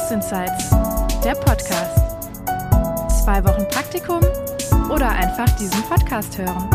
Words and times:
Berufsinsights, 0.00 0.70
der 1.22 1.34
Podcast. 1.34 1.98
Zwei 3.22 3.44
Wochen 3.44 3.68
Praktikum 3.68 4.20
oder 4.90 5.10
einfach 5.10 5.48
diesen 5.58 5.82
Podcast 5.82 6.38
hören. 6.38 6.70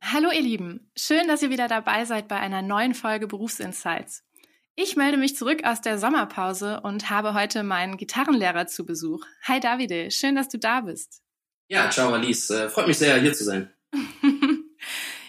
Hallo 0.00 0.30
ihr 0.32 0.40
Lieben, 0.40 0.90
schön, 0.96 1.28
dass 1.28 1.42
ihr 1.42 1.50
wieder 1.50 1.68
dabei 1.68 2.06
seid 2.06 2.26
bei 2.26 2.36
einer 2.36 2.62
neuen 2.62 2.94
Folge 2.94 3.26
Berufsinsights. 3.26 4.24
Ich 4.76 4.96
melde 4.96 5.18
mich 5.18 5.36
zurück 5.36 5.64
aus 5.64 5.82
der 5.82 5.98
Sommerpause 5.98 6.80
und 6.80 7.10
habe 7.10 7.34
heute 7.34 7.62
meinen 7.62 7.98
Gitarrenlehrer 7.98 8.66
zu 8.66 8.86
Besuch. 8.86 9.26
Hi 9.42 9.60
Davide, 9.60 10.10
schön, 10.10 10.36
dass 10.36 10.48
du 10.48 10.58
da 10.58 10.80
bist. 10.80 11.20
Ja, 11.68 11.90
ciao 11.90 12.14
Alice, 12.14 12.48
äh, 12.48 12.70
freut 12.70 12.88
mich 12.88 12.96
sehr, 12.96 13.20
hier 13.20 13.34
zu 13.34 13.44
sein. 13.44 13.70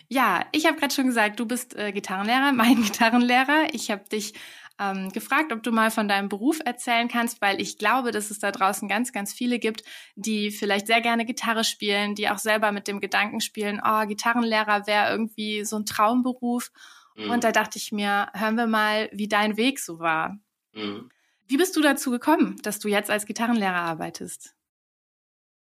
Ja, 0.10 0.46
ich 0.52 0.66
habe 0.66 0.78
gerade 0.78 0.94
schon 0.94 1.08
gesagt, 1.08 1.40
du 1.40 1.46
bist 1.46 1.76
äh, 1.76 1.92
Gitarrenlehrer, 1.92 2.52
mein 2.54 2.82
Gitarrenlehrer. 2.82 3.74
Ich 3.74 3.92
habe 3.92 4.04
dich 4.10 4.34
ähm, 4.80 5.12
gefragt, 5.12 5.52
ob 5.52 5.64
du 5.64 5.72
mal 5.72 5.92
von 5.92 6.08
deinem 6.08 6.30
Beruf 6.30 6.60
erzählen 6.64 7.08
kannst, 7.08 7.42
weil 7.42 7.60
ich 7.60 7.78
glaube, 7.78 8.12
dass 8.12 8.30
es 8.30 8.40
da 8.40 8.52
draußen 8.52 8.88
ganz, 8.88 9.12
ganz 9.12 9.34
viele 9.34 9.60
gibt, 9.60 9.84
die 10.16 10.52
vielleicht 10.52 10.88
sehr 10.88 11.02
gerne 11.02 11.26
Gitarre 11.26 11.64
spielen, 11.64 12.16
die 12.16 12.30
auch 12.30 12.38
selber 12.38 12.72
mit 12.72 12.88
dem 12.88 13.00
Gedanken 13.00 13.42
spielen, 13.42 13.82
oh, 13.84 14.06
Gitarrenlehrer 14.06 14.88
wäre 14.88 15.12
irgendwie 15.12 15.66
so 15.66 15.78
ein 15.78 15.86
Traumberuf. 15.86 16.72
Mhm. 17.16 17.32
Und 17.32 17.44
da 17.44 17.52
dachte 17.52 17.78
ich 17.78 17.92
mir, 17.92 18.30
hören 18.34 18.56
wir 18.56 18.68
mal, 18.68 19.10
wie 19.12 19.28
dein 19.28 19.58
Weg 19.58 19.80
so 19.80 20.00
war. 20.00 20.38
Mhm. 20.74 21.10
Wie 21.48 21.58
bist 21.58 21.76
du 21.76 21.82
dazu 21.82 22.12
gekommen, 22.12 22.58
dass 22.62 22.80
du 22.80 22.88
jetzt 22.88 23.10
als 23.10 23.26
Gitarrenlehrer 23.26 23.76
arbeitest? 23.76 24.57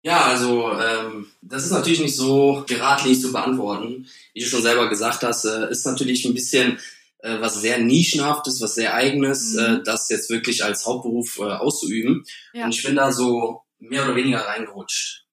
Ja, 0.04 0.26
also 0.26 0.72
ähm, 0.74 1.28
das 1.42 1.66
ist 1.66 1.72
natürlich 1.72 2.00
nicht 2.00 2.16
so 2.16 2.64
geradlinig 2.68 3.22
zu 3.22 3.32
beantworten. 3.32 4.08
Wie 4.34 4.40
du 4.40 4.48
schon 4.48 4.64
selber 4.64 4.90
gesagt 4.90 5.22
hast, 5.24 5.46
äh, 5.46 5.70
ist 5.70 5.86
natürlich 5.86 6.26
ein 6.26 6.34
bisschen 6.34 6.80
äh, 7.20 7.40
was 7.40 7.62
sehr 7.62 7.78
nischenhaftes, 7.78 8.62
was 8.62 8.76
sehr 8.76 8.96
eigenes, 8.96 9.54
mhm. 9.54 9.60
äh, 9.60 9.84
das 9.84 10.10
jetzt 10.10 10.30
wirklich 10.30 10.64
als 10.64 10.86
Hauptberuf 10.86 11.38
äh, 11.40 11.44
auszuüben. 11.44 12.24
Ja. 12.54 12.66
Und 12.66 12.74
ich 12.74 12.84
bin 12.84 12.96
da 12.96 13.12
so 13.12 13.62
mehr 13.80 14.04
oder 14.06 14.16
weniger 14.16 14.40
reingerutscht. 14.40 15.26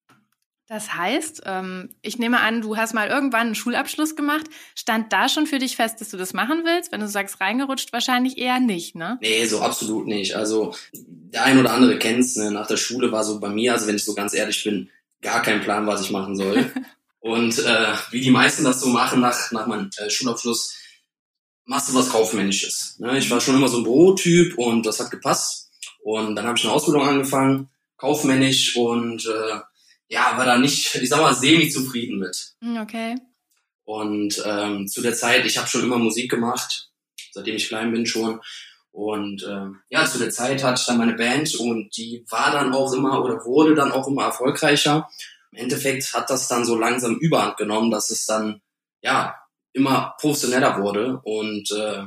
Das 0.69 0.95
heißt, 0.95 1.43
ähm, 1.47 1.89
ich 2.03 2.19
nehme 2.19 2.41
an, 2.41 2.61
du 2.61 2.77
hast 2.77 2.93
mal 2.93 3.09
irgendwann 3.09 3.47
einen 3.47 3.55
Schulabschluss 3.55 4.17
gemacht. 4.17 4.47
Stand 4.75 5.15
da 5.15 5.31
schon 5.31 5.47
für 5.47 5.59
dich 5.59 5.77
fest, 5.77 6.01
dass 6.01 6.11
du 6.11 6.19
das 6.19 6.35
machen 6.35 6.63
willst? 6.65 6.93
Wenn 6.93 7.01
du 7.01 7.09
sagst, 7.09 7.41
reingerutscht, 7.41 7.93
wahrscheinlich 7.95 8.37
eher 8.37 8.61
nicht, 8.61 8.95
ne? 8.95 9.17
Nee, 9.23 9.47
so 9.47 9.63
absolut 9.63 10.07
nicht. 10.07 10.37
Also 10.37 10.75
der 10.93 11.45
ein 11.45 11.59
oder 11.59 11.73
andere 11.73 11.99
kennt's, 11.99 12.37
ne? 12.37 12.51
Nach 12.51 12.67
der 12.67 12.77
Schule 12.77 13.11
war 13.11 13.25
so 13.25 13.41
bei 13.41 13.49
mir, 13.49 13.73
also 13.73 13.87
wenn 13.87 13.97
ich 13.97 14.05
so 14.05 14.15
ganz 14.15 14.35
ehrlich 14.35 14.63
bin, 14.63 14.91
gar 15.23 15.41
kein 15.41 15.63
Plan, 15.63 15.87
was 15.87 16.03
ich 16.03 16.11
machen 16.11 16.37
soll. 16.37 16.71
Und 17.21 17.59
äh, 17.59 17.95
wie 18.11 18.21
die 18.21 18.31
meisten 18.31 18.63
das 18.63 18.81
so 18.81 18.89
machen 18.89 19.21
nach, 19.21 19.51
nach 19.53 19.67
meinem 19.67 19.89
äh, 19.97 20.11
Schulabschluss, 20.11 20.77
machst 21.65 21.89
du 21.89 21.95
was 21.95 22.11
Kaufmännisches. 22.11 22.97
Ne? 22.99 23.19
Ich 23.19 23.31
war 23.31 23.41
schon 23.41 23.57
immer 23.57 23.69
so 23.69 23.79
ein 23.79 23.85
Bürotyp 23.85 24.57
und 24.59 24.85
das 24.85 25.01
hat 25.01 25.11
gepasst. 25.11 25.71
Und 26.03 26.37
dann 26.37 26.47
habe 26.47 26.59
ich 26.59 26.65
eine 26.65 26.73
Ausbildung 26.73 27.07
angefangen, 27.07 27.71
kaufmännisch 27.97 28.77
und 28.77 29.27
äh, 29.27 29.61
ja, 30.09 30.37
war 30.37 30.47
da 30.47 30.59
nicht, 30.59 30.95
ich 30.95 31.09
sag 31.09 31.21
mal, 31.21 31.35
semi-zufrieden 31.35 32.19
mit. 32.19 32.55
Hm, 32.61 32.79
okay. 32.79 33.17
Und 33.85 34.43
ähm, 34.45 34.87
zu 34.87 35.01
der 35.01 35.15
Zeit, 35.15 35.47
ich 35.47 35.57
habe 35.57 35.69
schon 35.69 35.83
immer 35.83 35.99
Musik 35.99 36.31
gemacht, 36.31 36.91
seitdem 37.33 37.57
ich 37.57 37.69
klein 37.69 37.93
bin 37.93 38.07
schon. 38.07 38.41
Und 38.91 39.43
äh, 39.45 39.67
ja, 39.91 40.05
zu 40.07 40.19
der 40.19 40.31
Zeit 40.31 40.63
hatte 40.63 40.81
ich 40.81 40.87
dann 40.87 40.99
meine 40.99 41.15
Band 41.15 41.55
und 41.55 41.97
die 41.97 42.25
war 42.29 42.51
dann 42.51 42.75
auch 42.75 42.93
immer 42.93 43.23
oder 43.23 43.45
wurde 43.45 43.75
dann 43.75 43.93
auch 43.93 44.09
immer 44.09 44.25
erfolgreicher. 44.25 45.09
Im 45.53 45.59
Endeffekt 45.59 46.13
hat 46.15 46.31
das 46.31 46.49
dann 46.49 46.65
so 46.65 46.77
langsam 46.77 47.17
Überhand 47.17 47.57
genommen, 47.57 47.91
dass 47.91 48.11
es 48.11 48.27
dann 48.27 48.61
ja 49.03 49.37
immer 49.73 50.15
professioneller 50.19 50.83
wurde 50.83 51.21
und 51.23 51.71
äh, 51.71 52.03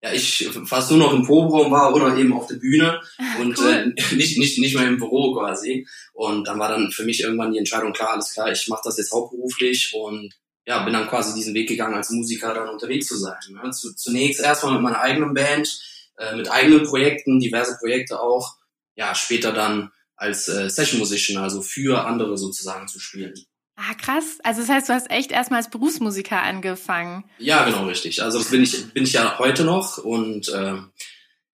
ja, 0.00 0.12
ich 0.12 0.48
fast 0.66 0.90
nur 0.90 1.00
noch 1.00 1.12
im 1.12 1.24
Proberaum 1.24 1.72
war 1.72 1.92
oder 1.94 2.16
eben 2.16 2.32
auf 2.32 2.46
der 2.46 2.56
Bühne 2.56 3.00
ah, 3.18 3.40
und 3.40 3.58
cool. 3.58 3.94
äh, 3.96 4.14
nicht, 4.14 4.38
nicht, 4.38 4.58
nicht 4.58 4.76
mehr 4.76 4.86
im 4.86 4.98
Büro 4.98 5.34
quasi. 5.34 5.86
Und 6.12 6.46
dann 6.46 6.58
war 6.58 6.68
dann 6.68 6.92
für 6.92 7.04
mich 7.04 7.20
irgendwann 7.20 7.52
die 7.52 7.58
Entscheidung 7.58 7.92
klar, 7.92 8.12
alles 8.12 8.32
klar, 8.32 8.50
ich 8.52 8.68
mache 8.68 8.82
das 8.84 8.98
jetzt 8.98 9.12
hauptberuflich 9.12 9.92
und 9.94 10.34
ja, 10.66 10.84
bin 10.84 10.92
dann 10.92 11.08
quasi 11.08 11.34
diesen 11.34 11.54
Weg 11.54 11.68
gegangen, 11.68 11.94
als 11.94 12.10
Musiker 12.10 12.54
dann 12.54 12.68
unterwegs 12.68 13.08
zu 13.08 13.16
sein. 13.16 13.38
Ne? 13.50 13.70
Zu, 13.70 13.94
zunächst 13.94 14.40
erstmal 14.40 14.74
mit 14.74 14.82
meiner 14.82 15.00
eigenen 15.00 15.34
Band, 15.34 15.80
äh, 16.18 16.36
mit 16.36 16.50
eigenen 16.50 16.84
Projekten, 16.84 17.40
diverse 17.40 17.76
Projekte 17.78 18.20
auch. 18.20 18.56
Ja, 18.94 19.14
später 19.14 19.52
dann 19.52 19.90
als 20.14 20.46
äh, 20.48 20.68
Session 20.68 20.98
Musician, 20.98 21.42
also 21.42 21.62
für 21.62 22.04
andere 22.04 22.36
sozusagen 22.36 22.86
zu 22.86 23.00
spielen. 23.00 23.34
Ah, 23.78 23.94
krass. 23.94 24.38
Also 24.42 24.62
das 24.62 24.70
heißt, 24.70 24.88
du 24.88 24.92
hast 24.92 25.08
echt 25.08 25.30
erstmal 25.30 25.58
als 25.58 25.70
Berufsmusiker 25.70 26.42
angefangen. 26.42 27.24
Ja, 27.38 27.64
genau, 27.64 27.86
richtig. 27.86 28.20
Also 28.22 28.38
das 28.38 28.50
bin 28.50 28.64
ich, 28.64 28.92
bin 28.92 29.04
ich 29.04 29.12
ja 29.12 29.38
heute 29.38 29.62
noch. 29.62 29.98
Und 29.98 30.48
äh, 30.48 30.74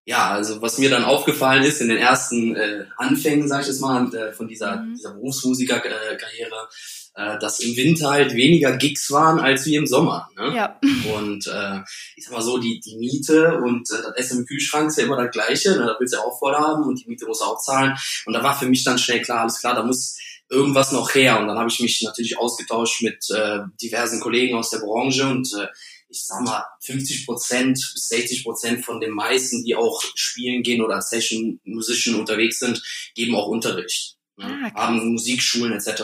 ja, 0.05 0.31
also 0.31 0.59
was 0.59 0.79
mir 0.79 0.89
dann 0.89 1.03
aufgefallen 1.03 1.63
ist 1.63 1.81
in 1.81 1.89
den 1.89 1.99
ersten 1.99 2.55
äh, 2.55 2.85
Anfängen, 2.97 3.47
sag 3.47 3.61
ich 3.61 3.67
jetzt 3.67 3.79
mal, 3.79 4.11
äh, 4.15 4.33
von 4.33 4.47
dieser, 4.47 4.77
mhm. 4.77 4.95
dieser 4.95 5.13
Berufsmusikerkarriere, 5.13 6.67
äh, 7.13 7.37
dass 7.37 7.59
im 7.59 7.77
Winter 7.77 8.09
halt 8.09 8.33
weniger 8.33 8.75
Gigs 8.75 9.11
waren 9.11 9.39
als 9.39 9.67
wie 9.67 9.75
im 9.75 9.85
Sommer. 9.85 10.27
Ne? 10.35 10.55
Ja. 10.55 10.79
Und 11.15 11.45
äh, 11.45 11.81
ich 12.15 12.25
sag 12.25 12.33
mal 12.33 12.41
so, 12.41 12.57
die, 12.57 12.79
die 12.79 12.97
Miete 12.97 13.59
und 13.59 13.87
äh, 13.91 14.01
das 14.01 14.15
Essen 14.15 14.39
im 14.39 14.45
Kühlschrank 14.47 14.87
ist 14.87 14.97
ja 14.97 15.05
immer 15.05 15.23
das 15.23 15.31
Gleiche. 15.31 15.71
Ne? 15.77 15.85
Da 15.85 15.95
willst 15.99 16.15
du 16.15 16.17
ja 16.17 16.23
auch 16.23 16.39
voll 16.39 16.55
haben 16.55 16.85
und 16.85 16.99
die 16.99 17.07
Miete 17.07 17.27
musst 17.27 17.41
du 17.41 17.45
auch 17.45 17.59
zahlen. 17.59 17.95
Und 18.25 18.33
da 18.33 18.41
war 18.41 18.57
für 18.57 18.65
mich 18.65 18.83
dann 18.83 18.97
schnell 18.97 19.21
klar, 19.21 19.41
alles 19.41 19.59
klar, 19.59 19.75
da 19.75 19.83
muss 19.83 20.17
irgendwas 20.49 20.91
noch 20.91 21.13
her. 21.15 21.39
Und 21.39 21.47
dann 21.47 21.57
habe 21.57 21.69
ich 21.69 21.79
mich 21.79 22.01
natürlich 22.01 22.37
ausgetauscht 22.37 23.01
mit 23.01 23.29
äh, 23.29 23.59
diversen 23.81 24.19
Kollegen 24.19 24.55
aus 24.55 24.69
der 24.69 24.79
Branche 24.79 25.27
und 25.27 25.51
äh, 25.53 25.67
ich 26.07 26.25
sag 26.25 26.41
mal, 26.41 26.63
50 26.81 27.25
Prozent 27.25 27.73
bis 27.93 28.07
60 28.07 28.43
Prozent 28.43 28.85
von 28.85 28.99
den 28.99 29.11
meisten, 29.11 29.63
die 29.63 29.75
auch 29.75 30.01
spielen 30.13 30.63
gehen 30.63 30.81
oder 30.81 31.01
Session 31.01 31.59
Musician 31.63 32.15
unterwegs 32.15 32.59
sind, 32.59 32.81
geben 33.15 33.35
auch 33.35 33.47
Unterricht. 33.47 34.15
Ne? 34.37 34.71
Ah, 34.75 34.87
haben 34.87 35.13
Musikschulen 35.13 35.73
etc. 35.73 36.03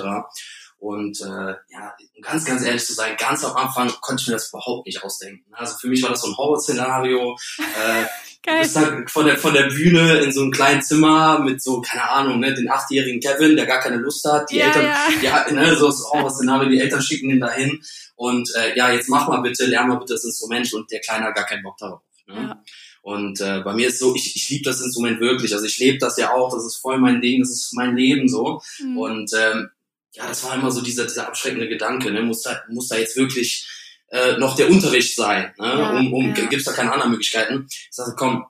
Und 0.81 1.22
äh, 1.22 1.25
ja, 1.25 1.96
um 2.16 2.22
ganz, 2.24 2.44
ganz 2.44 2.64
ehrlich 2.64 2.84
zu 2.84 2.94
sein, 2.94 3.16
ganz 3.16 3.46
am 3.46 3.56
Anfang 3.56 3.92
konnte 4.02 4.24
ich 4.24 4.28
mir 4.28 4.34
das 4.34 4.50
überhaupt 4.50 4.88
nicht 4.88 5.03
ausdenken. 5.03 5.46
Also 5.53 5.78
für 5.78 5.88
mich 5.88 6.02
war 6.02 6.09
das 6.09 6.22
so 6.22 6.28
ein 6.28 6.36
Horrorszenario. 6.36 7.38
Äh, 7.59 8.06
Geil. 8.44 8.56
Du 8.56 8.62
bist 8.64 8.75
dann 8.75 9.08
von 9.08 9.28
der, 9.28 9.38
von 9.38 9.53
der 9.53 9.68
Bühne 9.68 10.22
in 10.22 10.31
so 10.31 10.41
einem 10.41 10.50
kleinen 10.50 10.81
Zimmer 10.81 11.38
mit 11.38 11.62
so, 11.62 11.81
keine 11.81 12.09
Ahnung, 12.09 12.40
ne, 12.40 12.56
den 12.56 12.68
achtjährigen 12.68 13.20
Kevin, 13.20 13.56
der 13.56 13.68
gar 13.68 13.80
keine 13.80 13.97
Lust 13.97 14.25
hat. 14.25 14.50
Die 14.50 14.58
ja, 14.58 14.66
Eltern, 14.66 14.86
ja. 15.22 15.46
ja, 15.46 15.52
ne, 15.52 15.75
so 15.75 15.88
ist 15.88 16.03
auch 16.03 16.24
was 16.24 16.38
Szenario, 16.38 16.68
die 16.68 16.80
Eltern 16.80 17.03
schicken 17.03 17.30
ihn 17.30 17.40
dahin. 17.40 17.80
Und 18.16 18.50
äh, 18.56 18.75
ja, 18.75 18.91
jetzt 18.91 19.08
mach 19.08 19.28
mal 19.28 19.41
bitte, 19.41 19.68
lern 19.68 19.88
mal 19.88 20.00
bitte 20.00 20.14
das 20.16 20.25
Instrument 20.25 20.74
und 20.74 20.91
der 20.91 21.02
Kleine 21.02 21.25
hat 21.25 21.36
gar 21.36 21.46
keinen 21.46 21.62
Bock 21.62 21.78
darauf. 21.78 22.02
Ne? 22.25 22.36
Ja. 22.36 22.64
Und 23.03 23.40
äh, 23.40 23.59
bei 23.59 23.74
mir 23.75 23.90
ist 23.90 24.00
so, 24.00 24.16
ich, 24.16 24.36
ich 24.36 24.50
liebe 24.50 24.64
das 24.64 24.81
Instrument 24.81 25.20
wirklich. 25.20 25.53
Also 25.53 25.66
ich 25.68 25.78
lebe 25.78 26.00
das 26.00 26.18
ja 26.18 26.34
auch, 26.34 26.52
das 26.52 26.66
ist 26.66 26.78
voll 26.78 26.97
mein 26.97 27.22
Ding, 27.22 27.41
das 27.41 27.52
ist 27.52 27.74
mein 27.75 27.96
Leben 27.96 28.28
so. 28.28 28.64
Mhm. 28.80 28.97
Und 28.97 29.31
ähm, 29.38 29.70
ja, 30.13 30.27
das 30.27 30.44
war 30.44 30.55
immer 30.55 30.72
so 30.72 30.81
dieser, 30.81 31.05
dieser 31.05 31.27
abschreckende 31.27 31.69
Gedanke, 31.69 32.11
ne? 32.11 32.22
muss, 32.22 32.41
da, 32.41 32.61
muss 32.69 32.89
da 32.89 32.97
jetzt 32.97 33.16
wirklich 33.16 33.67
äh, 34.09 34.38
noch 34.38 34.55
der 34.55 34.69
Unterricht 34.69 35.16
sein, 35.16 35.53
ne? 35.57 35.67
Ja, 35.67 35.89
um, 35.91 36.13
um 36.13 36.35
ja. 36.35 36.45
gibt's 36.45 36.66
da 36.66 36.73
keine 36.73 36.91
anderen 36.91 37.11
Möglichkeiten. 37.11 37.67
Ich 37.69 37.88
sage, 37.91 38.13
komm, 38.17 38.45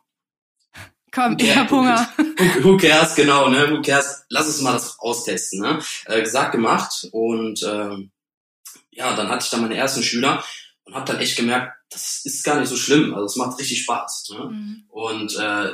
Komm, 1.13 1.35
ich 1.37 1.55
hab 1.55 1.69
Hunger. 1.69 2.07
Who, 2.17 2.63
who 2.63 2.77
cares, 2.77 3.15
genau, 3.15 3.49
ne? 3.49 3.69
Who 3.69 3.81
cares? 3.81 4.23
Lass 4.29 4.47
uns 4.47 4.61
mal 4.61 4.73
das 4.73 4.97
austesten, 4.97 5.59
ne? 5.59 5.79
Äh, 6.05 6.21
gesagt, 6.21 6.53
gemacht. 6.53 7.09
Und 7.11 7.61
ähm, 7.63 8.11
ja, 8.91 9.13
dann 9.15 9.27
hatte 9.27 9.43
ich 9.43 9.49
dann 9.49 9.61
meine 9.61 9.75
ersten 9.75 10.03
Schüler 10.03 10.43
und 10.85 10.95
habe 10.95 11.05
dann 11.05 11.19
echt 11.19 11.35
gemerkt, 11.35 11.73
das 11.89 12.21
ist 12.23 12.45
gar 12.45 12.59
nicht 12.59 12.69
so 12.69 12.77
schlimm. 12.77 13.13
Also 13.13 13.25
es 13.25 13.35
macht 13.35 13.59
richtig 13.59 13.83
Spaß. 13.83 14.29
Ne? 14.31 14.45
Mhm. 14.45 14.83
Und 14.87 15.35
äh, 15.37 15.71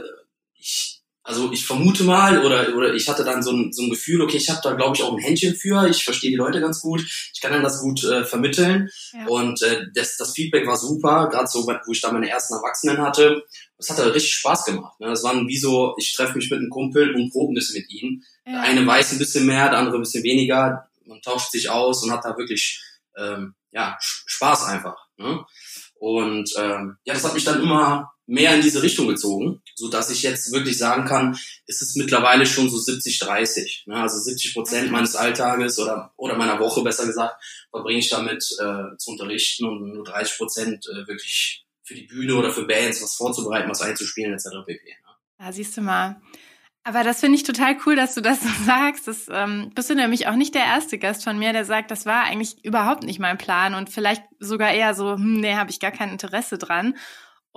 ich 0.55 0.96
also 1.27 1.51
ich 1.51 1.65
vermute 1.65 2.05
mal 2.05 2.45
oder, 2.45 2.73
oder 2.73 2.93
ich 2.93 3.09
hatte 3.09 3.25
dann 3.25 3.43
so 3.43 3.51
ein, 3.51 3.73
so 3.73 3.83
ein 3.83 3.89
Gefühl, 3.89 4.21
okay, 4.21 4.37
ich 4.37 4.49
habe 4.49 4.61
da 4.63 4.73
glaube 4.75 4.95
ich 4.95 5.03
auch 5.03 5.11
ein 5.11 5.21
Händchen 5.21 5.55
für, 5.55 5.85
ich 5.89 6.05
verstehe 6.05 6.31
die 6.31 6.37
Leute 6.37 6.61
ganz 6.61 6.79
gut, 6.79 7.01
ich 7.33 7.41
kann 7.41 7.51
dann 7.51 7.63
das 7.63 7.81
gut 7.81 8.01
äh, 8.05 8.23
vermitteln 8.23 8.89
ja. 9.11 9.25
und 9.27 9.61
äh, 9.61 9.87
das, 9.93 10.15
das 10.15 10.31
Feedback 10.31 10.65
war 10.65 10.77
super, 10.77 11.27
gerade 11.29 11.47
so, 11.47 11.67
wo 11.67 11.91
ich 11.91 11.99
da 11.99 12.13
meine 12.13 12.29
ersten 12.29 12.53
Erwachsenen 12.53 12.99
hatte, 12.99 13.43
das 13.77 13.89
hat 13.89 13.99
richtig 13.99 14.35
Spaß 14.35 14.63
gemacht. 14.63 14.97
Ne? 15.01 15.07
Das 15.07 15.21
waren 15.23 15.49
wie 15.49 15.57
so, 15.57 15.95
ich 15.99 16.13
treffe 16.13 16.37
mich 16.37 16.49
mit 16.49 16.59
einem 16.59 16.69
Kumpel 16.69 17.13
und 17.13 17.29
proben 17.31 17.55
das 17.55 17.73
mit 17.73 17.89
ihm. 17.89 18.23
Ja. 18.45 18.53
Der 18.53 18.61
eine 18.61 18.87
weiß 18.87 19.11
ein 19.11 19.19
bisschen 19.19 19.45
mehr, 19.45 19.69
der 19.69 19.79
andere 19.79 19.97
ein 19.97 20.03
bisschen 20.03 20.23
weniger, 20.23 20.87
man 21.05 21.21
tauscht 21.21 21.51
sich 21.51 21.69
aus 21.69 22.03
und 22.03 22.11
hat 22.11 22.23
da 22.23 22.37
wirklich 22.37 22.81
ähm, 23.17 23.53
ja, 23.71 23.97
Spaß 23.99 24.63
einfach. 24.63 24.95
Ne? 25.17 25.43
Und 25.99 26.53
ähm, 26.57 26.95
ja, 27.03 27.13
das 27.13 27.25
hat 27.25 27.33
mich 27.33 27.43
dann 27.43 27.61
immer 27.61 28.13
mehr 28.27 28.53
in 28.53 28.61
diese 28.61 28.83
Richtung 28.83 29.07
gezogen, 29.07 29.61
so 29.75 29.89
dass 29.89 30.11
ich 30.11 30.21
jetzt 30.21 30.51
wirklich 30.51 30.77
sagen 30.77 31.05
kann, 31.05 31.39
es 31.65 31.81
ist 31.81 31.95
mittlerweile 31.95 32.45
schon 32.45 32.69
so 32.69 32.77
70, 32.77 33.19
30. 33.19 33.85
Ne? 33.87 33.95
Also 33.95 34.19
70 34.19 34.53
Prozent 34.53 34.91
meines 34.91 35.15
Alltages 35.15 35.79
oder, 35.79 36.13
oder 36.17 36.35
meiner 36.35 36.59
Woche 36.59 36.83
besser 36.83 37.05
gesagt, 37.05 37.41
verbringe 37.71 37.99
ich 37.99 38.09
damit 38.09 38.43
äh, 38.59 38.97
zu 38.97 39.11
unterrichten 39.11 39.65
und 39.65 39.93
nur 39.93 40.03
30 40.03 40.37
Prozent 40.37 40.85
äh, 40.87 41.07
wirklich 41.07 41.65
für 41.83 41.95
die 41.95 42.03
Bühne 42.03 42.35
oder 42.35 42.51
für 42.51 42.67
Bands 42.67 43.01
was 43.01 43.15
vorzubereiten, 43.15 43.69
was 43.69 43.81
einzuspielen 43.81 44.33
etc. 44.33 44.47
pp. 44.65 44.83
Ne? 44.83 45.45
Ja, 45.45 45.51
siehst 45.51 45.77
du 45.77 45.81
mal. 45.81 46.21
Aber 46.83 47.03
das 47.03 47.19
finde 47.19 47.35
ich 47.35 47.43
total 47.43 47.77
cool, 47.85 47.95
dass 47.95 48.13
du 48.13 48.21
das 48.21 48.41
so 48.41 48.49
sagst. 48.65 49.07
Das 49.07 49.27
ähm, 49.29 49.71
bist 49.73 49.89
du 49.89 49.95
nämlich 49.95 50.27
auch 50.27 50.35
nicht 50.35 50.53
der 50.53 50.63
erste 50.63 50.97
Gast 50.97 51.23
von 51.23 51.39
mir, 51.39 51.53
der 51.53 51.63
sagt, 51.63 51.91
das 51.91 52.05
war 52.05 52.23
eigentlich 52.23 52.63
überhaupt 52.65 53.03
nicht 53.03 53.19
mein 53.19 53.37
Plan 53.37 53.73
und 53.73 53.89
vielleicht 53.89 54.23
sogar 54.39 54.71
eher 54.73 54.93
so, 54.95 55.13
hm, 55.13 55.39
nee, 55.39 55.55
habe 55.55 55.69
ich 55.69 55.79
gar 55.79 55.91
kein 55.91 56.11
Interesse 56.11 56.57
dran. 56.57 56.95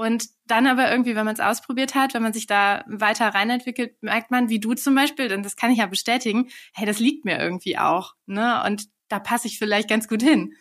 Und 0.00 0.31
dann 0.47 0.67
aber 0.67 0.91
irgendwie, 0.91 1.14
wenn 1.14 1.26
man 1.26 1.35
es 1.35 1.41
ausprobiert 1.41 1.94
hat, 1.94 2.14
wenn 2.14 2.23
man 2.23 2.32
sich 2.32 2.47
da 2.47 2.87
weiter 2.87 3.29
reinentwickelt, 3.29 4.02
merkt 4.02 4.31
man, 4.31 4.49
wie 4.49 4.58
du 4.58 4.73
zum 4.73 4.94
Beispiel, 4.94 5.29
denn 5.29 5.43
das 5.43 5.56
kann 5.56 5.70
ich 5.70 5.76
ja 5.76 5.85
bestätigen, 5.85 6.49
hey, 6.73 6.87
das 6.87 7.00
liegt 7.00 7.26
mir 7.26 7.38
irgendwie 7.38 7.76
auch. 7.76 8.14
Ne? 8.25 8.62
Und 8.64 8.87
da 9.08 9.19
passe 9.19 9.47
ich 9.47 9.58
vielleicht 9.58 9.91
ganz 9.91 10.08
gut 10.08 10.23
hin. 10.23 10.55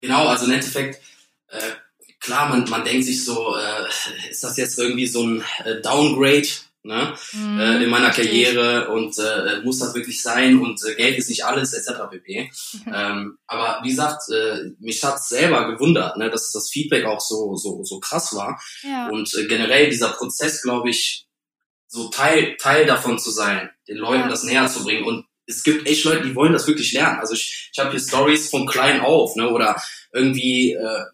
Genau, 0.00 0.26
also 0.26 0.46
im 0.46 0.52
Endeffekt, 0.52 1.00
äh, 1.46 1.60
klar, 2.18 2.48
man, 2.48 2.68
man 2.68 2.84
denkt 2.84 3.04
sich 3.04 3.24
so, 3.24 3.56
äh, 3.56 4.28
ist 4.28 4.42
das 4.42 4.56
jetzt 4.56 4.80
irgendwie 4.80 5.06
so 5.06 5.24
ein 5.24 5.44
äh, 5.64 5.80
Downgrade 5.80 6.48
ne, 6.84 7.14
mhm, 7.32 7.60
äh, 7.60 7.82
in 7.82 7.90
meiner 7.90 8.10
Karriere 8.10 8.88
und 8.90 9.18
äh, 9.18 9.60
muss 9.64 9.78
das 9.78 9.94
wirklich 9.94 10.22
sein 10.22 10.60
und 10.60 10.80
äh, 10.84 10.94
Geld 10.94 11.18
ist 11.18 11.30
nicht 11.30 11.44
alles 11.44 11.72
etc. 11.72 12.02
pp. 12.10 12.50
Mhm. 12.84 12.94
Ähm, 12.94 13.38
aber 13.46 13.80
wie 13.82 13.88
gesagt, 13.88 14.22
äh, 14.30 14.70
mich 14.78 15.02
hat 15.02 15.22
selber 15.22 15.72
gewundert, 15.72 16.16
ne, 16.16 16.30
dass 16.30 16.52
das 16.52 16.70
Feedback 16.70 17.06
auch 17.06 17.20
so 17.20 17.56
so 17.56 17.82
so 17.82 17.98
krass 17.98 18.34
war 18.34 18.60
ja. 18.82 19.08
und 19.08 19.34
äh, 19.34 19.46
generell 19.46 19.88
dieser 19.90 20.10
Prozess, 20.10 20.62
glaube 20.62 20.90
ich, 20.90 21.26
so 21.88 22.08
Teil 22.08 22.56
Teil 22.58 22.86
davon 22.86 23.18
zu 23.18 23.30
sein, 23.30 23.70
den 23.88 23.96
Leuten 23.96 24.22
ja. 24.22 24.28
das 24.28 24.44
näher 24.44 24.68
zu 24.68 24.84
bringen 24.84 25.04
und 25.04 25.26
es 25.46 25.62
gibt 25.62 25.88
echt 25.88 26.04
Leute, 26.04 26.22
die 26.22 26.34
wollen 26.34 26.52
das 26.52 26.66
wirklich 26.66 26.92
lernen. 26.92 27.18
Also 27.18 27.34
ich, 27.34 27.70
ich 27.72 27.78
habe 27.78 27.90
hier 27.90 28.00
Stories 28.00 28.48
von 28.48 28.66
klein 28.66 29.00
auf, 29.00 29.36
ne, 29.36 29.50
oder 29.50 29.76
irgendwie 30.12 30.72
äh, 30.72 31.04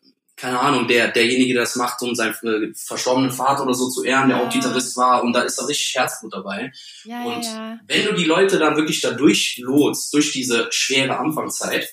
keine 0.41 0.59
Ahnung, 0.59 0.89
der, 0.89 1.09
derjenige, 1.09 1.53
der 1.53 1.65
das 1.65 1.77
macht, 1.77 2.01
um 2.01 2.15
seinen 2.15 2.33
äh, 2.33 2.73
verstorbenen 2.75 3.31
Vater 3.31 3.65
oder 3.65 3.75
so 3.75 3.91
zu 3.91 4.03
ehren, 4.05 4.31
der 4.31 4.39
ja. 4.39 4.45
auch 4.45 4.51
Gitarrist 4.51 4.97
war, 4.97 5.23
und 5.23 5.35
da 5.35 5.43
ist 5.43 5.57
da 5.61 5.67
richtig 5.67 5.95
Herzblut 5.95 6.33
dabei. 6.33 6.73
Ja, 7.05 7.25
und 7.25 7.45
ja. 7.45 7.79
wenn 7.87 8.07
du 8.07 8.15
die 8.15 8.25
Leute 8.25 8.59
dann 8.59 8.77
wirklich 8.77 9.03
da 9.03 9.11
durchlotst, 9.11 10.15
durch 10.15 10.33
diese 10.33 10.69
schwere 10.71 11.19
Anfangszeit, 11.19 11.91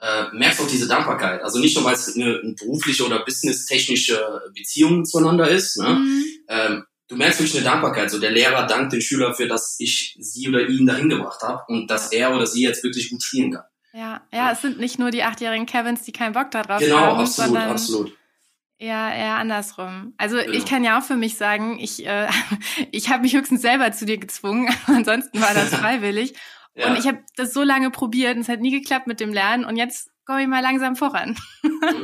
äh, 0.00 0.24
merkst 0.32 0.60
du 0.60 0.64
auch 0.64 0.70
diese 0.70 0.88
Dankbarkeit. 0.88 1.42
Also 1.42 1.58
nicht 1.58 1.76
nur, 1.76 1.84
weil 1.84 1.94
es 1.94 2.16
eine, 2.16 2.40
eine 2.42 2.54
berufliche 2.54 3.04
oder 3.04 3.22
businesstechnische 3.24 4.40
Beziehung 4.54 5.04
zueinander 5.04 5.48
ist, 5.50 5.76
ne? 5.76 5.90
Mhm. 5.90 6.24
Ähm, 6.48 6.84
du 7.08 7.16
merkst 7.16 7.40
wirklich 7.40 7.56
eine 7.56 7.64
Dankbarkeit. 7.64 8.10
So 8.10 8.18
der 8.18 8.30
Lehrer 8.30 8.66
dankt 8.66 8.94
den 8.94 9.02
Schüler 9.02 9.34
für, 9.34 9.46
dass 9.46 9.76
ich 9.78 10.16
sie 10.18 10.48
oder 10.48 10.66
ihn 10.66 10.86
dahin 10.86 11.10
gebracht 11.10 11.42
habe 11.42 11.62
und 11.68 11.90
dass 11.90 12.10
er 12.12 12.34
oder 12.34 12.46
sie 12.46 12.62
jetzt 12.62 12.82
wirklich 12.82 13.10
gut 13.10 13.22
spielen 13.22 13.52
kann. 13.52 13.64
Ja, 13.92 14.20
ja, 14.32 14.52
es 14.52 14.62
sind 14.62 14.78
nicht 14.78 14.98
nur 14.98 15.10
die 15.10 15.24
achtjährigen 15.24 15.66
Kevins, 15.66 16.02
die 16.02 16.12
keinen 16.12 16.32
Bock 16.32 16.50
darauf 16.50 16.78
genau, 16.78 16.96
haben. 16.96 17.08
Genau, 17.10 17.22
absolut, 17.22 17.48
sondern 17.48 17.70
absolut. 17.70 18.16
Ja, 18.78 19.12
eher 19.12 19.34
andersrum. 19.34 20.14
Also 20.16 20.36
genau. 20.36 20.52
ich 20.52 20.64
kann 20.64 20.82
ja 20.84 20.98
auch 20.98 21.02
für 21.02 21.16
mich 21.16 21.36
sagen, 21.36 21.78
ich, 21.78 22.06
äh, 22.06 22.28
ich 22.92 23.10
habe 23.10 23.22
mich 23.22 23.34
höchstens 23.34 23.62
selber 23.62 23.92
zu 23.92 24.06
dir 24.06 24.18
gezwungen, 24.18 24.74
ansonsten 24.86 25.40
war 25.40 25.52
das 25.54 25.74
freiwillig. 25.74 26.34
ja. 26.74 26.88
Und 26.88 26.98
ich 26.98 27.06
habe 27.06 27.18
das 27.36 27.52
so 27.52 27.62
lange 27.62 27.90
probiert 27.90 28.36
und 28.36 28.42
es 28.42 28.48
hat 28.48 28.60
nie 28.60 28.70
geklappt 28.70 29.06
mit 29.06 29.20
dem 29.20 29.32
Lernen 29.32 29.64
und 29.64 29.76
jetzt 29.76 30.10
komme 30.24 30.42
ich 30.42 30.48
mal 30.48 30.62
langsam 30.62 30.96
voran. 30.96 31.36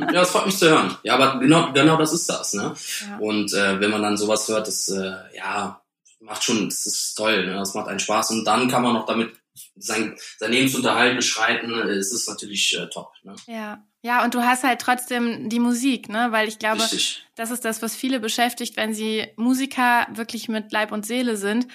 ja, 0.01 0.11
das 0.11 0.31
freut 0.31 0.47
mich 0.47 0.57
zu 0.57 0.69
hören. 0.69 0.97
Ja, 1.03 1.15
aber 1.15 1.39
genau, 1.39 1.71
genau 1.71 1.97
das 1.97 2.11
ist 2.11 2.29
das. 2.29 2.53
Ne? 2.53 2.73
Ja. 3.07 3.17
Und 3.19 3.53
äh, 3.53 3.79
wenn 3.79 3.89
man 3.89 4.01
dann 4.03 4.17
sowas 4.17 4.47
hört, 4.49 4.67
das 4.67 4.89
äh, 4.89 5.13
ja 5.35 5.81
macht 6.19 6.43
schon, 6.43 6.65
das 6.65 6.85
ist 6.85 7.15
toll, 7.15 7.45
ne? 7.45 7.53
das 7.53 7.73
macht 7.73 7.87
einen 7.87 7.99
Spaß 7.99 8.31
und 8.31 8.45
dann 8.45 8.67
kann 8.67 8.83
man 8.83 8.93
noch 8.93 9.05
damit 9.05 9.33
sein, 9.75 10.17
sein 10.37 10.51
Lebensunterhalt 10.51 11.15
beschreiten, 11.15 11.71
ist 11.73 12.13
es 12.13 12.27
natürlich 12.27 12.77
äh, 12.77 12.87
top. 12.89 13.11
Ne? 13.23 13.35
Ja. 13.47 13.83
Ja, 14.03 14.23
und 14.23 14.35
du 14.35 14.41
hast 14.41 14.63
halt 14.63 14.79
trotzdem 14.79 15.49
die 15.49 15.59
Musik, 15.59 16.07
ne? 16.07 16.27
Weil 16.31 16.47
ich 16.47 16.59
glaube, 16.59 16.81
Richtig. 16.81 17.25
das 17.35 17.51
ist 17.51 17.65
das, 17.65 17.81
was 17.81 17.95
viele 17.95 18.21
beschäftigt, 18.21 18.77
wenn 18.77 18.93
sie 18.93 19.27
Musiker 19.35 20.07
wirklich 20.13 20.47
mit 20.47 20.71
Leib 20.71 20.93
und 20.93 21.05
Seele 21.05 21.35
sind, 21.35 21.67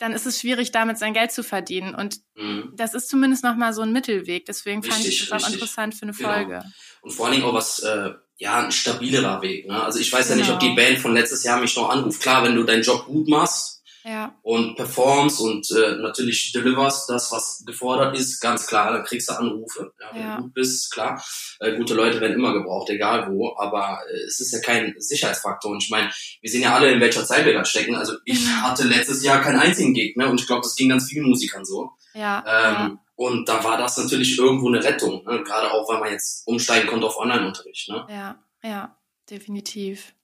dann 0.00 0.12
ist 0.12 0.26
es 0.26 0.40
schwierig, 0.40 0.72
damit 0.72 0.98
sein 0.98 1.14
Geld 1.14 1.30
zu 1.30 1.42
verdienen. 1.42 1.94
Und 1.94 2.20
mhm. 2.34 2.72
das 2.74 2.94
ist 2.94 3.08
zumindest 3.08 3.44
nochmal 3.44 3.72
so 3.72 3.82
ein 3.82 3.92
Mittelweg. 3.92 4.46
Deswegen 4.46 4.80
richtig, 4.80 4.94
fand 4.94 5.06
ich 5.06 5.18
das 5.18 5.32
richtig. 5.32 5.48
auch 5.48 5.52
interessant 5.52 5.94
für 5.94 6.02
eine 6.02 6.12
genau. 6.12 6.32
Folge. 6.32 6.64
Und 7.02 7.10
vor 7.10 7.26
allen 7.26 7.34
Dingen 7.34 7.46
auch 7.46 7.54
was, 7.54 7.80
äh, 7.80 8.10
ja, 8.36 8.64
ein 8.64 8.72
stabilerer 8.72 9.42
Weg. 9.42 9.66
Ne? 9.66 9.82
Also 9.82 9.98
ich 9.98 10.10
weiß 10.10 10.28
genau. 10.28 10.38
ja 10.38 10.44
nicht, 10.44 10.52
ob 10.54 10.60
die 10.60 10.74
genau. 10.74 10.76
Band 10.76 10.98
von 10.98 11.12
letztes 11.12 11.44
Jahr 11.44 11.60
mich 11.60 11.76
noch 11.76 11.90
anruft. 11.90 12.22
Klar, 12.22 12.42
wenn 12.44 12.54
du 12.54 12.64
deinen 12.64 12.82
Job 12.82 13.04
gut 13.04 13.28
machst, 13.28 13.79
ja. 14.04 14.38
und 14.42 14.76
performst 14.76 15.40
und 15.40 15.70
äh, 15.70 15.96
natürlich 15.96 16.52
deliverst 16.52 17.08
das, 17.10 17.30
was 17.32 17.62
gefordert 17.66 18.16
ist, 18.16 18.40
ganz 18.40 18.66
klar, 18.66 18.92
dann 18.92 19.04
kriegst 19.04 19.28
du 19.28 19.34
Anrufe. 19.34 19.92
Ja, 20.00 20.08
wenn 20.12 20.22
ja. 20.22 20.36
du 20.36 20.42
gut 20.44 20.54
bist, 20.54 20.92
klar. 20.92 21.22
Äh, 21.60 21.76
gute 21.76 21.94
Leute 21.94 22.20
werden 22.20 22.34
immer 22.34 22.52
gebraucht, 22.52 22.90
egal 22.90 23.30
wo, 23.30 23.54
aber 23.56 24.00
äh, 24.10 24.20
es 24.26 24.40
ist 24.40 24.52
ja 24.52 24.60
kein 24.60 24.94
Sicherheitsfaktor. 24.98 25.72
Und 25.72 25.82
ich 25.82 25.90
meine, 25.90 26.10
wir 26.40 26.50
sehen 26.50 26.62
ja 26.62 26.74
alle, 26.74 26.92
in 26.92 27.00
welcher 27.00 27.24
Zeit 27.24 27.44
wir 27.44 27.54
da 27.54 27.64
stecken. 27.64 27.94
Also 27.94 28.14
ich 28.24 28.44
genau. 28.44 28.62
hatte 28.62 28.84
letztes 28.84 29.22
Jahr 29.22 29.40
keinen 29.40 29.60
einzigen 29.60 29.94
Gegner 29.94 30.28
und 30.30 30.40
ich 30.40 30.46
glaube, 30.46 30.62
das 30.62 30.76
ging 30.76 30.88
ganz 30.88 31.08
vielen 31.08 31.28
Musikern 31.28 31.64
so. 31.64 31.90
Ja. 32.14 32.38
Ähm, 32.46 32.74
ja. 32.74 33.00
Und 33.16 33.48
da 33.48 33.62
war 33.62 33.76
das 33.76 33.98
natürlich 33.98 34.38
irgendwo 34.38 34.68
eine 34.68 34.82
Rettung, 34.82 35.22
ne? 35.26 35.42
gerade 35.42 35.70
auch, 35.70 35.86
weil 35.90 36.00
man 36.00 36.10
jetzt 36.10 36.46
umsteigen 36.46 36.88
konnte 36.88 37.06
auf 37.06 37.18
Online-Unterricht. 37.18 37.90
Ne? 37.90 38.06
Ja, 38.08 38.42
ja, 38.62 38.96
definitiv. 39.28 40.14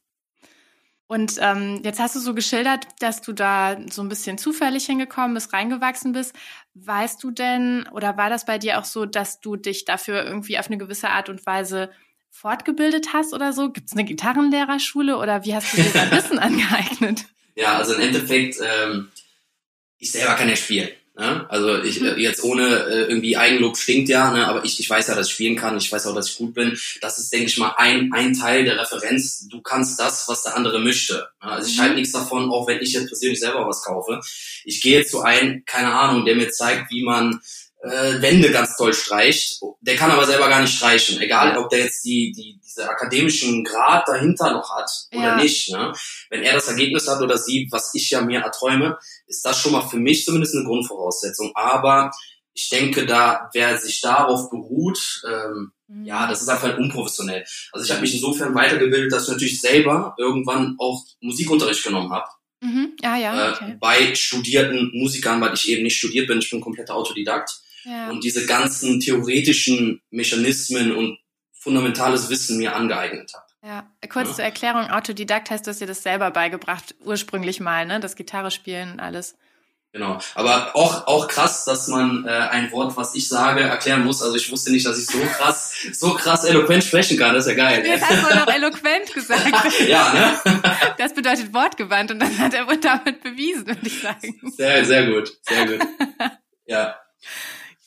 Und 1.09 1.37
ähm, 1.41 1.81
jetzt 1.85 2.01
hast 2.01 2.17
du 2.17 2.21
so 2.21 2.35
geschildert, 2.35 2.87
dass 2.99 3.21
du 3.21 3.33
da 3.33 3.79
so 3.91 4.03
ein 4.03 4.09
bisschen 4.09 4.39
zufällig 4.39 4.87
hingekommen 4.87 5.35
bist, 5.35 5.53
reingewachsen 5.53 6.13
bist. 6.13 6.35
Weißt 6.75 7.23
du 7.23 7.31
denn, 7.31 7.87
oder 7.93 8.17
war 8.17 8.29
das 8.29 8.45
bei 8.45 8.59
dir 8.59 8.81
auch 8.81 8.85
so, 8.85 9.07
dass 9.07 9.41
du 9.41 9.57
dich 9.57 9.85
dafür 9.85 10.25
irgendwie 10.25 10.59
auf 10.59 10.67
eine 10.67 10.79
gewisse 10.79 11.11
Art 11.11 11.29
und 11.29 11.47
Weise 11.47 11.91
fortgebildet 12.31 13.13
hast 13.13 13.33
oder 13.33 13.53
so? 13.53 13.71
Gibt 13.71 13.87
es 13.89 13.93
eine 13.93 14.05
Gitarrenlehrerschule 14.05 15.17
oder 15.17 15.45
wie 15.45 15.55
hast 15.55 15.73
du 15.73 15.83
dir 15.83 15.91
dein 15.93 16.11
Wissen 16.11 16.41
angeeignet? 16.41 17.27
Ja, 17.55 17.79
also 17.79 17.95
im 17.95 18.01
Endeffekt, 18.01 18.57
ähm, 18.61 19.11
ich 19.99 20.11
selber 20.11 20.35
kann 20.35 20.49
ja 20.49 20.57
spielen. 20.57 20.89
Ne? 21.19 21.47
Also 21.49 21.83
ich 21.83 22.03
äh, 22.03 22.21
jetzt 22.21 22.45
ohne 22.45 22.85
äh, 22.85 23.09
irgendwie 23.09 23.39
Eigenlob 23.39 23.79
stinkt 23.79 24.11
ja, 24.11 24.31
ne? 24.33 24.47
aber 24.47 24.65
ich, 24.67 24.79
ich 24.79 24.91
weiß 24.91 25.09
ja, 25.09 25.15
dass 25.15 25.29
ich 25.29 25.33
spielen 25.33 25.57
kann, 25.57 25.79
ich 25.79 25.91
weiß 25.91 26.07
auch, 26.07 26.15
dass 26.15 26.31
ich 26.31 26.37
gut 26.37 26.53
bin. 26.53 26.79
Das 27.01 27.19
ist, 27.19 27.33
denke 27.33 27.47
ich 27.47 27.57
mal, 27.57 27.73
ein, 27.79 28.13
ein 28.13 28.35
Teil 28.35 28.65
der 28.65 28.79
Referenz. 28.79 29.49
Du 29.49 29.63
kannst 29.63 29.99
das, 29.99 30.29
was 30.29 30.43
der 30.43 30.57
andere 30.57 30.79
möchte. 30.79 31.29
Ne? 31.43 31.51
Also 31.53 31.71
ich 31.71 31.79
mhm. 31.79 31.81
halte 31.81 31.95
nichts 31.95 32.13
davon, 32.13 32.51
auch 32.51 32.67
wenn 32.69 32.83
ich 32.83 32.93
jetzt 32.93 33.09
persönlich 33.09 33.41
selber 33.41 33.67
was 33.67 33.83
kaufe. 33.83 34.21
Ich 34.65 34.83
gehe 34.83 35.07
zu 35.07 35.23
einem, 35.23 35.65
keine 35.65 35.95
Ahnung, 35.95 36.27
der 36.27 36.37
mir 36.37 36.51
zeigt, 36.51 36.91
wie 36.91 37.03
man 37.03 37.41
äh, 37.87 38.23
Wände 38.23 38.51
ganz 38.51 38.77
toll 38.77 38.93
streicht. 38.93 39.61
Der 39.81 39.97
kann 39.97 40.11
aber 40.11 40.27
selber 40.27 40.49
gar 40.49 40.61
nicht 40.61 40.77
streichen. 40.77 41.21
Egal, 41.21 41.57
ob 41.57 41.71
der 41.71 41.81
jetzt 41.81 42.05
die, 42.05 42.33
die, 42.33 42.61
diese 42.65 42.89
akademischen 42.89 43.65
Grad 43.65 44.07
dahinter 44.09 44.53
noch 44.53 44.77
hat 44.77 44.91
oder 45.13 45.23
ja. 45.23 45.37
nicht. 45.37 45.71
Ne? 45.71 45.93
Wenn 46.31 46.43
er 46.43 46.55
das 46.55 46.69
Ergebnis 46.69 47.09
hat 47.09 47.21
oder 47.21 47.39
sie, 47.39 47.69
was 47.71 47.95
ich 47.95 48.11
ja 48.11 48.21
mir 48.21 48.41
erträume, 48.41 48.99
ist 49.27 49.45
das 49.45 49.61
schon 49.61 49.73
mal 49.73 49.87
für 49.87 49.99
mich 49.99 50.25
zumindest 50.25 50.55
eine 50.55 50.65
Grundvoraussetzung. 50.65 51.53
Aber 51.55 52.11
ich 52.53 52.69
denke, 52.71 53.07
da 53.07 53.51
wer 53.53 53.77
sich 53.79 54.01
darauf 54.01 54.51
beruht, 54.51 55.23
ähm, 55.29 55.73
mhm. 55.89 56.05
ja, 56.05 56.27
das 56.27 56.43
ist 56.43 56.49
einfach 56.49 56.77
unprofessionell. 56.79 57.45
Also 57.73 57.85
ich 57.85 57.91
habe 57.91 58.01
mich 58.01 58.15
insofern 58.15 58.55
weitergebildet, 58.55 59.13
dass 59.13 59.25
ich 59.25 59.33
natürlich 59.33 59.61
selber 59.61 60.15
irgendwann 60.19 60.75
auch 60.79 61.05
Musikunterricht 61.21 61.85
genommen 61.85 62.11
habe. 62.13 62.29
Mhm. 62.63 62.97
Ah, 63.03 63.19
ja, 63.19 63.53
okay. 63.53 63.73
äh, 63.73 63.77
bei 63.79 64.15
studierten 64.15 64.91
Musikern, 64.95 65.41
weil 65.41 65.55
ich 65.55 65.69
eben 65.69 65.83
nicht 65.83 65.99
studiert 65.99 66.27
bin, 66.27 66.39
ich 66.39 66.51
bin 66.51 66.61
kompletter 66.61 66.95
Autodidakt. 66.95 67.61
Ja. 67.87 68.11
Und 68.11 68.25
diese 68.25 68.47
ganzen 68.47 69.01
theoretischen 69.01 70.03
Mechanismen 70.11 70.95
und 70.95 71.19
fundamentales 71.53 72.29
Wissen 72.29 72.59
mir 72.59 72.75
angeeignet 72.75 73.33
habe. 73.35 73.47
Ja, 73.63 74.09
kurz 74.09 74.29
ja. 74.31 74.35
zur 74.35 74.45
Erklärung, 74.45 74.91
Autodidakt 74.91 75.51
heißt, 75.51 75.67
du 75.67 75.71
hast 75.71 75.81
dir 75.81 75.87
das 75.87 76.03
selber 76.03 76.31
beigebracht, 76.31 76.95
ursprünglich 77.05 77.61
mal, 77.61 77.87
ne? 77.87 77.99
Das 78.01 78.15
Gitarre 78.15 78.51
spielen 78.51 78.93
und 78.93 79.01
alles. 79.01 79.37
Genau. 79.97 80.19
Aber 80.35 80.77
auch, 80.77 81.07
auch 81.07 81.27
krass, 81.27 81.65
dass 81.65 81.89
man 81.89 82.27
äh, 82.27 82.31
ein 82.31 82.71
Wort, 82.71 82.99
was 82.99 83.15
ich 83.15 83.29
sage, 83.29 83.63
erklären 83.63 84.05
muss. 84.05 84.23
Also 84.23 84.37
ich 84.37 84.53
wusste 84.53 84.71
nicht, 84.71 84.85
dass 84.85 84.99
ich 84.99 85.07
so 85.07 85.19
krass, 85.19 85.75
so 85.93 86.13
krass 86.13 86.45
eloquent 86.45 86.85
sprechen 86.85 87.17
kann. 87.17 87.35
Das 87.35 87.47
ist 87.47 87.57
ja 87.57 87.57
geil. 87.57 87.83
Jetzt 87.87 88.07
hast 88.07 88.31
du 88.31 88.37
noch 88.37 88.47
eloquent 88.47 89.15
gesagt. 89.15 89.51
ja, 89.89 90.13
ne? 90.45 90.63
das 90.99 91.15
bedeutet 91.15 91.55
wortgewandt 91.55 92.11
und 92.11 92.21
das 92.21 92.37
hat 92.37 92.53
er 92.53 92.67
damit 92.77 93.23
bewiesen, 93.23 93.69
würde 93.69 93.87
ich 93.87 94.03
sagen. 94.03 94.39
Sehr, 94.55 94.85
sehr 94.85 95.07
gut. 95.07 95.33
Sehr 95.43 95.67
gut. 95.67 95.81
Ja. 96.69 96.97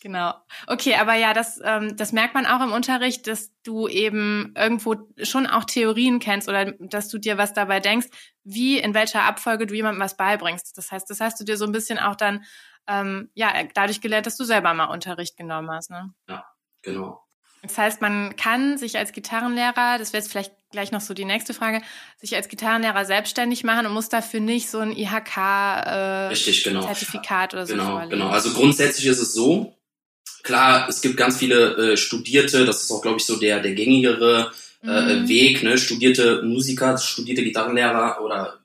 Genau. 0.02 0.34
Okay, 0.68 0.96
aber 0.96 1.16
ja, 1.16 1.34
das, 1.34 1.60
ähm, 1.64 1.96
das 1.98 2.14
merkt 2.14 2.34
man 2.34 2.46
auch 2.46 2.62
im 2.62 2.72
Unterricht, 2.72 3.28
dass 3.28 3.52
du 3.64 3.90
eben 3.90 4.54
irgendwo 4.58 4.96
schon 5.24 5.46
auch 5.46 5.66
Theorien 5.66 6.20
kennst 6.20 6.48
oder 6.48 6.72
dass 6.80 7.10
du 7.10 7.18
dir 7.18 7.38
was 7.38 7.52
dabei 7.54 7.82
denkst, 7.82 8.08
wie 8.44 8.78
in 8.80 8.94
welcher 8.94 9.24
Abfolge 9.24 9.68
du 9.68 9.76
jemandem 9.76 10.02
was 10.02 10.16
beibringst. 10.16 10.78
Das 10.78 10.90
heißt, 10.92 11.10
das 11.10 11.20
hast 11.20 11.38
du 11.40 11.44
dir 11.44 11.58
so 11.58 11.66
ein 11.66 11.74
bisschen 11.74 12.00
auch 12.00 12.16
dann 12.16 12.46
ähm, 12.88 13.30
ja 13.34 13.52
dadurch 13.74 14.00
gelernt, 14.00 14.26
dass 14.26 14.38
du 14.38 14.46
selber 14.46 14.74
mal 14.74 14.86
Unterricht 14.86 15.36
genommen 15.36 15.70
hast. 15.70 15.90
Ne? 15.92 16.14
Ja, 16.30 16.46
genau. 16.82 17.22
Das 17.62 17.78
heißt, 17.78 18.00
man 18.02 18.38
kann 18.38 18.78
sich 18.78 18.98
als 18.98 19.12
Gitarrenlehrer, 19.12 19.98
das 19.98 20.14
wäre 20.14 20.24
jetzt 20.24 20.32
vielleicht 20.32 20.54
gleich 20.72 20.94
noch 20.94 21.02
so 21.02 21.14
die 21.14 21.26
nächste 21.26 21.54
Frage, 21.54 21.82
sich 22.16 22.34
als 22.38 22.48
Gitarrenlehrer 22.48 23.04
selbstständig 23.04 23.66
machen 23.66 23.86
und 23.86 23.92
muss 23.94 24.08
dafür 24.08 24.40
nicht 24.40 24.70
so 24.70 24.80
ein 24.80 24.94
IHK-Zertifikat 24.94 27.52
äh, 27.54 27.58
oder 27.58 27.68
so 27.68 27.74
Genau, 27.74 27.86
vorlegen. 27.92 28.12
genau. 28.12 28.30
Also 28.30 28.54
grundsätzlich 28.54 29.08
ist 29.08 29.20
es 29.20 29.34
so, 29.34 29.76
Klar, 30.44 30.88
es 30.90 31.02
gibt 31.02 31.18
ganz 31.18 31.38
viele 31.38 31.94
äh, 31.94 31.98
Studierte, 31.98 32.66
das 32.66 32.84
ist 32.84 32.92
auch, 32.92 33.02
glaube 33.02 33.18
ich, 33.18 33.26
so 33.26 33.38
der, 33.38 33.60
der 33.60 33.74
gängigere 33.74 34.52
äh, 34.84 35.16
mhm. 35.16 35.28
Weg, 35.28 35.64
ne? 35.64 35.78
studierte 35.78 36.42
Musiker, 36.44 36.98
studierte 36.98 37.44
Gitarrenlehrer 37.44 38.22
oder 38.24 38.60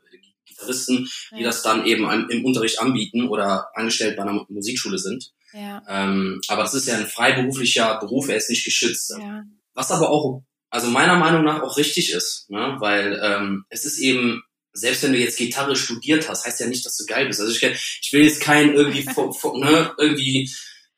Gitarristen, 0.47 1.09
die 1.33 1.43
ja. 1.43 1.47
das 1.47 1.63
dann 1.63 1.85
eben 1.87 2.09
im 2.31 2.45
Unterricht 2.45 2.81
anbieten 2.81 3.29
oder 3.29 3.69
angestellt 3.75 4.17
bei 4.17 4.23
einer 4.23 4.47
Musikschule 4.49 4.99
sind. 4.99 5.33
Ja. 5.53 5.83
Ähm, 5.89 6.41
aber 6.49 6.63
das 6.63 6.75
ist 6.75 6.87
ja 6.87 6.97
ein 6.97 7.07
freiberuflicher 7.07 7.99
Beruf, 8.01 8.29
er 8.29 8.37
ist 8.37 8.51
nicht 8.51 8.65
geschützt. 8.65 9.15
Ja. 9.19 9.45
Was 9.73 9.91
aber 9.91 10.11
auch, 10.11 10.43
also 10.71 10.89
meiner 10.89 11.17
Meinung 11.17 11.45
nach 11.45 11.63
auch 11.63 11.77
richtig 11.77 12.13
ist, 12.13 12.51
ne? 12.51 12.77
weil 12.79 13.21
ähm, 13.23 13.65
es 13.69 13.85
ist 13.85 13.99
eben 13.99 14.43
selbst 14.77 15.05
wenn 15.05 15.13
du 15.13 15.19
jetzt 15.19 15.39
Gitarre 15.39 15.77
studiert 15.77 16.29
hast, 16.29 16.45
heißt 16.45 16.61
ja 16.61 16.67
nicht, 16.67 16.85
dass 16.85 16.97
du 16.97 17.07
geil 17.07 17.27
bist. 17.27 17.41
Also 17.41 17.53
ich, 17.53 17.63
ich 18.03 18.13
will 18.13 18.25
jetzt 18.25 18.41
keinen 18.41 18.75
irgendwie, 18.75 19.05
ne, 19.55 19.93
irgendwie 19.99 20.51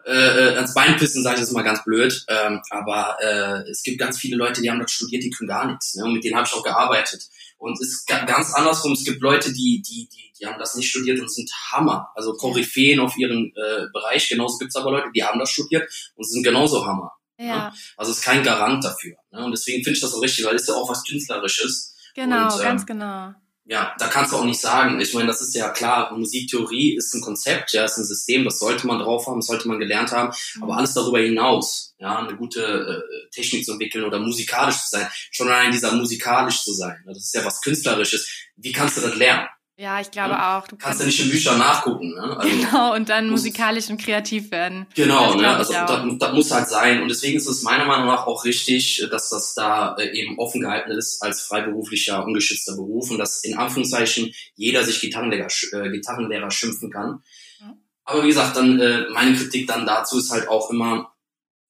äh, 0.06 0.12
äh, 0.12 0.56
ans 0.56 0.72
Bein 0.72 0.96
pissen, 0.96 1.24
sage 1.24 1.34
ich 1.34 1.40
das 1.40 1.50
mal 1.50 1.62
ganz 1.62 1.82
blöd. 1.82 2.24
Ähm, 2.28 2.62
aber 2.70 3.16
äh, 3.20 3.68
es 3.68 3.82
gibt 3.82 3.98
ganz 3.98 4.18
viele 4.18 4.36
Leute, 4.36 4.62
die 4.62 4.70
haben 4.70 4.78
dort 4.78 4.90
studiert, 4.90 5.24
die 5.24 5.30
können 5.30 5.48
gar 5.48 5.66
nichts. 5.66 5.96
Ne? 5.96 6.04
Und 6.04 6.12
mit 6.12 6.22
denen 6.22 6.36
habe 6.36 6.46
ich 6.46 6.54
auch 6.54 6.62
gearbeitet. 6.62 7.24
Und 7.58 7.80
es 7.80 7.88
ist 7.88 8.06
ganz 8.06 8.54
andersrum. 8.54 8.92
Es 8.92 9.04
gibt 9.04 9.20
Leute, 9.20 9.52
die, 9.52 9.82
die, 9.82 10.08
die, 10.08 10.32
die 10.38 10.46
haben 10.46 10.60
das 10.60 10.76
nicht 10.76 10.88
studiert 10.88 11.18
und 11.18 11.32
sind 11.32 11.50
Hammer. 11.72 12.08
Also 12.14 12.34
Koryphäen 12.34 13.00
auf 13.00 13.16
ihrem 13.16 13.52
äh, 13.56 13.86
Bereich. 13.92 14.28
Genauso 14.28 14.58
gibt 14.58 14.70
es 14.70 14.76
aber 14.76 14.92
Leute, 14.92 15.08
die 15.12 15.24
haben 15.24 15.40
das 15.40 15.50
studiert 15.50 15.90
und 16.14 16.24
sind 16.24 16.44
genauso 16.44 16.86
Hammer. 16.86 17.12
Ne? 17.38 17.48
Ja. 17.48 17.56
Ne? 17.56 17.72
Also 17.96 18.12
es 18.12 18.18
ist 18.18 18.24
kein 18.24 18.44
Garant 18.44 18.84
dafür. 18.84 19.16
Ne? 19.32 19.44
Und 19.44 19.50
deswegen 19.50 19.82
finde 19.82 19.96
ich 19.96 20.02
das 20.02 20.12
so 20.12 20.20
richtig, 20.20 20.44
weil 20.44 20.54
es 20.54 20.62
ist 20.62 20.68
ja 20.68 20.74
auch 20.74 20.88
was 20.88 21.02
Künstlerisches. 21.04 21.96
Genau, 22.14 22.46
und, 22.46 22.60
ähm, 22.60 22.62
ganz 22.62 22.86
genau 22.86 23.34
ja, 23.68 23.94
da 23.98 24.06
kannst 24.06 24.32
du 24.32 24.36
auch 24.36 24.44
nicht 24.44 24.60
sagen. 24.60 25.00
Ich 25.00 25.12
meine, 25.12 25.26
das 25.26 25.40
ist 25.40 25.54
ja 25.54 25.70
klar, 25.70 26.16
Musiktheorie 26.16 26.96
ist 26.96 27.12
ein 27.14 27.20
Konzept, 27.20 27.72
ja, 27.72 27.84
ist 27.84 27.98
ein 27.98 28.04
System, 28.04 28.44
das 28.44 28.60
sollte 28.60 28.86
man 28.86 29.00
drauf 29.00 29.26
haben, 29.26 29.40
das 29.40 29.46
sollte 29.46 29.66
man 29.66 29.80
gelernt 29.80 30.12
haben, 30.12 30.32
aber 30.60 30.72
mhm. 30.72 30.78
alles 30.78 30.94
darüber 30.94 31.18
hinaus, 31.18 31.94
ja, 31.98 32.18
eine 32.18 32.36
gute 32.36 32.62
äh, 32.62 33.30
Technik 33.30 33.64
zu 33.64 33.72
entwickeln 33.72 34.04
oder 34.04 34.20
musikalisch 34.20 34.76
zu 34.76 34.90
sein, 34.90 35.08
schon 35.32 35.48
allein 35.48 35.72
dieser 35.72 35.92
musikalisch 35.92 36.62
zu 36.62 36.72
sein, 36.72 37.02
das 37.06 37.18
ist 37.18 37.34
ja 37.34 37.44
was 37.44 37.60
Künstlerisches. 37.60 38.28
Wie 38.56 38.72
kannst 38.72 38.96
du 38.96 39.00
das 39.00 39.16
lernen? 39.16 39.48
Ja, 39.78 40.00
ich 40.00 40.10
glaube 40.10 40.30
ja? 40.30 40.58
auch. 40.58 40.66
Du 40.66 40.76
kannst 40.76 41.00
ja 41.00 41.06
nicht 41.06 41.20
in 41.20 41.28
Büchern 41.28 41.58
nachgucken. 41.58 42.14
Ne? 42.14 42.36
Also, 42.38 42.48
genau, 42.48 42.94
und 42.94 43.10
dann 43.10 43.28
musikalisch 43.28 43.90
und 43.90 44.00
kreativ 44.00 44.50
werden. 44.50 44.86
Genau, 44.94 45.34
ne? 45.34 45.48
also 45.50 45.74
das, 45.74 46.02
das, 46.18 46.32
muss 46.32 46.50
halt 46.50 46.68
sein. 46.68 47.02
Und 47.02 47.08
deswegen 47.08 47.36
ist 47.36 47.46
es 47.46 47.62
meiner 47.62 47.84
Meinung 47.84 48.06
nach 48.06 48.26
auch 48.26 48.46
richtig, 48.46 49.06
dass 49.10 49.28
das 49.28 49.52
da 49.52 49.94
äh, 49.96 50.18
eben 50.18 50.38
offen 50.38 50.62
gehalten 50.62 50.92
ist 50.92 51.22
als 51.22 51.42
freiberuflicher, 51.42 52.24
ungeschützter 52.24 52.74
Beruf 52.74 53.10
und 53.10 53.18
dass 53.18 53.44
in 53.44 53.58
Anführungszeichen 53.58 54.32
jeder 54.54 54.82
sich 54.82 54.98
Gitarrenlehrer, 54.98 55.48
äh, 55.72 55.90
Gitarrenlehrer 55.90 56.50
schimpfen 56.50 56.90
kann. 56.90 57.22
Ja. 57.60 57.76
Aber 58.04 58.24
wie 58.24 58.28
gesagt, 58.28 58.56
dann 58.56 58.80
äh, 58.80 59.10
meine 59.10 59.36
Kritik 59.36 59.66
dann 59.66 59.84
dazu 59.84 60.18
ist 60.18 60.30
halt 60.30 60.48
auch 60.48 60.70
immer, 60.70 61.12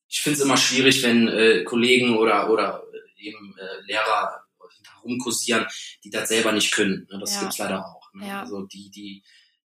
ich 0.07 0.21
finde 0.21 0.39
es 0.39 0.45
immer 0.45 0.57
schwierig, 0.57 1.03
wenn 1.03 1.27
äh, 1.27 1.65
Kollegen 1.65 2.17
oder, 2.17 2.51
oder 2.51 2.85
eben 3.19 3.57
äh, 3.59 3.85
Lehrer 3.91 4.46
rumkursieren, 5.05 5.67
die 6.05 6.11
das 6.11 6.29
selber 6.29 6.53
nicht 6.53 6.73
können. 6.73 7.07
Ne? 7.11 7.19
Das 7.19 7.35
ja. 7.35 7.41
gibt's 7.41 7.59
leider 7.59 7.87
auch. 7.87 8.13
Ne? 8.15 8.29
Ja. 8.29 8.41
Also 8.41 8.63
die, 8.63 8.91
die 8.91 9.23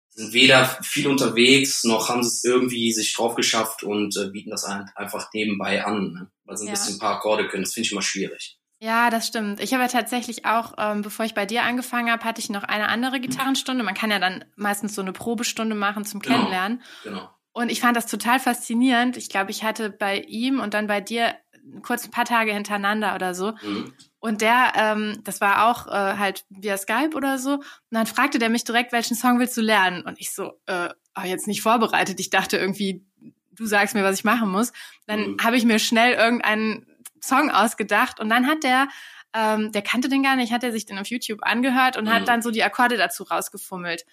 sind 0.09 0.33
weder 0.33 0.65
viel 0.83 1.07
unterwegs, 1.07 1.83
noch 1.83 2.09
haben 2.09 2.23
sie 2.23 2.29
es 2.29 2.43
irgendwie 2.43 2.91
sich 2.91 3.13
drauf 3.13 3.35
geschafft 3.35 3.83
und 3.83 4.15
äh, 4.17 4.29
bieten 4.29 4.49
das 4.49 4.65
einfach 4.65 5.29
nebenbei 5.33 5.85
an, 5.85 6.11
ne? 6.11 6.31
weil 6.45 6.57
sie 6.57 6.65
ein 6.65 6.67
ja. 6.67 6.73
bisschen 6.73 6.95
ein 6.95 6.99
paar 6.99 7.15
Akkorde 7.15 7.47
können. 7.47 7.63
Das 7.63 7.73
finde 7.73 7.87
ich 7.87 7.91
immer 7.91 8.01
schwierig. 8.01 8.57
Ja, 8.83 9.11
das 9.11 9.27
stimmt. 9.27 9.59
Ich 9.59 9.73
habe 9.73 9.83
ja 9.83 9.89
tatsächlich 9.89 10.45
auch, 10.45 10.73
ähm, 10.79 11.03
bevor 11.03 11.23
ich 11.23 11.35
bei 11.35 11.45
dir 11.45 11.61
angefangen 11.63 12.11
habe, 12.11 12.23
hatte 12.23 12.41
ich 12.41 12.49
noch 12.49 12.63
eine 12.63 12.89
andere 12.89 13.19
Gitarrenstunde. 13.19 13.83
Man 13.83 13.93
kann 13.93 14.09
ja 14.09 14.17
dann 14.17 14.43
meistens 14.55 14.95
so 14.95 15.03
eine 15.03 15.13
Probestunde 15.13 15.75
machen 15.75 16.03
zum 16.03 16.19
genau. 16.19 16.35
Kennenlernen. 16.35 16.81
Genau. 17.03 17.29
Und 17.53 17.69
ich 17.69 17.79
fand 17.79 17.95
das 17.95 18.07
total 18.07 18.39
faszinierend. 18.39 19.17
Ich 19.17 19.29
glaube, 19.29 19.51
ich 19.51 19.63
hatte 19.63 19.91
bei 19.91 20.21
ihm 20.21 20.59
und 20.59 20.73
dann 20.73 20.87
bei 20.87 20.99
dir 20.99 21.35
kurz 21.83 22.05
ein 22.05 22.11
paar 22.11 22.25
Tage 22.25 22.53
hintereinander 22.53 23.15
oder 23.15 23.33
so. 23.33 23.53
Mhm. 23.61 23.93
Und 24.19 24.41
der, 24.41 24.73
ähm, 24.75 25.19
das 25.23 25.41
war 25.41 25.69
auch 25.69 25.87
äh, 25.87 26.17
halt 26.17 26.45
via 26.49 26.77
Skype 26.77 27.15
oder 27.15 27.37
so. 27.39 27.55
Und 27.55 27.63
dann 27.89 28.05
fragte 28.05 28.39
der 28.39 28.49
mich 28.49 28.63
direkt, 28.63 28.91
welchen 28.91 29.15
Song 29.15 29.39
willst 29.39 29.57
du 29.57 29.61
lernen? 29.61 30.03
Und 30.03 30.19
ich 30.19 30.33
so, 30.33 30.53
äh, 30.67 30.89
oh, 31.17 31.23
jetzt 31.23 31.47
nicht 31.47 31.61
vorbereitet. 31.61 32.19
Ich 32.19 32.29
dachte 32.29 32.57
irgendwie, 32.57 33.03
du 33.51 33.65
sagst 33.65 33.95
mir, 33.95 34.03
was 34.03 34.19
ich 34.19 34.23
machen 34.23 34.49
muss. 34.49 34.71
Dann 35.07 35.31
mhm. 35.31 35.37
habe 35.43 35.57
ich 35.57 35.65
mir 35.65 35.79
schnell 35.79 36.13
irgendeinen 36.13 36.85
Song 37.21 37.51
ausgedacht 37.51 38.19
und 38.19 38.29
dann 38.29 38.47
hat 38.47 38.63
der, 38.63 38.87
ähm, 39.33 39.71
der 39.71 39.81
kannte 39.81 40.09
den 40.09 40.23
gar 40.23 40.35
nicht, 40.35 40.51
hat 40.51 40.63
er 40.63 40.71
sich 40.71 40.85
den 40.85 40.97
auf 40.97 41.07
YouTube 41.07 41.39
angehört 41.43 41.97
und 41.97 42.05
mhm. 42.05 42.13
hat 42.13 42.27
dann 42.27 42.41
so 42.41 42.51
die 42.51 42.63
Akkorde 42.63 42.97
dazu 42.97 43.23
rausgefummelt. 43.23 44.05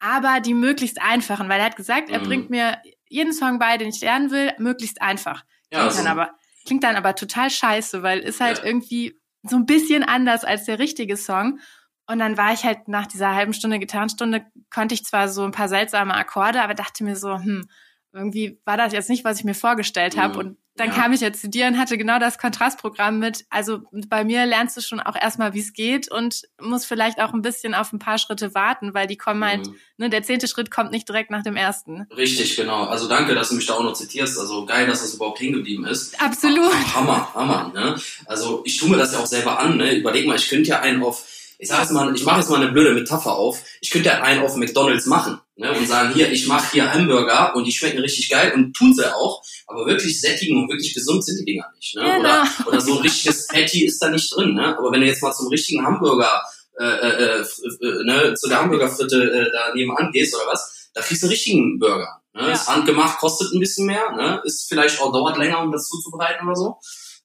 Aber 0.00 0.40
die 0.40 0.54
möglichst 0.54 1.00
einfachen, 1.00 1.48
weil 1.48 1.60
er 1.60 1.66
hat 1.66 1.76
gesagt, 1.76 2.10
er 2.10 2.20
mhm. 2.20 2.24
bringt 2.24 2.50
mir 2.50 2.78
jeden 3.08 3.32
Song 3.32 3.58
bei, 3.58 3.78
den 3.78 3.88
ich 3.88 4.00
lernen 4.00 4.30
will, 4.30 4.52
möglichst 4.58 5.00
einfach. 5.00 5.44
Ja, 5.72 5.84
also. 5.84 6.06
aber, 6.06 6.34
klingt 6.64 6.84
dann 6.84 6.96
aber 6.96 7.14
total 7.14 7.50
scheiße, 7.50 8.02
weil 8.02 8.20
ist 8.20 8.40
halt 8.40 8.58
ja. 8.58 8.64
irgendwie 8.64 9.20
so 9.42 9.56
ein 9.56 9.66
bisschen 9.66 10.02
anders 10.02 10.44
als 10.44 10.64
der 10.64 10.78
richtige 10.78 11.16
Song. 11.16 11.60
Und 12.06 12.18
dann 12.18 12.36
war 12.36 12.52
ich 12.52 12.64
halt 12.64 12.88
nach 12.88 13.06
dieser 13.06 13.34
halben 13.34 13.54
Stunde 13.54 13.78
Gitarrenstunde, 13.78 14.44
konnte 14.70 14.94
ich 14.94 15.04
zwar 15.04 15.28
so 15.28 15.42
ein 15.42 15.52
paar 15.52 15.68
seltsame 15.68 16.14
Akkorde, 16.14 16.62
aber 16.62 16.74
dachte 16.74 17.04
mir 17.04 17.16
so, 17.16 17.36
hm, 17.36 17.66
irgendwie 18.14 18.58
war 18.64 18.76
das 18.76 18.92
jetzt 18.92 19.10
nicht, 19.10 19.24
was 19.24 19.38
ich 19.38 19.44
mir 19.44 19.54
vorgestellt 19.54 20.16
habe. 20.16 20.34
Mhm. 20.34 20.38
Und 20.38 20.58
dann 20.76 20.88
ja. 20.88 20.94
kam 20.94 21.12
ich 21.12 21.20
jetzt 21.20 21.40
zu 21.40 21.48
dir 21.48 21.66
und 21.66 21.78
hatte 21.78 21.96
genau 21.96 22.18
das 22.18 22.38
Kontrastprogramm 22.38 23.18
mit. 23.18 23.44
Also 23.48 23.80
bei 24.08 24.24
mir 24.24 24.44
lernst 24.44 24.76
du 24.76 24.80
schon 24.80 25.00
auch 25.00 25.14
erstmal, 25.14 25.54
wie 25.54 25.60
es 25.60 25.72
geht 25.72 26.10
und 26.10 26.42
musst 26.60 26.86
vielleicht 26.86 27.20
auch 27.20 27.32
ein 27.32 27.42
bisschen 27.42 27.74
auf 27.74 27.92
ein 27.92 28.00
paar 28.00 28.18
Schritte 28.18 28.54
warten, 28.54 28.92
weil 28.92 29.06
die 29.06 29.16
kommen 29.16 29.44
halt, 29.44 29.66
mhm. 29.66 29.76
ne, 29.98 30.10
der 30.10 30.22
zehnte 30.22 30.48
Schritt 30.48 30.70
kommt 30.70 30.90
nicht 30.90 31.08
direkt 31.08 31.30
nach 31.30 31.42
dem 31.42 31.56
ersten. 31.56 32.06
Richtig, 32.16 32.56
genau. 32.56 32.84
Also 32.84 33.08
danke, 33.08 33.34
dass 33.34 33.50
du 33.50 33.56
mich 33.56 33.66
da 33.66 33.74
auch 33.74 33.84
noch 33.84 33.92
zitierst. 33.92 34.38
Also 34.38 34.66
geil, 34.66 34.86
dass 34.86 35.02
das 35.02 35.14
überhaupt 35.14 35.38
hingeblieben 35.38 35.84
ist. 35.84 36.20
Absolut. 36.20 36.72
Hammer, 36.94 37.32
Hammer, 37.34 37.72
ne? 37.74 37.96
Also 38.26 38.62
ich 38.64 38.76
tue 38.76 38.88
mir 38.90 38.96
das 38.96 39.12
ja 39.12 39.20
auch 39.20 39.26
selber 39.26 39.60
an, 39.60 39.76
ne? 39.76 39.94
Überleg 39.94 40.26
mal, 40.26 40.36
ich 40.36 40.48
könnte 40.48 40.70
ja 40.70 40.80
einen 40.80 41.02
auf 41.02 41.26
ich 41.56 41.68
sage 41.68 41.82
jetzt 41.82 41.92
mal, 41.92 42.12
ich 42.14 42.24
mache 42.24 42.40
jetzt 42.40 42.50
mal 42.50 42.60
eine 42.60 42.72
blöde 42.72 42.92
Metapher 42.92 43.36
auf. 43.36 43.62
Ich 43.80 43.90
könnte 43.90 44.08
ja 44.08 44.20
einen 44.22 44.42
auf 44.42 44.56
McDonalds 44.56 45.06
machen 45.06 45.38
ne, 45.56 45.72
und 45.72 45.86
sagen, 45.86 46.12
hier, 46.14 46.30
ich 46.30 46.46
mache 46.46 46.72
hier 46.72 46.92
Hamburger 46.92 47.54
und 47.54 47.64
die 47.64 47.72
schmecken 47.72 48.00
richtig 48.00 48.28
geil 48.28 48.52
und 48.54 48.74
tun 48.74 48.94
sie 48.94 49.14
auch, 49.14 49.42
aber 49.66 49.86
wirklich 49.86 50.20
sättigen 50.20 50.62
und 50.62 50.68
wirklich 50.68 50.94
gesund 50.94 51.24
sind 51.24 51.38
die 51.40 51.44
Dinger 51.44 51.66
nicht. 51.76 51.96
Ne? 51.96 52.02
Genau. 52.02 52.18
Oder, 52.18 52.48
oder 52.66 52.80
so 52.80 52.96
ein 52.96 53.02
richtiges 53.02 53.46
Patty 53.46 53.86
ist 53.86 54.02
da 54.02 54.10
nicht 54.10 54.34
drin. 54.34 54.54
Ne? 54.54 54.76
Aber 54.76 54.92
wenn 54.92 55.00
du 55.00 55.06
jetzt 55.06 55.22
mal 55.22 55.32
zum 55.32 55.48
richtigen 55.48 55.84
Hamburger, 55.84 56.42
äh, 56.78 56.84
äh, 56.84 57.40
äh, 57.40 58.04
ne, 58.04 58.34
zu 58.34 58.48
der 58.48 58.62
Hamburgerfritte 58.62 59.16
äh, 59.16 59.52
da 59.52 59.74
nebenan 59.74 60.10
gehst 60.10 60.34
oder 60.34 60.46
was, 60.50 60.90
da 60.92 61.00
kriegst 61.00 61.22
du 61.22 61.26
einen 61.26 61.32
richtigen 61.32 61.78
Burger. 61.78 62.20
Ne? 62.34 62.42
Ja. 62.42 62.52
Ist 62.52 62.68
handgemacht, 62.68 63.18
kostet 63.18 63.52
ein 63.52 63.60
bisschen 63.60 63.86
mehr, 63.86 64.10
ne? 64.12 64.40
ist 64.44 64.68
vielleicht 64.68 65.00
auch 65.00 65.12
dauert 65.12 65.38
länger, 65.38 65.60
um 65.62 65.70
das 65.70 65.88
zuzubereiten 65.88 66.46
oder 66.46 66.56
so. 66.56 66.78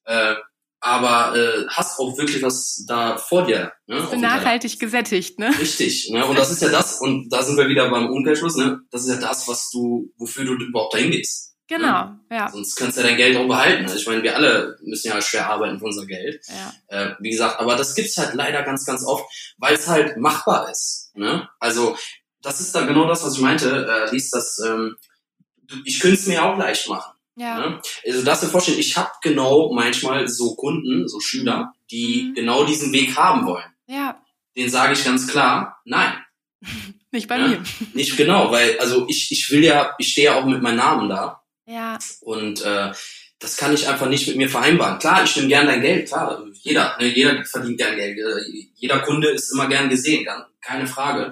Äh, 0.06 0.36
aber 0.82 1.36
äh, 1.36 1.66
hast 1.70 2.00
auch 2.00 2.18
wirklich 2.18 2.42
was 2.42 2.86
da 2.88 3.18
vor 3.18 3.46
dir. 3.46 3.72
Ne, 3.88 4.08
nachhaltig 4.18 4.80
gesättigt, 4.80 5.40
ne? 5.40 5.50
Richtig, 5.60 6.10
ne? 6.12 6.26
Und 6.26 6.38
das 6.38 6.52
ist 6.52 6.62
ja 6.62 6.70
das, 6.72 7.00
und 7.02 7.30
da 7.30 7.44
sind 7.44 7.58
wir 7.58 7.68
wieder 7.68 7.90
beim 7.90 8.10
Umkehrschluss, 8.10 8.56
ne? 8.56 8.80
Das 8.92 9.04
ist 9.04 9.10
ja 9.10 9.16
das, 9.18 9.48
was 9.48 9.70
du, 9.72 10.12
wofür 10.18 10.46
du 10.46 10.54
überhaupt 10.54 10.94
dahin 10.94 11.12
gehst. 11.12 11.50
Genau, 11.68 12.06
ne? 12.06 12.20
ja. 12.32 12.50
Sonst 12.50 12.76
kannst 12.76 12.98
du 12.98 13.02
ja 13.02 13.08
dein 13.08 13.18
Geld 13.18 13.38
auch 13.38 13.48
behalten. 13.48 13.86
Ne? 13.86 13.94
Ich 13.96 14.08
meine, 14.08 14.24
wir 14.24 14.36
alle 14.36 14.76
müssen 14.82 15.10
ja 15.10 15.22
schwer 15.22 15.50
arbeiten 15.50 15.78
für 15.78 15.86
unser 15.86 16.08
Geld. 16.08 16.44
Ja. 16.48 16.74
Äh, 16.88 17.16
wie 17.20 17.30
gesagt, 17.30 17.60
aber 17.60 17.76
das 17.76 17.94
gibt's 17.94 18.18
halt 18.18 18.34
leider 18.34 18.64
ganz, 18.64 18.86
ganz 18.86 19.06
oft, 19.06 19.24
weil 19.60 19.76
es 19.76 19.88
halt 19.88 20.18
machbar 20.18 20.72
ist. 20.72 21.12
Ne? 21.14 21.48
Also 21.60 21.96
das 22.42 22.60
ist 22.60 22.74
dann 22.74 22.88
genau 22.88 23.08
das, 23.08 23.24
was 23.24 23.36
ich 23.36 23.42
meinte, 23.42 23.86
äh, 23.88 24.12
liest 24.12 24.34
das, 24.34 24.58
ähm, 24.66 24.96
ich 25.86 26.00
könnte 26.00 26.18
es 26.18 26.26
mir 26.26 26.44
auch 26.44 26.58
leicht 26.58 26.90
machen. 26.90 27.12
Ja. 27.40 27.58
Ne? 27.58 27.82
Also 28.06 28.22
darfst 28.24 28.44
du 28.44 28.48
dir 28.48 28.52
vorstellen, 28.52 28.80
ich 28.80 28.98
habe 28.98 29.10
genau 29.22 29.72
manchmal 29.72 30.28
so 30.28 30.56
Kunden, 30.56 31.08
so 31.08 31.22
Schüler, 31.22 31.74
die 31.90 32.28
mhm. 32.30 32.36
genau 32.36 32.66
diesen 32.66 32.92
Weg 32.92 33.16
haben 33.16 33.48
wollen. 33.48 33.72
Ja. 33.88 34.22
Den 34.58 34.70
sage 34.70 34.94
ich 34.94 35.06
ganz 35.06 35.26
klar, 35.28 35.80
nein. 35.86 36.14
Nicht 37.12 37.30
bei 37.30 37.38
ja? 37.38 37.48
mir. 37.48 37.64
Nicht 37.94 38.18
genau, 38.18 38.52
weil 38.52 38.78
also 38.80 39.08
ich, 39.08 39.32
ich 39.32 39.50
will 39.52 39.64
ja, 39.64 39.96
ich 39.98 40.12
stehe 40.12 40.26
ja 40.26 40.36
auch 40.36 40.46
mit 40.46 40.62
meinem 40.62 40.78
Namen 40.78 41.10
da. 41.10 41.42
Ja. 41.66 41.98
Und 42.20 42.62
äh, 42.62 42.92
das 43.40 43.56
kann 43.56 43.74
ich 43.74 43.88
einfach 43.88 44.10
nicht 44.10 44.28
mit 44.28 44.36
mir 44.36 44.50
vereinbaren. 44.50 45.00
Klar, 45.00 45.24
ich 45.24 45.34
nehme 45.38 45.48
gern 45.48 45.68
dein 45.68 45.82
Geld, 45.82 46.10
klar, 46.10 46.44
jeder, 46.62 46.98
ne, 47.00 47.08
jeder 47.08 47.46
verdient 47.46 47.78
gern 47.78 47.96
Geld, 47.96 48.18
äh, 48.18 48.68
jeder 48.76 49.00
Kunde 49.00 49.30
ist 49.30 49.54
immer 49.54 49.70
gern 49.70 49.88
gesehen, 49.88 50.28
keine 50.60 50.88
Frage. 50.88 51.32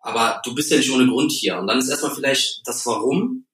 Aber 0.00 0.42
du 0.44 0.54
bist 0.54 0.70
ja 0.70 0.76
nicht 0.76 0.92
ohne 0.92 1.06
Grund 1.06 1.32
hier. 1.32 1.58
Und 1.58 1.66
dann 1.66 1.78
ist 1.78 1.88
erstmal 1.88 2.14
vielleicht 2.14 2.60
das 2.66 2.84
Warum 2.84 3.45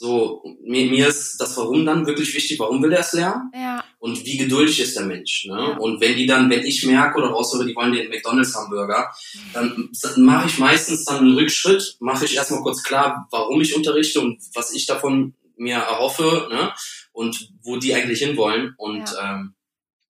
so, 0.00 0.42
mir, 0.62 0.88
mir 0.88 1.08
ist 1.08 1.36
das 1.38 1.58
Warum 1.58 1.84
dann 1.84 2.06
wirklich 2.06 2.34
wichtig, 2.34 2.58
warum 2.58 2.82
will 2.82 2.90
er 2.90 3.00
es 3.00 3.12
lernen? 3.12 3.52
Ja. 3.54 3.84
Und 3.98 4.24
wie 4.24 4.38
geduldig 4.38 4.80
ist 4.80 4.96
der 4.96 5.04
Mensch? 5.04 5.44
Ne? 5.44 5.52
Ja. 5.52 5.76
Und 5.76 6.00
wenn 6.00 6.16
die 6.16 6.24
dann, 6.24 6.48
wenn 6.48 6.64
ich 6.64 6.86
merke 6.86 7.18
oder 7.18 7.28
raushöre, 7.28 7.66
die 7.66 7.76
wollen 7.76 7.92
den 7.92 8.08
McDonalds-Hamburger, 8.08 9.12
dann, 9.52 9.90
dann 10.00 10.22
mache 10.22 10.46
ich 10.46 10.56
meistens 10.56 11.04
dann 11.04 11.18
einen 11.18 11.34
Rückschritt, 11.36 11.98
mache 12.00 12.24
ich 12.24 12.34
erstmal 12.34 12.62
kurz 12.62 12.82
klar, 12.82 13.28
warum 13.30 13.60
ich 13.60 13.76
unterrichte 13.76 14.22
und 14.22 14.40
was 14.54 14.72
ich 14.72 14.86
davon 14.86 15.34
mir 15.58 15.76
erhoffe, 15.76 16.48
ne? 16.50 16.72
Und 17.12 17.50
wo 17.62 17.76
die 17.76 17.94
eigentlich 17.94 18.20
hinwollen. 18.20 18.72
Und 18.78 19.04
ja. 19.04 19.34
ähm, 19.34 19.54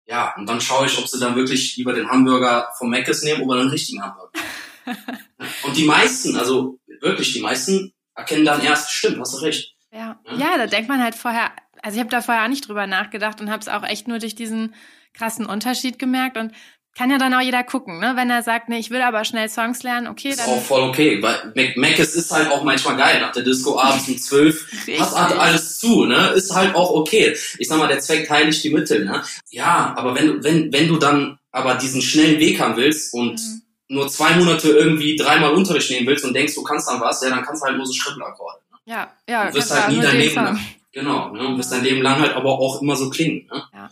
ja, 0.05 0.35
und 0.37 0.47
dann 0.47 0.61
schaue 0.61 0.85
ich, 0.85 0.99
ob 0.99 1.07
sie 1.07 1.19
dann 1.19 1.35
wirklich 1.35 1.75
lieber 1.77 1.93
den 1.93 2.07
Hamburger 2.07 2.69
vom 2.77 2.91
Mc's 2.91 3.23
nehmen 3.23 3.41
oder 3.41 3.63
den 3.63 3.71
richtigen 3.71 4.03
Hamburger. 4.03 4.39
und 5.65 5.75
die 5.75 5.85
meisten, 5.85 6.35
also 6.35 6.77
wirklich 7.01 7.33
die 7.33 7.41
meisten 7.41 7.91
erkennen 8.13 8.45
dann 8.45 8.61
erst, 8.61 8.91
stimmt, 8.91 9.19
hast 9.19 9.33
du 9.33 9.37
recht 9.37 9.73
ja. 9.99 10.19
ja, 10.37 10.57
da 10.57 10.67
denkt 10.67 10.89
man 10.89 11.03
halt 11.03 11.15
vorher, 11.15 11.51
also 11.81 11.95
ich 11.95 11.99
habe 11.99 12.09
da 12.09 12.21
vorher 12.21 12.43
auch 12.43 12.49
nicht 12.49 12.67
drüber 12.67 12.87
nachgedacht 12.87 13.41
und 13.41 13.49
habe 13.49 13.61
es 13.61 13.67
auch 13.67 13.83
echt 13.83 14.07
nur 14.07 14.19
durch 14.19 14.35
diesen 14.35 14.73
krassen 15.13 15.45
Unterschied 15.45 15.99
gemerkt 15.99 16.37
und 16.37 16.53
kann 16.97 17.11
ja 17.11 17.17
dann 17.17 17.33
auch 17.33 17.41
jeder 17.41 17.63
gucken, 17.63 17.99
ne? 17.99 18.13
Wenn 18.15 18.29
er 18.29 18.43
sagt, 18.43 18.67
nee, 18.67 18.79
ich 18.79 18.89
will 18.89 19.01
aber 19.01 19.23
schnell 19.23 19.47
Songs 19.47 19.83
lernen, 19.83 20.07
okay, 20.07 20.29
ist 20.29 20.39
dann. 20.39 20.49
auch 20.49 20.61
voll 20.61 20.81
okay, 20.81 21.21
weil 21.21 21.53
Mac 21.55 21.77
Macis 21.77 22.15
ist 22.15 22.31
halt 22.31 22.51
auch 22.51 22.63
manchmal 22.63 22.97
geil. 22.97 23.21
Nach 23.21 23.31
der 23.31 23.43
Disco 23.43 23.79
abends 23.79 24.07
um 24.07 24.17
zwölf 24.17 24.67
hat, 24.99 25.15
hat 25.15 25.37
alles 25.37 25.79
zu, 25.79 26.05
ne? 26.05 26.29
Ist 26.35 26.53
halt 26.53 26.75
auch 26.75 26.91
okay. 26.91 27.37
Ich 27.57 27.67
sag 27.67 27.77
mal, 27.77 27.87
der 27.87 27.99
Zweck 27.99 28.29
heiligt 28.29 28.63
die 28.63 28.71
Mittel, 28.71 29.05
ne? 29.05 29.23
Ja, 29.49 29.93
aber 29.95 30.15
wenn 30.15 30.27
du, 30.27 30.43
wenn, 30.43 30.73
wenn 30.73 30.87
du 30.87 30.97
dann 30.97 31.39
aber 31.51 31.75
diesen 31.75 32.01
schnellen 32.01 32.39
Weg 32.39 32.59
haben 32.59 32.75
willst 32.75 33.13
und 33.13 33.39
mhm. 33.39 33.61
nur 33.87 34.09
zwei 34.09 34.35
Monate 34.35 34.69
irgendwie 34.69 35.15
dreimal 35.15 35.53
Unterricht 35.53 35.89
nehmen 35.91 36.07
willst 36.07 36.25
und 36.25 36.33
denkst, 36.33 36.55
du 36.55 36.63
kannst 36.63 36.89
dann 36.89 36.99
was, 36.99 37.21
ja, 37.21 37.29
dann 37.29 37.43
kannst 37.43 37.61
du 37.61 37.67
halt 37.67 37.77
nur 37.77 37.85
so 37.85 37.93
Schrittelakkorde. 37.93 38.58
Ne? 38.89 38.95
Ja, 38.95 39.13
ja. 39.29 39.49
Du 39.49 39.55
wirst 39.55 39.71
halt 39.71 39.95
nie 39.95 40.01
dein 40.01 40.17
Leben 40.17 40.35
lang. 40.35 40.59
Genau, 40.91 41.29
ne? 41.29 41.39
Du 41.39 41.57
wirst 41.57 41.71
dein 41.71 41.83
Leben 41.83 42.01
lang 42.01 42.19
halt 42.19 42.35
aber 42.35 42.57
auch 42.59 42.81
immer 42.81 42.95
so 42.95 43.09
klingen, 43.09 43.47
ne? 43.51 43.63
Ja. 43.73 43.89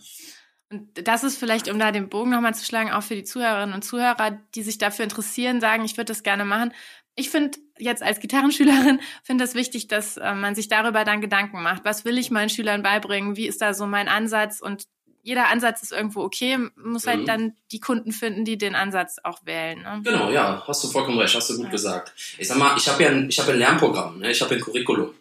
Und 0.70 1.08
das 1.08 1.24
ist 1.24 1.38
vielleicht, 1.38 1.70
um 1.70 1.80
da 1.80 1.92
den 1.92 2.10
Bogen 2.10 2.32
nochmal 2.32 2.56
zu 2.56 2.66
schlagen, 2.66 2.92
auch 2.92 3.04
für 3.04 3.16
die 3.16 3.24
Zuhörerinnen 3.24 3.74
und 3.74 3.84
Zuhörer, 3.84 4.38
die 4.54 4.64
sich 4.64 4.78
dafür 4.78 5.04
interessieren, 5.04 5.62
sagen, 5.62 5.86
ich 5.86 5.96
würde 5.96 6.12
das 6.12 6.24
gerne 6.24 6.44
machen. 6.44 6.74
Ich 7.16 7.30
finde 7.30 7.58
jetzt 7.78 8.04
als 8.04 8.20
Gitarrenschülerin 8.20 9.00
finde 9.24 9.46
es 9.46 9.56
wichtig, 9.56 9.88
dass 9.88 10.18
äh, 10.18 10.34
man 10.34 10.56
sich 10.56 10.68
darüber 10.68 11.06
dann 11.06 11.22
Gedanken 11.22 11.62
macht. 11.62 11.86
Was 11.86 12.04
will 12.04 12.18
ich 12.18 12.32
meinen 12.32 12.50
Schülern 12.50 12.84
beibringen? 12.84 13.38
Wie 13.38 13.48
ist 13.48 13.62
da 13.62 13.74
so 13.74 13.88
mein 13.88 14.10
Ansatz? 14.10 14.60
Und 14.60 14.88
jeder 15.28 15.50
Ansatz 15.50 15.84
ist 15.84 15.92
irgendwo 15.92 16.22
okay, 16.22 16.58
muss 16.78 17.06
halt 17.06 17.20
mhm. 17.20 17.26
dann 17.26 17.54
die 17.74 17.82
Kunden 17.82 18.14
finden, 18.14 18.46
die 18.46 18.58
den 18.58 18.76
Ansatz 18.76 19.18
auch 19.26 19.46
wählen. 19.46 19.82
Ne? 19.82 20.00
Genau, 20.02 20.32
ja, 20.32 20.64
hast 20.66 20.86
du 20.86 20.88
vollkommen 20.88 21.20
recht, 21.20 21.36
hast 21.36 21.50
du 21.50 21.58
gut 21.58 21.66
ja. 21.66 21.72
gesagt. 21.72 22.14
Ich 22.38 22.48
sag 22.48 22.58
mal, 22.58 22.78
ich 22.78 22.88
habe 22.88 23.04
ja 23.04 23.10
ein, 23.10 23.28
ich 23.28 23.38
habe 23.38 23.52
ein 23.52 23.60
Lernprogramm, 23.60 24.20
ne? 24.20 24.32
ich 24.32 24.42
habe 24.42 24.56
ein 24.56 24.62
Curriculum. 24.62 25.14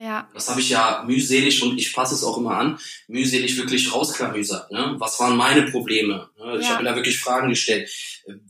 Ja. 0.00 0.28
Das 0.34 0.48
habe 0.48 0.58
ich 0.58 0.70
ja 0.70 1.04
mühselig 1.06 1.62
und 1.62 1.78
ich 1.78 1.92
passe 1.92 2.16
es 2.16 2.24
auch 2.24 2.38
immer 2.38 2.56
an, 2.56 2.80
mühselig 3.06 3.56
wirklich 3.56 3.94
rausklamüsert. 3.94 4.72
Ne? 4.72 4.96
Was 4.98 5.20
waren 5.20 5.36
meine 5.36 5.70
Probleme? 5.70 6.28
Ne? 6.40 6.58
Ich 6.58 6.64
ja. 6.64 6.70
habe 6.70 6.82
mir 6.82 6.90
da 6.90 6.96
wirklich 6.96 7.20
Fragen 7.20 7.50
gestellt. 7.50 7.88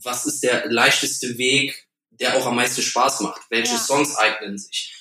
Was 0.01 0.25
ist 0.25 0.41
der 0.41 0.65
leichteste 0.71 1.37
Weg, 1.37 1.85
der 2.09 2.37
auch 2.37 2.47
am 2.47 2.55
meisten 2.55 2.81
Spaß 2.81 3.19
macht? 3.19 3.41
Welche 3.51 3.73
ja. 3.73 3.79
Songs 3.79 4.15
eignen 4.15 4.57
sich? 4.57 4.95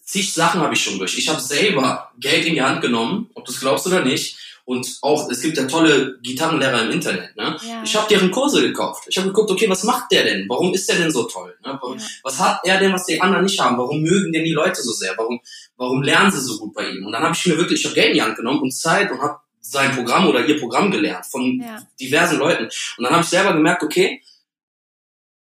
Zig 0.00 0.32
Sachen 0.32 0.60
habe 0.60 0.74
ich 0.74 0.80
schon 0.80 0.96
durch. 0.96 1.18
Ich 1.18 1.28
habe 1.28 1.40
selber 1.40 2.12
Geld 2.20 2.46
in 2.46 2.54
die 2.54 2.62
Hand 2.62 2.82
genommen, 2.82 3.28
ob 3.34 3.44
du 3.46 3.50
es 3.50 3.58
glaubst 3.58 3.84
oder 3.88 4.04
nicht, 4.04 4.38
und 4.68 4.98
auch, 5.00 5.30
es 5.30 5.40
gibt 5.40 5.56
ja 5.56 5.64
tolle 5.64 6.18
Gitarrenlehrer 6.20 6.82
im 6.82 6.90
Internet. 6.90 7.34
Ne? 7.36 7.56
Ja. 7.66 7.82
Ich 7.82 7.96
habe 7.96 8.06
deren 8.06 8.30
Kurse 8.30 8.60
gekauft. 8.60 9.04
Ich 9.08 9.16
habe 9.16 9.28
geguckt, 9.28 9.50
okay, 9.50 9.66
was 9.66 9.82
macht 9.82 10.12
der 10.12 10.24
denn? 10.24 10.46
Warum 10.46 10.74
ist 10.74 10.86
der 10.90 10.96
denn 10.96 11.10
so 11.10 11.24
toll? 11.24 11.56
Ne? 11.64 11.80
Ja. 11.82 11.96
Was 12.22 12.38
hat 12.38 12.60
er 12.64 12.78
denn, 12.78 12.92
was 12.92 13.06
die 13.06 13.18
anderen 13.18 13.44
nicht 13.44 13.58
haben? 13.58 13.78
Warum 13.78 14.02
mögen 14.02 14.30
denn 14.30 14.44
die 14.44 14.52
Leute 14.52 14.82
so 14.82 14.92
sehr? 14.92 15.16
Warum, 15.16 15.40
warum 15.78 16.02
lernen 16.02 16.30
sie 16.30 16.42
so 16.42 16.58
gut 16.58 16.74
bei 16.74 16.86
ihm? 16.86 17.06
Und 17.06 17.12
dann 17.12 17.22
habe 17.22 17.34
ich 17.34 17.46
mir 17.46 17.56
wirklich, 17.56 17.82
ich 17.82 17.94
Geld 17.94 18.08
in 18.08 18.14
die 18.16 18.20
Hand 18.22 18.36
genommen 18.36 18.60
und 18.60 18.70
Zeit 18.74 19.10
und 19.10 19.22
habe 19.22 19.38
sein 19.62 19.92
Programm 19.92 20.28
oder 20.28 20.44
ihr 20.44 20.60
Programm 20.60 20.90
gelernt 20.90 21.24
von 21.24 21.62
ja. 21.62 21.82
diversen 21.98 22.38
Leuten. 22.38 22.64
Und 22.64 23.04
dann 23.04 23.12
habe 23.14 23.22
ich 23.22 23.30
selber 23.30 23.54
gemerkt, 23.54 23.82
okay, 23.82 24.22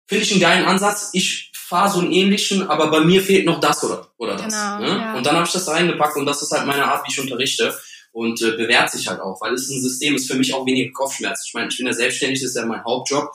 finde 0.05 0.23
ich 0.23 0.31
einen 0.31 0.39
geilen 0.39 0.65
Ansatz. 0.65 1.09
Ich 1.11 1.51
fahre 1.53 1.91
so 1.91 1.99
einen 1.99 2.13
ähnlichen, 2.13 2.69
aber 2.69 2.89
bei 2.89 3.01
mir 3.01 3.21
fehlt 3.21 3.45
noch 3.45 3.59
das 3.59 3.83
oder, 3.83 4.07
oder 4.15 4.37
das. 4.37 4.53
Genau, 4.53 4.79
ne? 4.79 5.15
Und 5.17 5.25
dann 5.25 5.35
habe 5.35 5.45
ich 5.45 5.51
das 5.51 5.67
reingepackt 5.67 6.15
und 6.15 6.25
das 6.25 6.41
ist 6.41 6.51
halt 6.53 6.65
meine 6.65 6.85
Art, 6.85 7.05
wie 7.05 7.11
ich 7.11 7.19
unterrichte 7.19 7.77
und 8.17 8.41
äh, 8.41 8.57
bewährt 8.57 8.89
sich 8.89 9.07
halt 9.07 9.19
auch, 9.19 9.39
weil 9.41 9.53
es 9.53 9.69
ein 9.69 9.79
System 9.79 10.15
ist 10.15 10.27
für 10.27 10.37
mich 10.37 10.51
auch 10.51 10.65
weniger 10.65 10.91
Kopfschmerz. 10.91 11.43
Ich 11.45 11.53
meine, 11.53 11.69
ich 11.69 11.77
bin 11.77 11.85
ja 11.85 11.93
selbstständig, 11.93 12.41
das 12.41 12.49
ist 12.49 12.55
ja 12.55 12.65
mein 12.65 12.83
Hauptjob. 12.83 13.29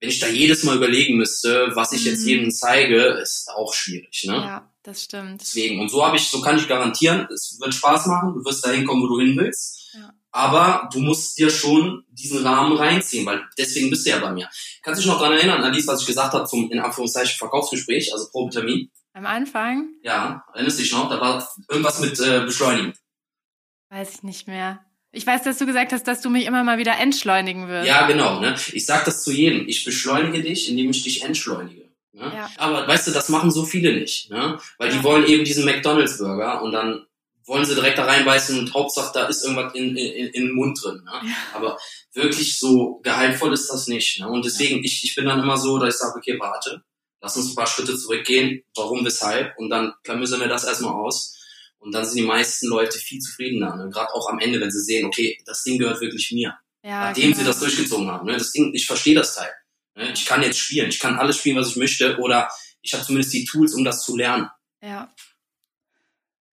Wenn 0.00 0.10
ich 0.10 0.20
da 0.20 0.26
jedes 0.26 0.64
Mal 0.64 0.76
überlegen 0.76 1.16
müsste, 1.16 1.70
was 1.72 1.92
ich 1.92 2.02
mhm. 2.02 2.06
jetzt 2.08 2.26
jedem 2.26 2.50
zeige, 2.50 3.04
ist 3.22 3.48
auch 3.48 3.72
schwierig, 3.72 4.24
ne? 4.26 4.34
Ja, 4.34 4.70
das 4.82 5.04
stimmt. 5.04 5.40
Deswegen. 5.40 5.80
Und 5.80 5.88
so 5.88 6.04
habe 6.04 6.18
ich, 6.18 6.28
so 6.28 6.42
kann 6.42 6.58
ich 6.58 6.68
garantieren, 6.68 7.26
es 7.32 7.56
wird 7.58 7.74
Spaß 7.74 8.06
machen, 8.06 8.34
du 8.34 8.44
wirst 8.44 8.66
dahin 8.66 8.84
kommen, 8.84 9.02
wo 9.02 9.06
du 9.06 9.18
hin 9.18 9.34
willst. 9.34 9.94
Ja. 9.94 10.12
Aber 10.30 10.90
du 10.92 11.00
musst 11.00 11.38
dir 11.38 11.48
schon 11.48 12.04
diesen 12.10 12.46
Rahmen 12.46 12.76
reinziehen, 12.76 13.24
weil 13.24 13.40
deswegen 13.56 13.88
bist 13.88 14.04
du 14.04 14.10
ja 14.10 14.18
bei 14.18 14.30
mir. 14.30 14.46
Kannst 14.82 15.00
du 15.00 15.04
dich 15.04 15.10
noch 15.10 15.20
dran 15.20 15.32
erinnern, 15.32 15.62
an 15.62 15.72
dies, 15.72 15.86
was 15.86 16.02
ich 16.02 16.06
gesagt 16.06 16.34
habe 16.34 16.44
zum, 16.44 16.70
in 16.70 16.80
Anführungszeichen, 16.80 17.38
Verkaufsgespräch, 17.38 18.12
also 18.12 18.28
Probetermin? 18.30 18.90
Am 19.14 19.24
Anfang? 19.24 19.88
Ja, 20.02 20.44
erinnerst 20.52 20.78
du 20.78 20.82
dich 20.82 20.92
noch? 20.92 21.08
Da 21.08 21.18
war 21.18 21.48
irgendwas 21.70 22.00
mit 22.00 22.20
äh, 22.20 22.40
Beschleunigen. 22.40 22.92
Weiß 23.90 24.16
ich 24.16 24.22
nicht 24.22 24.48
mehr. 24.48 24.80
Ich 25.10 25.26
weiß, 25.26 25.42
dass 25.42 25.58
du 25.58 25.66
gesagt 25.66 25.92
hast, 25.92 26.06
dass 26.06 26.20
du 26.20 26.28
mich 26.28 26.44
immer 26.44 26.64
mal 26.64 26.78
wieder 26.78 26.98
entschleunigen 26.98 27.68
wirst. 27.68 27.88
Ja, 27.88 28.06
genau. 28.06 28.40
Ne? 28.40 28.54
Ich 28.72 28.84
sag 28.84 29.04
das 29.06 29.24
zu 29.24 29.32
jedem. 29.32 29.66
Ich 29.66 29.84
beschleunige 29.84 30.42
dich, 30.42 30.68
indem 30.68 30.90
ich 30.90 31.02
dich 31.02 31.22
entschleunige. 31.22 31.88
Ne? 32.12 32.30
Ja. 32.34 32.50
Aber 32.58 32.86
weißt 32.86 33.08
du, 33.08 33.12
das 33.12 33.30
machen 33.30 33.50
so 33.50 33.64
viele 33.64 33.94
nicht. 33.94 34.30
Ne? 34.30 34.58
Weil 34.76 34.90
ja. 34.90 34.96
die 34.96 35.02
wollen 35.02 35.26
eben 35.26 35.44
diesen 35.44 35.64
McDonalds-Burger 35.64 36.62
und 36.62 36.72
dann 36.72 37.06
wollen 37.46 37.64
sie 37.64 37.74
direkt 37.74 37.96
da 37.96 38.04
reinbeißen 38.04 38.58
und 38.58 38.74
Hauptsache 38.74 39.10
da 39.14 39.26
ist 39.26 39.42
irgendwas 39.42 39.74
in, 39.74 39.96
in, 39.96 40.28
in 40.28 40.46
den 40.48 40.54
Mund 40.54 40.78
drin. 40.82 41.02
Ne? 41.04 41.28
Ja. 41.30 41.36
Aber 41.54 41.78
wirklich 42.12 42.58
so 42.58 43.00
gehaltvoll 43.02 43.54
ist 43.54 43.68
das 43.68 43.88
nicht. 43.88 44.20
Ne? 44.20 44.28
Und 44.28 44.44
deswegen, 44.44 44.84
ich, 44.84 45.02
ich 45.02 45.14
bin 45.14 45.24
dann 45.24 45.40
immer 45.40 45.56
so, 45.56 45.78
dass 45.78 45.94
ich 45.94 45.98
sage, 45.98 46.18
okay, 46.18 46.38
warte, 46.38 46.82
lass 47.22 47.38
uns 47.38 47.50
ein 47.50 47.54
paar 47.54 47.66
Schritte 47.66 47.96
zurückgehen. 47.96 48.62
Warum, 48.76 49.06
weshalb? 49.06 49.56
Und 49.56 49.70
dann 49.70 49.94
klamüsern 50.04 50.40
wir 50.40 50.48
das 50.48 50.64
erstmal 50.64 50.92
aus 50.92 51.37
und 51.78 51.92
dann 51.92 52.04
sind 52.04 52.16
die 52.16 52.26
meisten 52.26 52.68
Leute 52.68 52.98
viel 52.98 53.20
zufriedener. 53.20 53.76
Ne? 53.76 53.90
Gerade 53.90 54.12
auch 54.14 54.28
am 54.28 54.38
Ende, 54.38 54.60
wenn 54.60 54.70
sie 54.70 54.82
sehen, 54.82 55.06
okay, 55.06 55.38
das 55.46 55.62
Ding 55.62 55.78
gehört 55.78 56.00
wirklich 56.00 56.30
mir. 56.32 56.56
Ja, 56.82 57.08
Nachdem 57.08 57.24
genau. 57.24 57.36
sie 57.36 57.44
das 57.44 57.60
durchgezogen 57.60 58.08
haben. 58.08 58.26
Ne? 58.26 58.36
Das 58.36 58.52
Ding, 58.52 58.72
ich 58.74 58.86
verstehe 58.86 59.14
das 59.14 59.34
Teil. 59.34 59.50
Ne? 59.96 60.12
Ich 60.12 60.26
kann 60.26 60.42
jetzt 60.42 60.58
spielen. 60.58 60.88
Ich 60.88 60.98
kann 60.98 61.18
alles 61.18 61.38
spielen, 61.38 61.56
was 61.56 61.68
ich 61.68 61.76
möchte. 61.76 62.18
Oder 62.18 62.50
ich 62.82 62.92
habe 62.94 63.04
zumindest 63.04 63.32
die 63.34 63.44
Tools, 63.44 63.74
um 63.74 63.84
das 63.84 64.02
zu 64.02 64.16
lernen. 64.16 64.48
Ja. 64.82 65.12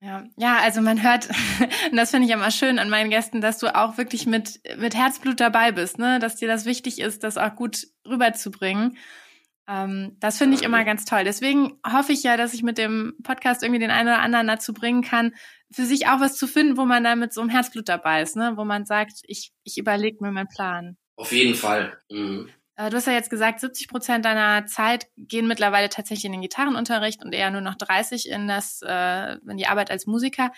Ja, 0.02 0.24
ja, 0.38 0.60
also 0.60 0.82
man 0.82 1.02
hört, 1.02 1.30
und 1.92 1.98
das 1.98 2.12
finde 2.12 2.28
ich 2.28 2.34
immer 2.34 2.52
schön 2.52 2.78
an 2.78 2.90
meinen 2.90 3.10
Gästen, 3.10 3.42
dass 3.42 3.58
du 3.58 3.76
auch 3.76 3.98
wirklich 3.98 4.28
mit, 4.28 4.60
mit 4.78 4.94
Herzblut 4.94 5.40
dabei 5.40 5.72
bist, 5.72 5.98
ne? 5.98 6.20
dass 6.20 6.36
dir 6.36 6.48
das 6.48 6.66
wichtig 6.66 7.00
ist, 7.00 7.24
das 7.24 7.38
auch 7.38 7.56
gut 7.56 7.88
rüberzubringen. 8.08 8.98
Ähm, 9.68 10.18
das 10.20 10.38
finde 10.38 10.56
ich 10.56 10.64
immer 10.64 10.84
ganz 10.84 11.06
toll. 11.06 11.24
Deswegen 11.24 11.80
hoffe 11.86 12.12
ich 12.12 12.24
ja, 12.24 12.38
dass 12.38 12.54
ich 12.54 12.64
mit 12.64 12.78
dem 12.78 13.16
Podcast 13.24 13.64
irgendwie 13.64 13.80
den 13.80 13.92
einen 13.92 14.10
oder 14.10 14.20
anderen 14.20 14.48
dazu 14.48 14.74
bringen 14.74 15.02
kann, 15.02 15.34
für 15.72 15.86
sich 15.86 16.08
auch 16.08 16.20
was 16.20 16.38
zu 16.38 16.48
finden, 16.48 16.78
wo 16.78 16.86
man 16.86 17.04
da 17.04 17.16
mit 17.16 17.34
so 17.34 17.42
einem 17.42 17.50
Herzblut 17.50 17.90
dabei 17.90 18.22
ist, 18.22 18.36
ne? 18.36 18.54
wo 18.56 18.64
man 18.64 18.86
sagt, 18.86 19.22
ich, 19.24 19.52
ich 19.64 19.78
überlege 19.78 20.18
mir 20.22 20.32
meinen 20.32 20.48
Plan. 20.48 20.98
Auf 21.16 21.32
jeden 21.32 21.56
Fall. 21.56 21.98
Mhm. 22.10 22.50
Äh, 22.76 22.90
du 22.90 22.98
hast 22.98 23.08
ja 23.08 23.14
jetzt 23.14 23.30
gesagt, 23.30 23.60
70 23.60 23.88
Prozent 23.88 24.26
deiner 24.26 24.66
Zeit 24.68 25.08
gehen 25.18 25.48
mittlerweile 25.48 25.90
tatsächlich 25.90 26.26
in 26.26 26.34
den 26.34 26.42
Gitarrenunterricht 26.42 27.24
und 27.24 27.34
eher 27.34 27.52
nur 27.52 27.62
noch 27.62 27.76
30 27.76 28.30
in 28.30 28.48
das, 28.48 28.82
äh, 28.86 29.38
in 29.48 29.58
die 29.58 29.68
Arbeit 29.68 29.92
als 29.92 30.06
Musiker. 30.06 30.52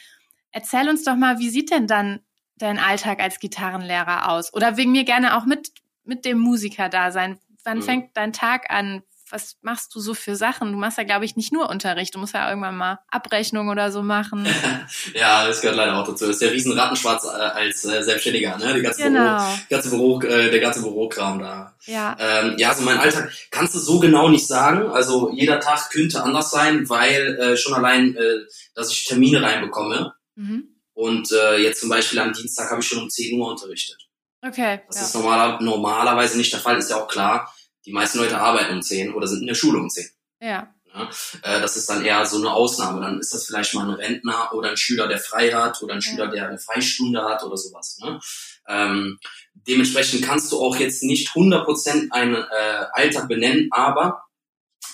Erzähl 0.52 0.90
uns 0.90 1.04
doch 1.04 1.16
mal, 1.16 1.40
wie 1.40 1.50
sieht 1.50 1.72
denn 1.72 1.88
dann 1.88 2.20
dein 2.56 2.80
Alltag 2.80 3.22
als 3.22 3.40
Gitarrenlehrer 3.40 4.30
aus? 4.32 4.54
Oder 4.54 4.78
wegen 4.78 4.92
mir 4.92 5.04
gerne 5.04 5.38
auch 5.38 5.46
mit, 5.46 5.70
mit 6.04 6.26
dem 6.26 6.40
Musiker 6.40 6.90
da 6.90 7.12
sein. 7.12 7.40
Wann 7.68 7.80
mhm. 7.80 7.84
fängt 7.84 8.18
dein 8.18 8.32
Tag 8.32 8.70
an? 8.70 9.04
Was 9.30 9.58
machst 9.62 9.94
du 9.94 10.00
so 10.00 10.14
für 10.14 10.38
Sachen? 10.38 10.72
Du 10.72 10.78
machst 10.78 10.98
ja, 10.98 11.04
glaube 11.04 11.26
ich, 11.26 11.36
nicht 11.36 11.52
nur 11.52 11.70
Unterricht. 11.70 12.16
Du 12.16 12.20
musst 12.20 12.34
ja 12.34 12.48
irgendwann 12.48 12.78
mal 12.78 13.00
Abrechnung 13.10 13.68
oder 13.68 13.92
so 13.92 14.02
machen. 14.02 14.48
ja, 15.14 15.46
das 15.46 15.60
gehört 15.60 15.76
leider 15.76 15.98
auch 15.98 16.08
dazu. 16.08 16.26
Das 16.26 16.36
ist 16.36 16.42
der 16.42 16.54
riesen 16.54 16.72
Rattenschwarz 16.80 17.26
äh, 17.26 17.28
als 17.28 17.84
äh, 17.84 18.02
Selbstständiger, 18.04 18.58
ne? 18.58 18.74
Die 18.74 18.82
ganze 18.82 19.04
genau. 19.04 19.38
Büro, 19.38 19.58
ganze 19.70 19.90
Büro, 19.90 20.22
äh, 20.22 20.50
der 20.50 20.62
ganze 20.62 20.82
Bürokram 20.82 21.40
da. 21.40 21.76
Ja. 21.88 22.16
Ähm, 22.18 22.56
ja, 22.58 22.70
also 22.70 22.84
mein 22.84 23.00
Alltag 23.00 23.34
kannst 23.52 23.76
du 23.76 23.80
so 23.80 24.00
genau 24.00 24.30
nicht 24.30 24.48
sagen. 24.48 24.90
Also 24.90 25.30
jeder 25.34 25.60
Tag 25.60 25.90
könnte 25.90 26.24
anders 26.24 26.50
sein, 26.50 26.88
weil 26.88 27.38
äh, 27.38 27.58
schon 27.58 27.74
allein, 27.74 28.16
äh, 28.16 28.46
dass 28.76 28.94
ich 28.94 29.04
Termine 29.04 29.44
reinbekomme. 29.44 30.14
Mhm. 30.36 30.70
Und 30.94 31.34
äh, 31.34 31.58
jetzt 31.58 31.82
zum 31.82 31.90
Beispiel 31.90 32.20
am 32.20 32.32
Dienstag 32.32 32.72
habe 32.72 32.80
ich 32.80 32.88
schon 32.88 33.04
um 33.04 33.10
10 33.10 33.38
Uhr 33.38 33.50
unterrichtet. 33.50 34.08
Okay. 34.42 34.80
Das 34.88 34.96
ja. 34.96 35.02
ist 35.02 35.16
normaler, 35.16 35.62
normalerweise 35.62 36.38
nicht 36.38 36.54
der 36.54 36.62
Fall, 36.62 36.78
ist 36.78 36.92
ja 36.92 37.04
auch 37.04 37.10
klar 37.10 37.52
die 37.88 37.94
meisten 37.94 38.20
Leute 38.20 38.38
arbeiten 38.38 38.76
um 38.76 38.82
10 38.82 39.14
oder 39.14 39.28
sind 39.28 39.42
in 39.42 39.48
der 39.48 39.56
Schule 39.56 39.80
um 39.80 39.90
10. 39.90 40.10
Ja. 40.42 40.68
ja 40.94 41.10
äh, 41.42 41.62
das 41.62 41.78
ist 41.78 41.90
dann 41.90 42.04
eher 42.04 42.26
so 42.26 42.38
eine 42.38 42.52
Ausnahme. 42.52 43.00
Dann 43.00 43.20
ist 43.20 43.34
das 43.34 43.46
vielleicht 43.46 43.74
mal 43.74 43.88
ein 43.88 43.96
Rentner 43.96 44.52
oder 44.54 44.72
ein 44.72 44.78
Schüler, 44.78 45.08
der 45.08 45.20
frei 45.20 45.52
hat 45.52 45.82
oder 45.82 45.94
ein 45.94 46.02
Schüler, 46.02 46.26
ja. 46.26 46.32
der 46.32 46.50
eine 46.50 46.60
Freistunde 46.60 47.24
hat 47.24 47.44
oder 47.44 47.56
sowas. 47.56 47.98
Ne? 48.04 48.20
Ähm, 48.68 49.20
dementsprechend 49.54 50.22
kannst 50.22 50.52
du 50.52 50.60
auch 50.60 50.76
jetzt 50.76 51.02
nicht 51.02 51.30
100% 51.30 52.12
einen 52.12 52.36
äh, 52.36 52.86
Alltag 52.92 53.30
benennen, 53.30 53.70
aber 53.72 54.22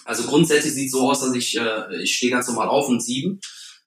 also 0.06 0.24
grundsätzlich 0.24 0.74
sieht 0.74 0.92
so 0.92 1.10
aus, 1.10 1.22
dass 1.22 1.34
ich, 1.34 1.58
äh, 1.58 2.04
ich 2.04 2.16
stehe 2.16 2.32
ganz 2.32 2.48
normal 2.48 2.68
auf 2.68 2.88
um 2.90 3.00
sieben 3.00 3.40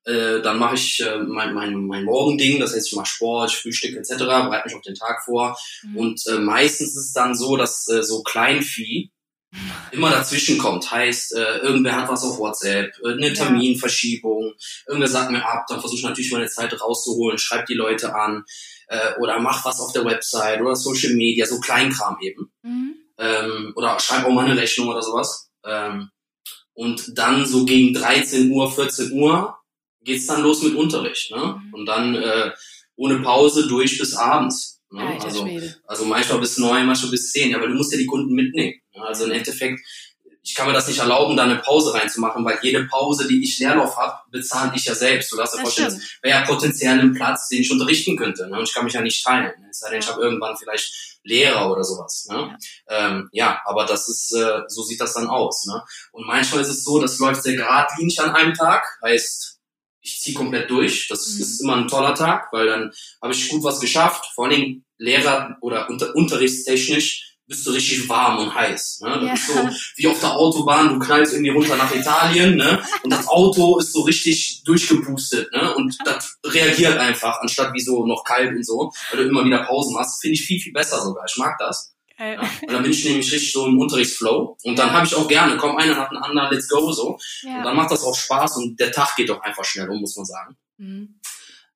äh, 0.06 0.40
dann 0.40 0.58
mache 0.58 0.76
ich 0.76 1.00
äh, 1.00 1.18
mein, 1.18 1.52
mein, 1.52 1.86
mein 1.86 2.04
Morgending, 2.04 2.60
das 2.60 2.74
heißt, 2.74 2.86
ich 2.86 2.96
mache 2.96 3.06
Sport, 3.06 3.50
ich 3.50 3.58
frühstücke 3.58 3.98
etc., 3.98 4.16
bereite 4.18 4.66
mich 4.66 4.76
auf 4.76 4.82
den 4.82 4.94
Tag 4.94 5.24
vor. 5.24 5.58
Mhm. 5.82 5.96
Und 5.96 6.26
äh, 6.28 6.38
meistens 6.38 6.90
ist 6.90 7.06
es 7.06 7.12
dann 7.12 7.34
so, 7.34 7.56
dass 7.56 7.88
äh, 7.88 8.02
so 8.02 8.22
Kleinvieh 8.22 9.10
immer 9.90 10.10
dazwischen 10.10 10.58
kommt. 10.58 10.90
Heißt, 10.90 11.34
äh, 11.34 11.58
irgendwer 11.58 11.96
hat 11.96 12.08
was 12.08 12.22
auf 12.22 12.38
WhatsApp, 12.38 12.92
äh, 13.04 13.12
eine 13.12 13.32
Terminverschiebung, 13.32 14.54
irgendwer 14.86 15.08
sagt 15.08 15.30
mir 15.32 15.44
ab, 15.44 15.64
dann 15.68 15.80
versuche 15.80 15.98
ich 15.98 16.04
natürlich 16.04 16.32
meine 16.32 16.48
Zeit 16.48 16.80
rauszuholen, 16.80 17.38
schreib 17.38 17.66
die 17.66 17.74
Leute 17.74 18.14
an 18.14 18.44
äh, 18.88 19.14
oder 19.18 19.40
mach 19.40 19.64
was 19.64 19.80
auf 19.80 19.92
der 19.92 20.04
Website 20.04 20.60
oder 20.60 20.76
Social 20.76 21.14
Media, 21.14 21.46
so 21.46 21.58
Kleinkram 21.58 22.18
eben. 22.20 22.52
Mhm. 22.62 22.94
Ähm, 23.18 23.72
oder 23.74 23.98
schreib 23.98 24.24
auch 24.24 24.30
mal 24.30 24.44
eine 24.44 24.60
Rechnung 24.60 24.88
oder 24.88 25.02
sowas. 25.02 25.50
Ähm, 25.64 26.10
und 26.74 27.18
dann 27.18 27.46
so 27.46 27.64
gegen 27.64 27.94
13 27.94 28.50
Uhr, 28.50 28.70
14 28.70 29.12
Uhr 29.12 29.56
geht's 30.06 30.26
dann 30.26 30.42
los 30.42 30.62
mit 30.62 30.74
Unterricht, 30.74 31.30
ne? 31.30 31.60
Mhm. 31.60 31.74
Und 31.74 31.86
dann 31.86 32.14
äh, 32.14 32.52
ohne 32.96 33.18
Pause 33.18 33.66
durch 33.66 33.98
bis 33.98 34.14
abends. 34.14 34.80
Ne? 34.90 35.18
Also, 35.22 35.46
also 35.86 36.04
manchmal 36.04 36.38
bis 36.38 36.56
neun, 36.58 36.86
manchmal 36.86 37.10
bis 37.10 37.32
zehn, 37.32 37.50
ja, 37.50 37.60
weil 37.60 37.68
du 37.68 37.74
musst 37.74 37.92
ja 37.92 37.98
die 37.98 38.06
Kunden 38.06 38.34
mitnehmen. 38.34 38.80
Ne? 38.94 39.02
Also 39.02 39.24
im 39.24 39.32
Endeffekt, 39.32 39.80
ich 40.42 40.54
kann 40.54 40.68
mir 40.68 40.72
das 40.72 40.86
nicht 40.86 41.00
erlauben, 41.00 41.36
da 41.36 41.42
eine 41.42 41.56
Pause 41.56 41.92
reinzumachen, 41.92 42.44
weil 42.44 42.58
jede 42.62 42.84
Pause, 42.84 43.26
die 43.26 43.42
ich 43.42 43.58
Leerlauf 43.58 43.96
habe, 43.96 44.14
bezahle 44.30 44.72
ich 44.76 44.84
ja 44.84 44.94
selbst. 44.94 45.32
Du 45.32 45.36
darfst 45.36 45.56
dir 45.56 45.60
vorstellen, 45.60 46.00
wäre 46.22 46.40
ja 46.40 46.46
potenziell 46.46 46.98
ein 47.00 47.14
Platz, 47.14 47.48
den 47.48 47.62
ich 47.62 47.70
unterrichten 47.70 48.16
könnte. 48.16 48.48
Ne? 48.48 48.56
Und 48.56 48.68
ich 48.68 48.72
kann 48.72 48.84
mich 48.84 48.94
ja 48.94 49.00
nicht 49.00 49.24
teilen. 49.24 49.52
Ne? 49.60 49.66
Es 49.70 49.80
sei 49.80 49.90
denn, 49.90 49.98
ich 49.98 50.08
habe 50.08 50.22
irgendwann 50.22 50.56
vielleicht 50.56 51.18
Lehrer 51.24 51.70
oder 51.70 51.82
sowas. 51.82 52.28
Ne? 52.30 52.56
Ja. 52.88 53.08
Ähm, 53.08 53.28
ja, 53.32 53.60
aber 53.64 53.84
das 53.84 54.08
ist, 54.08 54.32
äh, 54.32 54.60
so 54.68 54.84
sieht 54.84 55.00
das 55.00 55.14
dann 55.14 55.26
aus. 55.26 55.66
Ne? 55.66 55.82
Und 56.12 56.26
manchmal 56.26 56.62
ist 56.62 56.68
es 56.68 56.84
so, 56.84 57.00
das 57.00 57.18
läuft 57.18 57.42
sehr 57.42 57.56
geradlinig 57.56 58.20
an 58.20 58.30
einem 58.30 58.54
Tag, 58.54 58.84
heißt, 59.02 59.55
ich 60.06 60.20
ziehe 60.20 60.36
komplett 60.36 60.70
durch. 60.70 61.08
Das 61.08 61.34
mhm. 61.34 61.40
ist 61.40 61.60
immer 61.60 61.76
ein 61.76 61.88
toller 61.88 62.14
Tag, 62.14 62.48
weil 62.52 62.66
dann 62.66 62.92
habe 63.20 63.32
ich 63.32 63.48
gut 63.48 63.64
was 63.64 63.80
geschafft. 63.80 64.26
Vor 64.34 64.44
allen 64.44 64.54
Dingen 64.54 64.84
Lehrer 64.98 65.58
oder 65.60 65.90
unter, 65.90 66.14
unterrichtstechnisch 66.14 67.34
bist 67.48 67.66
du 67.66 67.70
richtig 67.70 68.08
warm 68.08 68.38
und 68.38 68.54
heiß. 68.54 69.00
Ne? 69.02 69.10
Das 69.10 69.22
ja. 69.22 69.34
ist 69.34 69.46
so 69.46 69.68
wie 69.96 70.08
auf 70.08 70.18
der 70.18 70.34
Autobahn, 70.34 70.94
du 70.94 70.98
knallst 70.98 71.32
irgendwie 71.32 71.50
runter 71.50 71.76
nach 71.76 71.94
Italien 71.94 72.56
ne? 72.56 72.82
und 73.04 73.12
das 73.12 73.28
Auto 73.28 73.78
ist 73.78 73.92
so 73.92 74.02
richtig 74.02 74.62
durchgeboostet 74.64 75.52
ne? 75.52 75.74
und 75.74 75.96
das 76.04 76.38
reagiert 76.44 76.98
einfach, 76.98 77.40
anstatt 77.40 77.72
wie 77.72 77.80
so 77.80 78.04
noch 78.04 78.24
kalt 78.24 78.50
und 78.50 78.66
so, 78.66 78.90
weil 79.10 79.22
du 79.22 79.28
immer 79.28 79.44
wieder 79.44 79.62
Pausen 79.62 79.94
machst. 79.94 80.20
Finde 80.20 80.34
ich 80.34 80.44
viel, 80.44 80.60
viel 80.60 80.72
besser 80.72 81.00
sogar. 81.00 81.24
Ich 81.28 81.36
mag 81.36 81.56
das. 81.58 81.95
Ja, 82.18 82.40
und 82.62 82.72
dann 82.72 82.82
bin 82.82 82.92
ich 82.92 83.04
nämlich 83.04 83.30
richtig 83.32 83.52
so 83.52 83.66
im 83.66 83.78
Unterrichtsflow. 83.78 84.56
Und 84.62 84.78
dann 84.78 84.92
habe 84.92 85.06
ich 85.06 85.14
auch 85.14 85.28
gerne, 85.28 85.56
komm, 85.56 85.76
einer 85.76 85.94
nach 85.94 86.08
dem 86.08 86.18
anderen, 86.18 86.50
let's 86.50 86.68
go 86.68 86.90
so. 86.92 87.18
Ja. 87.42 87.58
Und 87.58 87.64
dann 87.64 87.76
macht 87.76 87.90
das 87.90 88.02
auch 88.02 88.16
Spaß 88.16 88.56
und 88.56 88.80
der 88.80 88.92
Tag 88.92 89.16
geht 89.16 89.28
doch 89.28 89.40
einfach 89.42 89.64
schnell 89.64 89.88
um, 89.88 90.00
muss 90.00 90.16
man 90.16 90.24
sagen. 90.24 90.56
Mhm. 90.78 91.20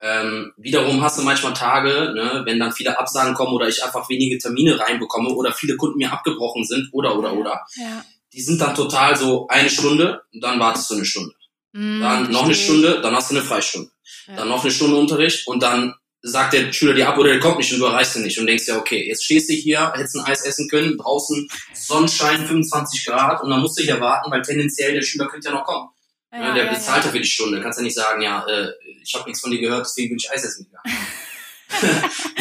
Ähm, 0.03 0.53
wiederum 0.57 1.03
hast 1.03 1.18
du 1.18 1.22
manchmal 1.22 1.53
Tage, 1.53 2.12
ne, 2.14 2.42
wenn 2.46 2.59
dann 2.59 2.72
viele 2.72 2.98
Absagen 2.98 3.35
kommen 3.35 3.53
oder 3.53 3.68
ich 3.68 3.85
einfach 3.85 4.09
wenige 4.09 4.38
Termine 4.38 4.81
reinbekomme 4.81 5.29
oder 5.29 5.53
viele 5.53 5.76
Kunden 5.76 5.98
mir 5.98 6.11
abgebrochen 6.11 6.64
sind 6.64 6.88
oder 6.92 7.18
oder 7.18 7.35
oder. 7.35 7.66
Ja. 7.74 8.03
Die 8.33 8.40
sind 8.40 8.62
dann 8.62 8.74
total 8.74 9.14
so 9.16 9.46
eine 9.48 9.68
Stunde, 9.68 10.22
dann 10.33 10.59
wartest 10.59 10.88
du 10.88 10.94
eine 10.94 11.05
Stunde. 11.05 11.35
Mm, 11.72 12.00
dann 12.00 12.31
noch 12.31 12.44
eine 12.44 12.55
Stunde, 12.55 13.03
dann 13.03 13.14
hast 13.14 13.31
du 13.31 13.35
eine 13.35 13.44
Freistunde. 13.44 13.90
Ja. 14.26 14.37
Dann 14.37 14.48
noch 14.48 14.62
eine 14.62 14.72
Stunde 14.72 14.96
Unterricht 14.96 15.46
und 15.46 15.62
dann 15.62 15.94
sagt 16.22 16.52
der 16.52 16.72
Schüler 16.72 16.94
dir 16.94 17.09
ab 17.09 17.18
oder 17.18 17.30
der 17.30 17.40
kommt 17.40 17.59
nicht 17.59 17.72
und 17.72 17.78
du 17.78 17.87
erreichst 17.87 18.16
ihn 18.16 18.22
nicht 18.22 18.38
und 18.38 18.46
denkst 18.46 18.66
ja, 18.66 18.78
okay, 18.78 19.06
jetzt 19.09 19.24
stehst 19.24 19.48
du 19.48 19.54
hier, 19.54 19.92
hättest 19.94 20.16
ein 20.16 20.24
Eis 20.24 20.44
essen 20.44 20.68
können, 20.68 20.98
draußen 20.98 21.48
Sonnenschein, 21.74 22.46
25 22.46 23.06
Grad 23.06 23.42
und 23.42 23.50
dann 23.50 23.61
musst 23.61 23.78
du 23.78 23.83
hier 23.83 24.00
warten, 24.00 24.30
weil 24.30 24.42
tendenziell 24.42 24.94
der 24.94 25.02
Schüler 25.02 25.28
könnte 25.28 25.48
ja 25.48 25.54
noch 25.54 25.64
kommen. 25.64 25.88
Ja, 26.33 26.48
ja, 26.48 26.54
der 26.54 26.64
ja, 26.66 26.72
bezahlt 26.72 27.04
ja 27.04 27.11
für 27.11 27.18
die 27.18 27.26
Stunde. 27.26 27.61
Kannst 27.61 27.78
ja 27.78 27.83
nicht 27.83 27.96
sagen, 27.96 28.22
ja, 28.22 28.46
äh, 28.46 28.68
ich 29.02 29.14
habe 29.14 29.24
nichts 29.24 29.40
von 29.40 29.50
dir 29.50 29.61
gehört, 29.61 29.85
deswegen 29.87 30.11
bin 30.11 30.18
ich 30.18 30.30
Eis 30.30 30.44
essen 30.44 30.66
gegangen. 30.66 30.96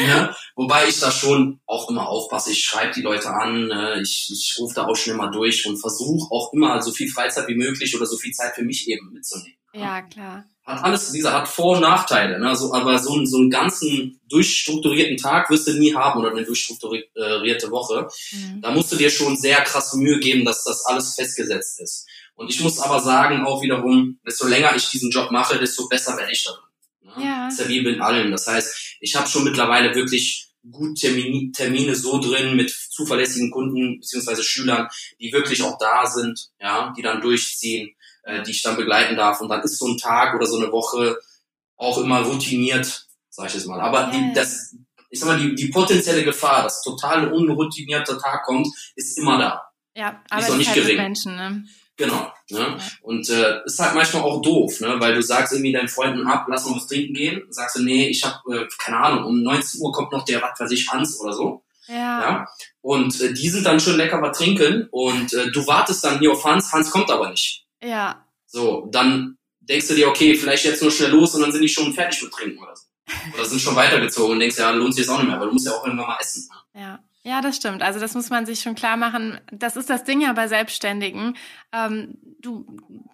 ja? 0.08 0.36
Wobei 0.56 0.88
ich 0.88 1.00
da 1.00 1.10
schon 1.10 1.60
auch 1.66 1.90
immer 1.90 2.08
aufpasse. 2.08 2.52
Ich 2.52 2.64
schreibe 2.64 2.94
die 2.94 3.02
Leute 3.02 3.30
an, 3.30 3.72
äh, 3.72 4.02
ich, 4.02 4.30
ich 4.32 4.58
rufe 4.60 4.76
da 4.76 4.86
auch 4.86 4.96
schon 4.96 5.14
immer 5.14 5.32
durch 5.32 5.66
und 5.66 5.80
versuche 5.80 6.32
auch 6.32 6.54
immer 6.54 6.82
so 6.82 6.92
viel 6.92 7.10
Freizeit 7.10 7.48
wie 7.48 7.56
möglich 7.56 7.96
oder 7.96 8.06
so 8.06 8.18
viel 8.18 8.32
Zeit 8.32 8.54
für 8.54 8.64
mich 8.64 8.88
eben 8.88 9.12
mitzunehmen. 9.12 9.58
Ja, 9.74 10.02
klar. 10.02 10.46
Hat 10.70 10.84
alles, 10.84 11.12
dieser 11.12 11.34
hat 11.34 11.48
Vor- 11.48 11.78
und 11.78 11.82
Nachteile. 11.82 12.40
Ne? 12.40 12.56
So, 12.56 12.74
aber 12.74 13.00
so, 13.00 13.26
so 13.26 13.38
einen 13.38 13.50
ganzen 13.50 14.20
durchstrukturierten 14.30 15.18
Tag 15.18 15.50
wirst 15.50 15.68
du 15.68 15.74
nie 15.74 15.96
haben 15.96 16.20
oder 16.20 16.30
eine 16.30 16.44
durchstrukturierte 16.44 17.72
Woche. 17.72 18.08
Mhm. 18.32 18.62
Da 18.62 18.70
musst 18.72 18.92
du 18.92 18.96
dir 18.96 19.10
schon 19.10 19.36
sehr 19.36 19.58
krasse 19.62 19.98
Mühe 19.98 20.20
geben, 20.20 20.46
dass 20.46 20.64
das 20.64 20.86
alles 20.86 21.16
festgesetzt 21.16 21.82
ist. 21.82 22.06
Und 22.36 22.50
ich 22.50 22.62
muss 22.62 22.80
aber 22.80 23.00
sagen, 23.00 23.46
auch 23.46 23.64
wiederum, 23.64 24.20
desto 24.26 24.46
länger 24.46 24.76
ich 24.76 24.90
diesen 24.90 25.10
Job 25.10 25.32
mache, 25.32 25.58
desto 25.58 25.88
besser 25.88 26.16
werde 26.18 26.32
ich 26.32 26.44
darin. 26.44 26.62
Ne? 27.02 27.26
Ja. 27.26 27.46
Das 27.46 27.56
ist 27.56 27.62
ja 27.62 27.68
wie 27.68 27.82
mit 27.82 28.00
allem. 28.00 28.32
Das 28.32 28.46
heißt, 28.46 28.98
ich 29.00 29.16
habe 29.16 29.28
schon 29.28 29.46
mittlerweile 29.46 29.96
wirklich 29.96 30.50
gut 30.70 31.00
Termine, 31.00 31.52
Termine 31.52 31.96
so 31.96 32.20
drin 32.20 32.56
mit 32.56 32.70
zuverlässigen 32.70 33.50
Kunden 33.50 34.00
beziehungsweise 34.00 34.44
Schülern, 34.44 34.88
die 35.20 35.32
wirklich 35.32 35.64
auch 35.64 35.78
da 35.80 36.06
sind, 36.06 36.50
ja, 36.60 36.94
die 36.96 37.02
dann 37.02 37.22
durchziehen, 37.22 37.96
äh, 38.30 38.44
die 38.44 38.52
ich 38.52 38.62
dann 38.62 38.78
begleiten 38.78 39.16
darf. 39.16 39.42
Und 39.42 39.50
dann 39.50 39.62
ist 39.62 39.78
so 39.78 39.88
ein 39.88 39.98
Tag 39.98 40.36
oder 40.36 40.46
so 40.46 40.58
eine 40.58 40.72
Woche 40.72 41.18
auch 41.76 41.98
immer 41.98 42.22
routiniert, 42.22 43.08
sag 43.30 43.48
ich 43.48 43.56
jetzt 43.56 43.68
mal. 43.68 43.82
Aber 43.82 44.12
die, 44.12 44.34
das, 44.34 44.76
ich 45.10 45.20
sag 45.20 45.28
mal, 45.30 45.40
die, 45.40 45.56
die 45.56 45.68
potenzielle 45.68 46.24
Gefahr, 46.24 46.64
dass 46.64 46.84
total 46.84 47.32
unroutinierter 47.32 48.20
Tag 48.20 48.44
kommt, 48.44 48.68
ist 48.96 49.18
immer 49.18 49.38
da. 49.38 49.64
Ja, 49.96 50.22
aber 50.30 50.42
ist 50.42 50.52
auch 50.52 50.58
nicht 50.58 50.70
halt 50.70 50.82
gering. 50.82 50.98
Menschen, 50.98 51.36
ne? 51.36 51.64
Genau. 51.98 52.32
Ne? 52.50 52.78
Und 53.02 53.30
äh, 53.30 53.66
ist 53.66 53.78
halt 53.80 53.94
manchmal 53.94 54.24
auch 54.24 54.42
doof, 54.42 54.80
ne? 54.80 54.96
weil 55.00 55.16
du 55.16 55.22
sagst 55.22 55.52
irgendwie 55.52 55.74
deinen 55.74 55.90
Freunden 55.90 56.26
ab, 56.28 56.46
lass 56.48 56.66
uns 56.66 56.78
was 56.78 56.88
trinken 56.88 57.14
gehen. 57.14 57.44
Sagst 57.50 57.78
du, 57.78 57.84
nee, 57.84 58.08
ich 58.08 58.24
habe 58.24 58.38
äh, 58.56 58.68
keine 58.78 58.98
Ahnung, 58.98 59.26
um 59.26 59.44
19 59.44 59.82
Uhr 59.82 59.92
kommt 59.92 60.14
noch 60.14 60.24
der, 60.24 60.42
was 60.42 60.58
weiß 60.58 60.72
ich, 60.72 60.90
Hans 60.90 61.20
oder 61.20 61.34
so. 61.34 61.64
Ja. 61.88 61.96
ja? 61.96 62.48
Und 62.82 63.20
äh, 63.20 63.34
die 63.34 63.50
sind 63.50 63.66
dann 63.66 63.82
schon 63.82 63.98
lecker 63.98 64.22
was 64.22 64.38
trinken 64.38 64.88
und 64.92 65.34
äh, 65.34 65.52
du 65.52 65.68
wartest 65.68 66.04
dann 66.06 66.20
hier 66.20 66.32
auf 66.32 66.46
Hans, 66.46 66.72
Hans 66.72 66.90
kommt 66.90 67.12
aber 67.12 67.32
nicht. 67.32 67.66
Ja. 67.84 68.26
So, 68.46 68.88
dann 68.92 69.38
denkst 69.62 69.88
du 69.88 69.96
dir, 69.96 70.08
okay, 70.08 70.36
vielleicht 70.36 70.66
jetzt 70.66 70.82
nur 70.82 70.92
schnell 70.92 71.12
los 71.12 71.36
und 71.36 71.42
dann 71.42 71.52
sind 71.52 71.62
die 71.62 71.70
schon 71.70 71.94
fertig 71.94 72.22
mit 72.24 72.32
Trinken 72.32 72.60
oder 72.60 72.76
so. 72.76 72.84
Oder 73.34 73.46
sind 73.46 73.62
schon 73.62 73.76
weitergezogen 73.76 74.34
und 74.34 74.40
denkst, 74.40 74.58
ja, 74.58 74.72
lohnt 74.72 74.94
sich 74.94 75.06
jetzt 75.06 75.10
auch 75.10 75.20
nicht 75.20 75.30
mehr, 75.30 75.40
weil 75.40 75.48
du 75.48 75.54
musst 75.54 75.66
ja 75.66 75.74
auch 75.74 75.86
irgendwann 75.86 76.08
mal 76.08 76.18
essen. 76.20 76.48
Ne? 76.74 76.82
Ja. 76.82 77.00
Ja, 77.24 77.42
das 77.42 77.58
stimmt. 77.58 77.82
Also 77.82 78.00
das 78.00 78.16
muss 78.16 78.30
man 78.30 78.46
sich 78.46 78.62
schon 78.62 78.76
klar 78.76 78.96
machen. 78.96 79.42
Das 79.52 79.76
ist 79.76 79.90
das 79.90 80.06
Ding 80.06 80.22
ja 80.22 80.32
bei 80.32 80.48
Selbstständigen. 80.48 81.36
Ähm, 81.74 82.18
du, 82.40 82.66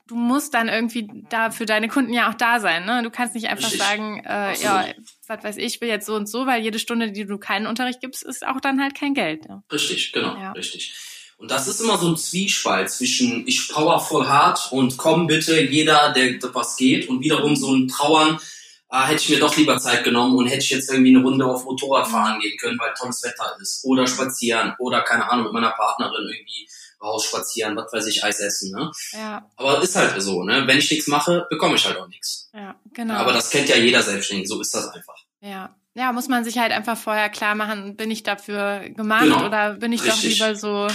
du 0.08 0.16
musst 0.16 0.54
dann 0.54 0.70
irgendwie 0.70 1.10
da 1.30 1.50
für 1.50 1.66
deine 1.66 1.88
Kunden 1.88 2.14
ja 2.14 2.30
auch 2.30 2.36
da 2.36 2.60
sein. 2.60 2.86
Ne? 2.86 3.02
Du 3.02 3.10
kannst 3.10 3.34
nicht 3.34 3.48
einfach 3.48 3.66
Richtig. 3.66 3.82
sagen, 3.82 4.24
äh, 4.24 4.56
ja, 4.62 4.86
was 5.28 5.44
weiß 5.44 5.58
ich, 5.58 5.82
will 5.82 5.90
jetzt 5.90 6.06
so 6.06 6.16
und 6.16 6.30
so, 6.30 6.46
weil 6.46 6.62
jede 6.62 6.78
Stunde, 6.78 7.12
die 7.12 7.26
du 7.26 7.40
keinen 7.40 7.66
Unterricht 7.66 8.00
gibst, 8.00 8.22
ist 8.24 8.46
auch 8.46 8.62
dann 8.62 8.80
halt 8.80 8.94
kein 8.94 9.16
Geld. 9.16 9.48
Ja. 9.50 9.64
Richtig, 9.72 10.14
genau, 10.14 10.38
ja. 10.38 10.52
richtig. 10.52 10.96
Und 11.38 11.52
das 11.52 11.68
ist 11.68 11.82
immer 11.82 11.98
so 11.98 12.08
ein 12.08 12.18
Zwiespalt 12.18 12.90
zwischen 12.90 13.46
ich 13.48 13.70
power 13.70 14.00
voll 14.00 14.28
hart 14.28 14.72
und 14.72 14.98
komm 14.98 15.28
bitte 15.28 15.60
jeder, 15.62 16.14
der 16.14 16.40
was 16.54 16.78
geht 16.78 17.10
und 17.10 17.22
wiederum 17.22 17.56
so 17.56 17.74
ein 17.74 17.88
Trauern, 17.88 18.40
ah, 18.88 19.06
hätte 19.06 19.24
ich 19.24 19.30
mir 19.30 19.40
doch 19.40 19.56
lieber 19.58 19.78
Zeit 19.78 20.04
genommen 20.04 20.38
und 20.38 20.48
hätte 20.48 20.64
ich 20.64 20.70
jetzt 20.70 20.90
irgendwie 20.90 21.16
eine 21.16 21.24
Runde 21.24 21.46
auf 21.46 21.66
Motorrad 21.66 22.08
fahren 22.08 22.40
gehen 22.40 22.58
können, 22.58 22.80
weil 22.80 22.94
tolles 22.94 23.22
Wetter 23.24 23.58
ist. 23.62 23.84
Oder 23.84 24.08
spazieren. 24.08 24.76
Oder 24.80 25.02
keine 25.02 25.30
Ahnung, 25.30 25.46
mit 25.46 25.54
meiner 25.54 25.72
Partnerin 25.72 26.28
irgendwie 26.28 26.70
raus 27.02 27.26
spazieren, 27.26 27.76
was 27.76 27.92
weiß 27.92 28.08
ich, 28.08 28.24
Eis 28.24 28.40
essen. 28.40 28.72
Ne? 28.72 28.92
Ja. 29.12 29.50
Aber 29.58 29.82
ist 29.82 29.96
halt 29.96 30.20
so, 30.22 30.44
ne? 30.44 30.64
Wenn 30.66 30.78
ich 30.78 30.90
nichts 30.90 31.08
mache, 31.08 31.46
bekomme 31.50 31.76
ich 31.76 31.86
halt 31.86 31.98
auch 31.98 32.08
nichts. 32.08 32.50
Ja, 32.54 32.76
genau. 32.94 33.16
Aber 33.16 33.34
das 33.34 33.50
kennt 33.50 33.70
ja 33.70 33.76
jeder 33.76 34.02
Selbstständige, 34.02 34.48
so 34.48 34.62
ist 34.62 34.74
das 34.74 34.88
einfach. 34.88 35.18
Ja. 35.42 35.76
Ja, 35.96 36.12
muss 36.12 36.28
man 36.28 36.44
sich 36.44 36.58
halt 36.58 36.74
einfach 36.74 36.98
vorher 36.98 37.30
klar 37.30 37.56
machen, 37.56 37.96
bin 37.96 38.12
ich 38.12 38.22
dafür 38.24 38.90
gemacht 38.90 39.24
genau. 39.24 39.46
oder 39.46 39.76
bin 39.76 39.94
ich 39.94 40.04
Richtig. 40.04 40.40
doch 40.40 40.48
lieber 40.48 40.56
so 40.56 40.88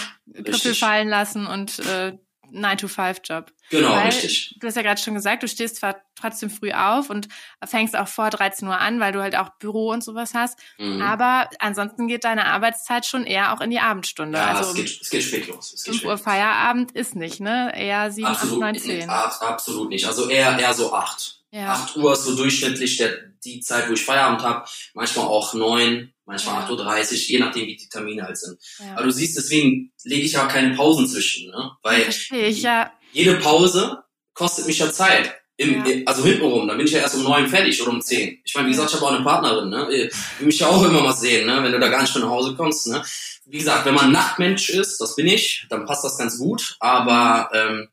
Griffel 0.42 0.74
fallen 0.74 1.08
lassen 1.08 1.46
und 1.46 1.78
äh, 1.80 2.18
9-to-5-Job. 2.52 3.52
Genau, 3.70 3.90
weil, 3.90 4.06
richtig. 4.06 4.56
Du 4.60 4.66
hast 4.66 4.76
ja 4.76 4.82
gerade 4.82 5.00
schon 5.00 5.14
gesagt, 5.14 5.42
du 5.42 5.48
stehst 5.48 5.76
zwar 5.76 5.96
trotzdem 6.16 6.50
früh 6.50 6.72
auf 6.72 7.08
und 7.08 7.28
fängst 7.64 7.96
auch 7.96 8.08
vor 8.08 8.28
13 8.28 8.66
Uhr 8.68 8.78
an, 8.78 9.00
weil 9.00 9.12
du 9.12 9.22
halt 9.22 9.36
auch 9.36 9.50
Büro 9.58 9.90
und 9.90 10.02
sowas 10.02 10.34
hast. 10.34 10.58
Mhm. 10.78 11.00
Aber 11.00 11.48
ansonsten 11.60 12.08
geht 12.08 12.24
deine 12.24 12.46
Arbeitszeit 12.46 13.06
schon 13.06 13.24
eher 13.24 13.54
auch 13.54 13.60
in 13.60 13.70
die 13.70 13.80
Abendstunde. 13.80 14.38
Ja, 14.38 14.54
also 14.54 14.70
es, 14.70 14.76
geht, 14.76 15.00
es 15.00 15.10
geht 15.10 15.22
spät 15.22 15.48
los. 15.48 15.72
Es 15.72 15.84
geht 15.84 15.94
5 15.94 16.04
Uhr 16.04 16.18
Feierabend 16.18 16.92
ist 16.92 17.14
nicht, 17.14 17.40
ne? 17.40 17.72
Eher 17.74 18.10
7, 18.10 18.26
absolut, 18.26 18.62
8, 18.64 18.74
9, 18.74 18.78
10. 18.78 19.10
Absolut 19.10 19.88
nicht. 19.88 20.06
Also 20.06 20.28
eher, 20.28 20.58
eher 20.58 20.74
so 20.74 20.92
8. 20.92 21.39
Ja. 21.52 21.72
8 21.72 21.96
Uhr 21.96 22.12
ist 22.12 22.24
so 22.24 22.36
durchschnittlich 22.36 22.96
der, 22.96 23.16
die 23.44 23.60
Zeit, 23.60 23.88
wo 23.88 23.94
ich 23.94 24.04
Feierabend 24.04 24.42
habe. 24.42 24.68
Manchmal 24.94 25.26
auch 25.26 25.54
9 25.54 26.12
manchmal 26.30 26.62
ja. 26.62 26.68
8.30 26.68 27.12
Uhr, 27.12 27.18
je 27.28 27.38
nachdem, 27.40 27.66
wie 27.66 27.76
die 27.76 27.88
Termine 27.88 28.22
halt 28.22 28.38
sind. 28.38 28.58
Ja. 28.78 28.92
Aber 28.94 29.04
du 29.04 29.10
siehst, 29.10 29.36
deswegen 29.36 29.92
lege 30.04 30.22
ich 30.22 30.32
ja 30.32 30.46
keine 30.46 30.74
Pausen 30.74 31.06
zwischen, 31.06 31.50
ne? 31.50 31.72
Weil 31.82 32.08
ich, 32.08 32.62
ja. 32.62 32.92
jede 33.12 33.34
Pause 33.34 34.04
kostet 34.32 34.66
mich 34.66 34.78
ja 34.78 34.90
Zeit. 34.92 35.34
Im, 35.56 35.84
ja. 35.84 36.02
Also 36.06 36.24
hintenrum, 36.24 36.66
dann 36.66 36.78
bin 36.78 36.86
ich 36.86 36.92
ja 36.92 37.00
erst 37.00 37.16
um 37.16 37.22
neun 37.22 37.46
fertig 37.46 37.82
oder 37.82 37.90
um 37.90 38.00
zehn. 38.00 38.40
Ich 38.44 38.54
meine, 38.54 38.68
wie 38.68 38.70
gesagt, 38.70 38.90
ich 38.90 38.96
habe 38.96 39.04
auch 39.04 39.12
eine 39.12 39.22
Partnerin, 39.22 39.68
ne? 39.68 39.92
Ich 39.92 40.14
will 40.38 40.46
mich 40.46 40.58
ja 40.58 40.68
auch 40.68 40.82
immer 40.82 41.02
mal 41.02 41.12
sehen, 41.12 41.46
ne? 41.46 41.62
Wenn 41.62 41.72
du 41.72 41.78
da 41.78 41.88
gar 41.88 42.00
nicht 42.00 42.12
von 42.12 42.22
nach 42.22 42.30
Hause 42.30 42.54
kommst, 42.54 42.86
ne? 42.86 43.02
Wie 43.44 43.58
gesagt, 43.58 43.84
wenn 43.84 43.94
man 43.94 44.12
Nachtmensch 44.12 44.70
ist, 44.70 44.98
das 45.00 45.16
bin 45.16 45.26
ich, 45.26 45.66
dann 45.68 45.84
passt 45.84 46.04
das 46.04 46.16
ganz 46.16 46.38
gut. 46.38 46.76
Aber 46.78 47.50
ähm, 47.52 47.88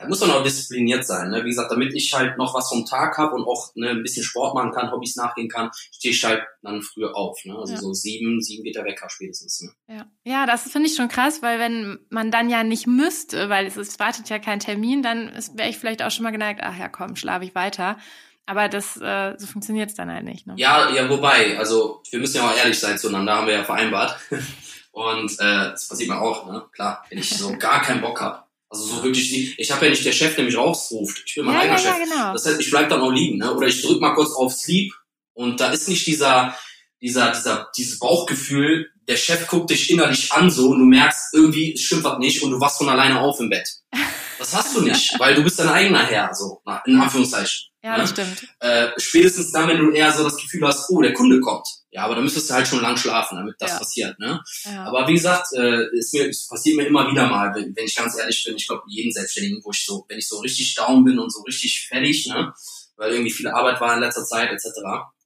da 0.00 0.08
muss 0.08 0.20
man 0.20 0.30
auch 0.30 0.42
diszipliniert 0.42 1.04
sein. 1.04 1.28
Ne? 1.30 1.44
Wie 1.44 1.50
gesagt, 1.50 1.70
damit 1.70 1.94
ich 1.94 2.12
halt 2.14 2.38
noch 2.38 2.54
was 2.54 2.70
vom 2.70 2.86
Tag 2.86 3.18
habe 3.18 3.34
und 3.34 3.46
auch 3.46 3.70
ne, 3.74 3.90
ein 3.90 4.02
bisschen 4.02 4.24
Sport 4.24 4.54
machen 4.54 4.72
kann, 4.72 4.90
Hobbys 4.90 5.16
nachgehen 5.16 5.48
kann, 5.48 5.70
stehe 5.74 6.14
ich 6.14 6.24
halt 6.24 6.42
dann 6.62 6.80
früher 6.80 7.14
auf. 7.14 7.38
Ne? 7.44 7.54
Also 7.54 7.74
ja. 7.74 7.78
so 7.78 7.92
sieben, 7.92 8.40
sieben 8.40 8.64
geht 8.64 8.76
der 8.76 8.84
Wecker 8.84 9.10
spätestens. 9.10 9.60
Ne? 9.60 9.94
Ja. 9.94 10.06
ja, 10.24 10.46
das 10.46 10.62
finde 10.62 10.88
ich 10.88 10.96
schon 10.96 11.08
krass, 11.08 11.42
weil 11.42 11.58
wenn 11.58 11.98
man 12.08 12.30
dann 12.30 12.48
ja 12.48 12.64
nicht 12.64 12.86
müsste, 12.86 13.50
weil 13.50 13.66
es, 13.66 13.76
es 13.76 13.98
wartet 13.98 14.30
ja 14.30 14.38
kein 14.38 14.60
Termin, 14.60 15.02
dann 15.02 15.32
wäre 15.54 15.68
ich 15.68 15.76
vielleicht 15.76 16.02
auch 16.02 16.10
schon 16.10 16.24
mal 16.24 16.30
geneigt, 16.30 16.60
ach 16.62 16.78
ja 16.78 16.88
komm, 16.88 17.16
schlafe 17.16 17.44
ich 17.44 17.54
weiter. 17.54 17.98
Aber 18.46 18.68
das, 18.68 18.96
äh, 18.96 19.34
so 19.36 19.46
funktioniert 19.46 19.90
es 19.90 19.96
dann 19.96 20.10
halt 20.10 20.24
nicht. 20.24 20.46
Ne? 20.46 20.54
Ja, 20.56 20.90
ja, 20.90 21.08
wobei, 21.08 21.58
also 21.58 22.02
wir 22.10 22.18
müssen 22.18 22.38
ja 22.38 22.48
auch 22.48 22.56
ehrlich 22.56 22.80
sein 22.80 22.98
zueinander, 22.98 23.36
haben 23.36 23.46
wir 23.46 23.54
ja 23.54 23.64
vereinbart. 23.64 24.18
Und 24.92 25.30
äh, 25.38 25.70
das 25.70 25.86
passiert 25.86 26.08
mir 26.08 26.20
auch, 26.20 26.50
ne? 26.50 26.64
Klar, 26.72 27.04
wenn 27.08 27.18
ich 27.18 27.30
so 27.30 27.56
gar 27.58 27.80
keinen 27.80 28.00
Bock 28.00 28.20
habe, 28.20 28.42
also 28.70 28.84
so 28.84 29.02
wirklich 29.02 29.30
nicht. 29.32 29.58
Ich 29.58 29.70
habe 29.70 29.84
ja 29.84 29.90
nicht 29.90 30.04
der 30.04 30.12
Chef, 30.12 30.36
der 30.36 30.44
mich 30.44 30.56
rausruft. 30.56 31.22
Ich 31.26 31.34
bin 31.34 31.44
mein 31.44 31.56
ja, 31.56 31.60
eigener 31.60 31.76
ja, 31.76 31.78
Chef. 31.78 31.98
Ja, 31.98 32.04
genau. 32.04 32.32
Das 32.32 32.46
heißt, 32.46 32.60
ich 32.60 32.70
bleib 32.70 32.88
dann 32.88 33.00
auch 33.02 33.10
liegen, 33.10 33.38
ne? 33.38 33.54
Oder 33.54 33.66
ich 33.66 33.82
drück 33.82 34.00
mal 34.00 34.14
kurz 34.14 34.32
auf 34.32 34.52
Sleep 34.52 34.92
und 35.34 35.60
da 35.60 35.72
ist 35.72 35.88
nicht 35.88 36.06
dieser 36.06 36.56
dieser, 37.02 37.32
dieser, 37.32 37.70
dieses 37.76 37.98
Bauchgefühl, 37.98 38.90
der 39.08 39.16
Chef 39.16 39.46
guckt 39.46 39.70
dich 39.70 39.90
innerlich 39.90 40.32
an 40.32 40.50
so 40.50 40.70
und 40.70 40.80
du 40.80 40.84
merkst, 40.84 41.34
irgendwie 41.34 41.72
es 41.72 41.82
stimmt 41.82 42.04
was 42.04 42.18
nicht 42.18 42.42
und 42.42 42.50
du 42.50 42.60
wachst 42.60 42.78
von 42.78 42.88
alleine 42.88 43.20
auf 43.20 43.40
im 43.40 43.50
Bett. 43.50 43.68
Das 44.40 44.54
hast 44.54 44.74
du 44.74 44.80
nicht, 44.80 45.18
weil 45.18 45.34
du 45.34 45.44
bist 45.44 45.58
dein 45.58 45.68
eigener 45.68 46.02
Herr, 46.02 46.34
so, 46.34 46.62
in 46.86 46.98
Anführungszeichen. 46.98 47.70
Ja, 47.82 47.98
ne? 47.98 48.08
stimmt. 48.08 48.42
Äh, 48.60 48.88
spätestens 48.96 49.52
dann, 49.52 49.68
wenn 49.68 49.76
du 49.76 49.90
eher 49.90 50.10
so 50.12 50.24
das 50.24 50.38
Gefühl 50.38 50.66
hast, 50.66 50.88
oh, 50.88 51.02
der 51.02 51.12
Kunde 51.12 51.40
kommt. 51.40 51.66
Ja, 51.90 52.04
aber 52.04 52.14
dann 52.14 52.24
müsstest 52.24 52.48
du 52.48 52.54
halt 52.54 52.66
schon 52.66 52.80
lang 52.80 52.96
schlafen, 52.96 53.36
damit 53.36 53.56
das 53.58 53.72
ja. 53.72 53.78
passiert. 53.78 54.18
Ne? 54.18 54.40
Ja. 54.64 54.84
Aber 54.84 55.06
wie 55.08 55.12
gesagt, 55.12 55.48
äh, 55.54 55.94
ist 55.94 56.14
mir, 56.14 56.26
es 56.30 56.48
passiert 56.48 56.78
mir 56.78 56.86
immer 56.86 57.10
wieder 57.10 57.26
mal, 57.26 57.54
wenn, 57.54 57.76
wenn 57.76 57.84
ich 57.84 57.94
ganz 57.94 58.18
ehrlich 58.18 58.42
bin, 58.42 58.56
ich 58.56 58.66
glaube, 58.66 58.82
jeden 58.88 59.12
Selbstständigen, 59.12 59.60
wo 59.62 59.72
ich 59.72 59.84
so, 59.84 60.06
wenn 60.08 60.16
ich 60.16 60.26
so 60.26 60.38
richtig 60.38 60.74
down 60.74 61.04
bin 61.04 61.18
und 61.18 61.30
so 61.30 61.42
richtig 61.42 61.86
fertig, 61.86 62.26
ne, 62.26 62.54
weil 62.96 63.12
irgendwie 63.12 63.32
viel 63.32 63.48
Arbeit 63.48 63.78
war 63.82 63.94
in 63.94 64.00
letzter 64.00 64.24
Zeit, 64.24 64.50
etc. 64.50 64.68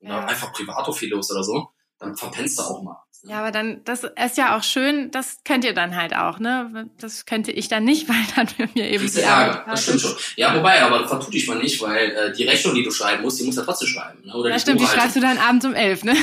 Oder 0.01 0.11
ja. 0.11 0.25
einfach 0.25 0.53
privat 0.53 0.93
viel 0.97 1.11
los 1.11 1.31
oder 1.31 1.45
so, 1.45 1.69
dann 2.01 2.17
verpennst 2.17 2.59
du 2.59 2.63
auch 2.63 2.83
mal. 2.83 2.97
Ja, 3.27 3.39
aber 3.39 3.51
dann, 3.51 3.81
das 3.85 4.05
ist 4.05 4.37
ja 4.37 4.57
auch 4.57 4.63
schön, 4.63 5.11
das 5.11 5.39
könnt 5.45 5.65
ihr 5.65 5.73
dann 5.73 5.97
halt 5.97 6.15
auch, 6.15 6.39
ne? 6.39 6.91
Das 6.99 7.25
könnte 7.25 7.53
ich 7.53 7.69
dann 7.69 7.85
nicht, 7.85 8.09
weil 8.09 8.17
dann 8.37 8.49
für 8.49 8.69
mir 8.75 8.91
eben 8.91 9.11
die 9.11 9.21
Ärger, 9.21 9.65
das 9.67 9.85
stimmt 9.85 10.01
schon. 10.01 10.15
Ja, 10.37 10.55
wobei, 10.55 10.83
aber 10.83 11.09
vertu 11.09 11.31
dich 11.31 11.47
mal 11.47 11.59
nicht, 11.59 11.81
weil 11.81 12.11
äh, 12.11 12.33
die 12.33 12.45
Rechnung, 12.45 12.75
die 12.75 12.83
du 12.83 12.91
schreiben 12.91 13.23
musst, 13.23 13.41
die 13.41 13.45
musst 13.45 13.57
du 13.57 13.63
ja 13.63 13.67
trotzdem 13.67 13.89
schreiben. 13.89 14.19
Ne? 14.25 14.35
Oder 14.35 14.51
ja, 14.51 14.59
stimmt, 14.59 14.81
die 14.81 14.87
schreibst 14.87 15.17
du 15.17 15.21
dann 15.21 15.39
abends 15.39 15.65
um 15.65 15.75
elf, 15.75 16.05
ne? 16.05 16.15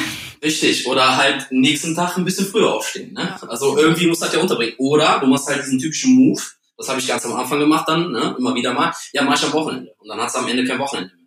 Richtig, 0.43 0.87
oder 0.87 1.17
halt 1.17 1.47
nächsten 1.51 1.95
Tag 1.95 2.17
ein 2.17 2.25
bisschen 2.25 2.45
früher 2.45 2.73
aufstehen, 2.73 3.13
ne? 3.13 3.35
Ja. 3.41 3.47
Also 3.47 3.77
irgendwie 3.77 4.07
musst 4.07 4.21
du 4.21 4.25
das 4.25 4.35
ja 4.35 4.41
unterbringen. 4.41 4.75
Oder 4.77 5.19
du 5.19 5.27
machst 5.27 5.47
halt 5.47 5.63
diesen 5.63 5.79
typischen 5.79 6.13
Move, 6.15 6.41
das 6.77 6.89
habe 6.89 6.99
ich 6.99 7.07
ganz 7.07 7.25
am 7.25 7.33
Anfang 7.33 7.59
gemacht 7.59 7.87
dann, 7.87 8.11
ne? 8.11 8.35
immer 8.37 8.55
wieder 8.55 8.73
mal, 8.73 8.91
ja, 9.13 9.23
mach 9.23 9.37
ich 9.37 9.43
am 9.43 9.53
Wochenende. 9.53 9.93
Und 9.99 10.07
dann 10.07 10.19
hast 10.19 10.35
du 10.35 10.39
am 10.39 10.47
Ende 10.47 10.65
kein 10.65 10.79
Wochenende 10.79 11.13
mehr. 11.15 11.20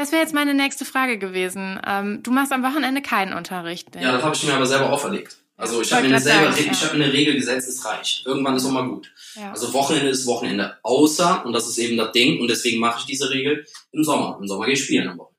Das 0.00 0.12
wäre 0.12 0.22
jetzt 0.22 0.32
meine 0.32 0.54
nächste 0.54 0.86
Frage 0.86 1.18
gewesen. 1.18 1.78
Ähm, 1.86 2.22
du 2.22 2.30
machst 2.30 2.52
am 2.52 2.62
Wochenende 2.62 3.02
keinen 3.02 3.34
Unterricht. 3.34 3.88
Ja, 3.94 4.12
das 4.12 4.22
habe 4.22 4.34
ich 4.34 4.44
mir 4.44 4.54
aber 4.54 4.64
selber 4.64 4.90
auferlegt. 4.90 5.36
Also 5.58 5.82
ich 5.82 5.92
habe 5.92 6.08
mir, 6.08 6.18
selber, 6.18 6.50
sagen, 6.52 6.70
ich 6.72 6.82
hab 6.82 6.94
mir 6.94 7.04
eine 7.04 7.12
Regel 7.12 7.34
gesetzt, 7.34 7.68
es 7.68 7.84
reicht. 7.84 8.24
Irgendwann 8.24 8.56
ist 8.56 8.64
auch 8.64 8.70
mal 8.70 8.88
gut. 8.88 9.12
Ja. 9.34 9.50
Also 9.50 9.74
Wochenende 9.74 10.08
ist 10.08 10.24
Wochenende. 10.24 10.78
Außer, 10.82 11.44
und 11.44 11.52
das 11.52 11.68
ist 11.68 11.76
eben 11.76 11.98
das 11.98 12.12
Ding, 12.12 12.40
und 12.40 12.48
deswegen 12.48 12.80
mache 12.80 13.00
ich 13.00 13.04
diese 13.04 13.28
Regel, 13.28 13.66
im 13.92 14.02
Sommer. 14.02 14.38
Im 14.40 14.48
Sommer 14.48 14.64
gehe 14.64 14.72
ich 14.72 14.84
spielen 14.84 15.06
am 15.06 15.18
Wochenende. 15.18 15.38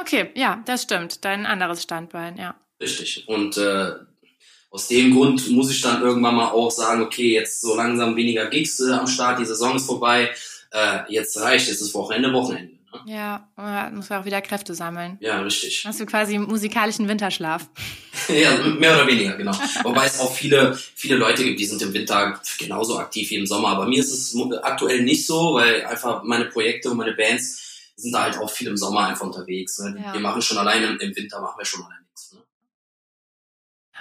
Okay, 0.00 0.30
ja, 0.36 0.62
das 0.66 0.82
stimmt. 0.82 1.24
Dein 1.24 1.44
anderes 1.44 1.82
Standbein, 1.82 2.36
ja. 2.36 2.54
Richtig. 2.80 3.26
Und 3.26 3.56
äh, 3.56 3.90
aus 4.70 4.86
dem 4.86 5.16
Grund 5.16 5.50
muss 5.50 5.68
ich 5.68 5.80
dann 5.80 6.00
irgendwann 6.00 6.36
mal 6.36 6.52
auch 6.52 6.70
sagen, 6.70 7.02
okay, 7.02 7.34
jetzt 7.34 7.60
so 7.60 7.74
langsam 7.74 8.14
weniger 8.14 8.46
Gigs 8.46 8.78
äh, 8.78 8.92
am 8.92 9.08
Start, 9.08 9.40
die 9.40 9.46
Saison 9.46 9.74
ist 9.74 9.86
vorbei, 9.86 10.30
äh, 10.70 11.00
jetzt 11.08 11.36
reicht, 11.40 11.68
es 11.68 11.80
ist 11.80 11.92
Wochenende, 11.92 12.32
Wochenende. 12.32 12.69
Ne? 12.92 13.12
Ja, 13.12 13.48
muss 13.92 14.08
man 14.08 14.20
auch 14.20 14.24
wieder 14.24 14.40
Kräfte 14.40 14.74
sammeln. 14.74 15.16
Ja, 15.20 15.40
richtig. 15.40 15.84
Hast 15.86 16.00
du 16.00 16.06
quasi 16.06 16.38
musikalischen 16.38 17.08
Winterschlaf. 17.08 17.68
ja, 18.28 18.56
mehr 18.56 18.94
oder 18.94 19.06
weniger, 19.06 19.36
genau. 19.36 19.52
Wobei 19.82 20.06
es 20.06 20.20
auch 20.20 20.32
viele, 20.32 20.74
viele 20.74 21.16
Leute 21.16 21.44
gibt, 21.44 21.60
die 21.60 21.64
sind 21.64 21.82
im 21.82 21.92
Winter 21.92 22.40
genauso 22.58 22.98
aktiv 22.98 23.30
wie 23.30 23.36
im 23.36 23.46
Sommer. 23.46 23.68
Aber 23.68 23.86
mir 23.86 24.00
ist 24.00 24.12
es 24.12 24.36
aktuell 24.62 25.02
nicht 25.02 25.26
so, 25.26 25.54
weil 25.54 25.84
einfach 25.86 26.22
meine 26.24 26.46
Projekte 26.46 26.90
und 26.90 26.96
meine 26.96 27.12
Bands 27.12 27.92
sind 27.96 28.12
da 28.12 28.22
halt 28.22 28.38
auch 28.38 28.50
viel 28.50 28.68
im 28.68 28.76
Sommer 28.76 29.06
einfach 29.08 29.26
unterwegs. 29.26 29.78
Ne? 29.78 30.00
Ja. 30.02 30.12
Wir 30.12 30.20
machen 30.20 30.42
schon 30.42 30.58
alleine, 30.58 30.86
im 30.86 31.16
Winter 31.16 31.40
machen 31.40 31.58
wir 31.58 31.66
schon 31.66 31.84
alleine 31.84 32.02
nichts. 32.02 32.32
Ne? 32.32 32.40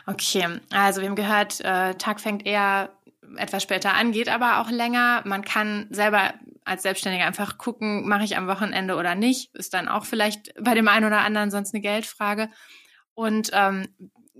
Okay, 0.07 0.59
also 0.71 1.01
wir 1.01 1.09
haben 1.09 1.15
gehört, 1.15 1.59
äh, 1.61 1.95
Tag 1.95 2.21
fängt 2.21 2.45
eher 2.45 2.91
etwas 3.35 3.63
später 3.63 3.93
an, 3.93 4.11
geht 4.11 4.29
aber 4.29 4.61
auch 4.61 4.71
länger. 4.71 5.21
Man 5.25 5.43
kann 5.43 5.87
selber 5.91 6.33
als 6.69 6.83
Selbstständiger 6.83 7.25
einfach 7.25 7.57
gucken, 7.57 8.07
mache 8.07 8.23
ich 8.23 8.37
am 8.37 8.47
Wochenende 8.47 8.95
oder 8.95 9.15
nicht. 9.15 9.53
Ist 9.55 9.73
dann 9.73 9.87
auch 9.87 10.05
vielleicht 10.05 10.53
bei 10.59 10.75
dem 10.75 10.87
einen 10.87 11.05
oder 11.05 11.19
anderen 11.21 11.51
sonst 11.51 11.73
eine 11.73 11.81
Geldfrage. 11.81 12.49
Und 13.13 13.49
ähm, 13.53 13.87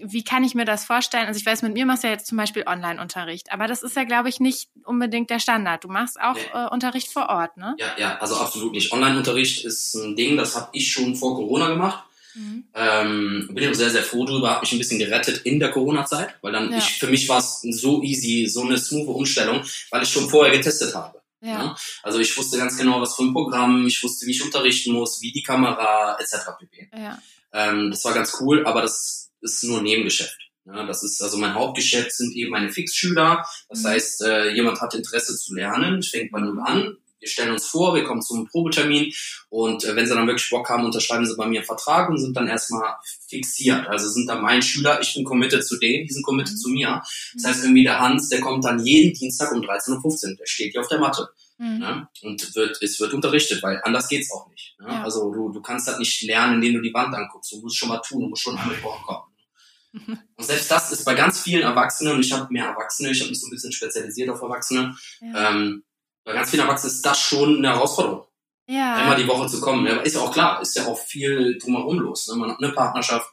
wie 0.02 0.24
kann 0.24 0.44
ich 0.44 0.56
mir 0.56 0.66
das 0.66 0.86
vorstellen? 0.86 1.28
Also 1.28 1.40
ich 1.40 1.46
weiß, 1.46 1.62
mit 1.62 1.74
mir 1.74 1.86
machst 1.86 2.04
du 2.04 2.08
ja 2.08 2.14
jetzt 2.14 2.28
zum 2.28 2.38
Beispiel 2.38 2.64
Online-Unterricht, 2.66 3.52
aber 3.52 3.68
das 3.68 3.84
ist 3.84 3.96
ja, 3.96 4.04
glaube 4.06 4.30
ich, 4.30 4.40
nicht 4.40 4.70
unbedingt 4.86 5.30
der 5.30 5.40
Standard. 5.40 5.84
Du 5.84 5.90
machst 5.90 6.20
auch 6.20 6.38
äh, 6.54 6.70
Unterricht 6.72 7.12
vor 7.12 7.28
Ort, 7.30 7.58
ne? 7.58 7.76
Ja, 7.78 7.88
ja, 7.98 8.18
also 8.20 8.38
absolut 8.38 8.72
nicht. 8.72 8.94
Online-Unterricht 8.94 9.66
ist 9.66 9.96
ein 9.96 10.16
Ding, 10.16 10.38
das 10.38 10.56
habe 10.56 10.70
ich 10.74 10.92
schon 10.92 11.16
vor 11.16 11.36
Corona 11.36 11.70
gemacht. 11.70 12.04
Mhm. 12.36 12.64
Ähm, 12.74 13.50
bin 13.52 13.64
ich 13.64 13.70
auch 13.70 13.74
sehr, 13.74 13.90
sehr 13.90 14.04
froh 14.04 14.24
drüber, 14.24 14.52
habe 14.52 14.62
mich 14.62 14.72
ein 14.72 14.78
bisschen 14.78 15.00
gerettet 15.00 15.42
in 15.46 15.60
der 15.60 15.72
Corona-Zeit, 15.72 16.36
weil 16.42 16.54
dann 16.54 16.72
ja. 16.72 16.78
ich, 16.78 17.00
für 17.00 17.08
mich 17.08 17.28
war 17.28 17.40
es 17.40 17.62
so 17.62 18.02
easy, 18.04 18.48
so 18.48 18.62
eine 18.62 18.78
smooth 18.78 19.08
Umstellung, 19.08 19.64
weil 19.90 20.04
ich 20.04 20.10
schon 20.10 20.30
vorher 20.30 20.56
getestet 20.56 20.96
habe. 20.96 21.19
Ja. 21.42 21.50
ja. 21.50 21.76
Also 22.04 22.20
ich 22.20 22.36
wusste 22.38 22.58
ganz 22.58 22.78
genau, 22.78 23.02
was 23.02 23.16
für 23.16 23.24
ein 23.24 23.34
Programm, 23.34 23.86
ich 23.88 24.04
wusste, 24.04 24.26
wie 24.26 24.32
ich 24.32 24.44
unterrichten 24.44 24.94
muss, 24.94 25.22
wie 25.22 25.32
die 25.32 25.44
Kamera 25.44 26.18
etc. 26.20 26.50
pp. 26.60 26.90
Ja. 26.94 27.22
Ähm, 27.54 27.92
das 27.92 28.04
war 28.06 28.14
ganz 28.14 28.38
cool, 28.42 28.66
aber 28.66 28.82
das 28.82 29.32
ist 29.42 29.64
nur 29.64 29.82
Nebengeschäft. 29.82 30.38
Ja, 30.66 30.86
das 30.86 31.04
ist 31.04 31.22
also 31.22 31.38
mein 31.38 31.56
Hauptgeschäft 31.56 32.12
sind 32.12 32.36
eben 32.36 32.52
meine 32.52 32.72
Fixschüler. 32.72 33.46
Das 33.70 33.84
mhm. 33.84 33.88
heißt, 33.88 34.22
äh, 34.22 34.54
jemand 34.54 34.82
hat 34.82 34.94
Interesse 34.94 35.36
zu 35.38 35.56
lernen, 35.56 36.04
fängt 36.04 36.32
bei 36.32 36.40
null 36.40 36.60
an, 36.64 36.98
wir 37.20 37.28
stellen 37.28 37.52
uns 37.52 37.66
vor, 37.66 37.96
wir 37.96 38.04
kommen 38.04 38.22
zum 38.22 38.48
Probetermin 38.48 39.14
und 39.50 39.84
äh, 39.84 39.96
wenn 39.96 40.06
sie 40.06 40.14
dann 40.14 40.28
wirklich 40.28 40.50
Bock 40.50 40.70
haben, 40.70 40.86
unterschreiben 40.86 41.26
sie 41.26 41.36
bei 41.36 41.48
mir 41.48 41.60
einen 41.60 41.66
Vertrag 41.66 42.10
und 42.10 42.18
sind 42.18 42.36
dann 42.36 42.48
erstmal 42.48 42.96
fixiert. 43.28 43.88
Also 43.88 44.10
sind 44.10 44.28
dann 44.28 44.42
mein 44.42 44.62
Schüler, 44.62 45.02
ich 45.02 45.14
bin 45.14 45.24
committed 45.24 45.66
zu 45.66 45.78
denen, 45.78 46.08
die 46.08 46.14
sind 46.14 46.24
committed 46.24 46.54
mhm. 46.54 46.58
zu 46.58 46.70
mir. 46.70 47.04
Das 47.36 47.46
heißt 47.46 47.64
irgendwie 47.64 47.84
der 47.84 48.00
Hans, 48.00 48.30
der 48.30 48.42
kommt 48.42 48.66
dann 48.66 48.84
jeden 48.86 49.14
Dienstag 49.14 49.52
um 49.52 49.62
13.15 49.62 50.32
Uhr, 50.32 50.36
der 50.38 50.46
steht 50.46 50.72
hier 50.72 50.82
auf 50.82 50.88
der 50.88 51.00
Matte. 51.00 51.30
Mhm. 51.58 51.78
Ne? 51.80 52.08
Und 52.24 52.56
wird, 52.56 52.82
es 52.82 53.00
wird 53.00 53.14
unterrichtet, 53.14 53.62
weil 53.62 53.82
anders 53.84 54.08
geht's 54.08 54.32
auch 54.32 54.50
nicht. 54.50 54.76
Ne? 54.80 54.88
Ja. 54.88 55.04
Also 55.04 55.32
du, 55.32 55.52
du 55.52 55.62
kannst 55.62 55.88
das 55.88 56.00
nicht 56.00 56.22
lernen, 56.24 56.56
indem 56.56 56.76
du 56.76 56.82
die 56.82 56.94
Wand 56.94 57.14
anguckst. 57.14 57.52
Du 57.52 57.60
musst 57.60 57.78
schon 57.78 57.90
mal 57.90 58.00
tun, 58.00 58.22
du 58.22 58.28
musst 58.30 58.44
schon 58.44 58.58
an 58.58 58.72
Bock 58.82 59.02
kommen. 59.04 59.24
Und 60.36 60.46
selbst 60.46 60.70
das 60.70 60.92
ist 60.92 61.04
bei 61.04 61.16
ganz 61.16 61.42
vielen 61.42 61.64
Erwachsenen, 61.64 62.14
und 62.14 62.20
ich 62.20 62.32
habe 62.32 62.52
mehr 62.52 62.66
Erwachsene, 62.66 63.10
ich 63.10 63.22
habe 63.22 63.32
mich 63.32 63.40
so 63.40 63.48
ein 63.48 63.50
bisschen 63.50 63.72
spezialisiert 63.72 64.30
auf 64.30 64.42
Erwachsene, 64.42 64.96
ja. 65.20 65.50
ähm, 65.50 65.84
bei 66.30 66.36
ganz 66.36 66.52
vielen 66.52 66.62
Erwachsenen 66.62 66.94
ist 66.94 67.04
das 67.04 67.20
schon 67.20 67.58
eine 67.58 67.70
Herausforderung. 67.70 68.24
Ja. 68.68 68.98
Einmal 68.98 69.18
die 69.18 69.28
Woche 69.28 69.48
zu 69.48 69.60
kommen. 69.60 69.88
ist 69.88 70.14
ja 70.14 70.22
auch 70.22 70.32
klar, 70.32 70.62
ist 70.62 70.76
ja 70.76 70.86
auch 70.86 71.00
viel 71.00 71.58
drumherum 71.58 71.98
los. 71.98 72.28
Ne? 72.28 72.36
Man 72.36 72.52
hat 72.52 72.62
eine 72.62 72.72
Partnerschaft, 72.72 73.28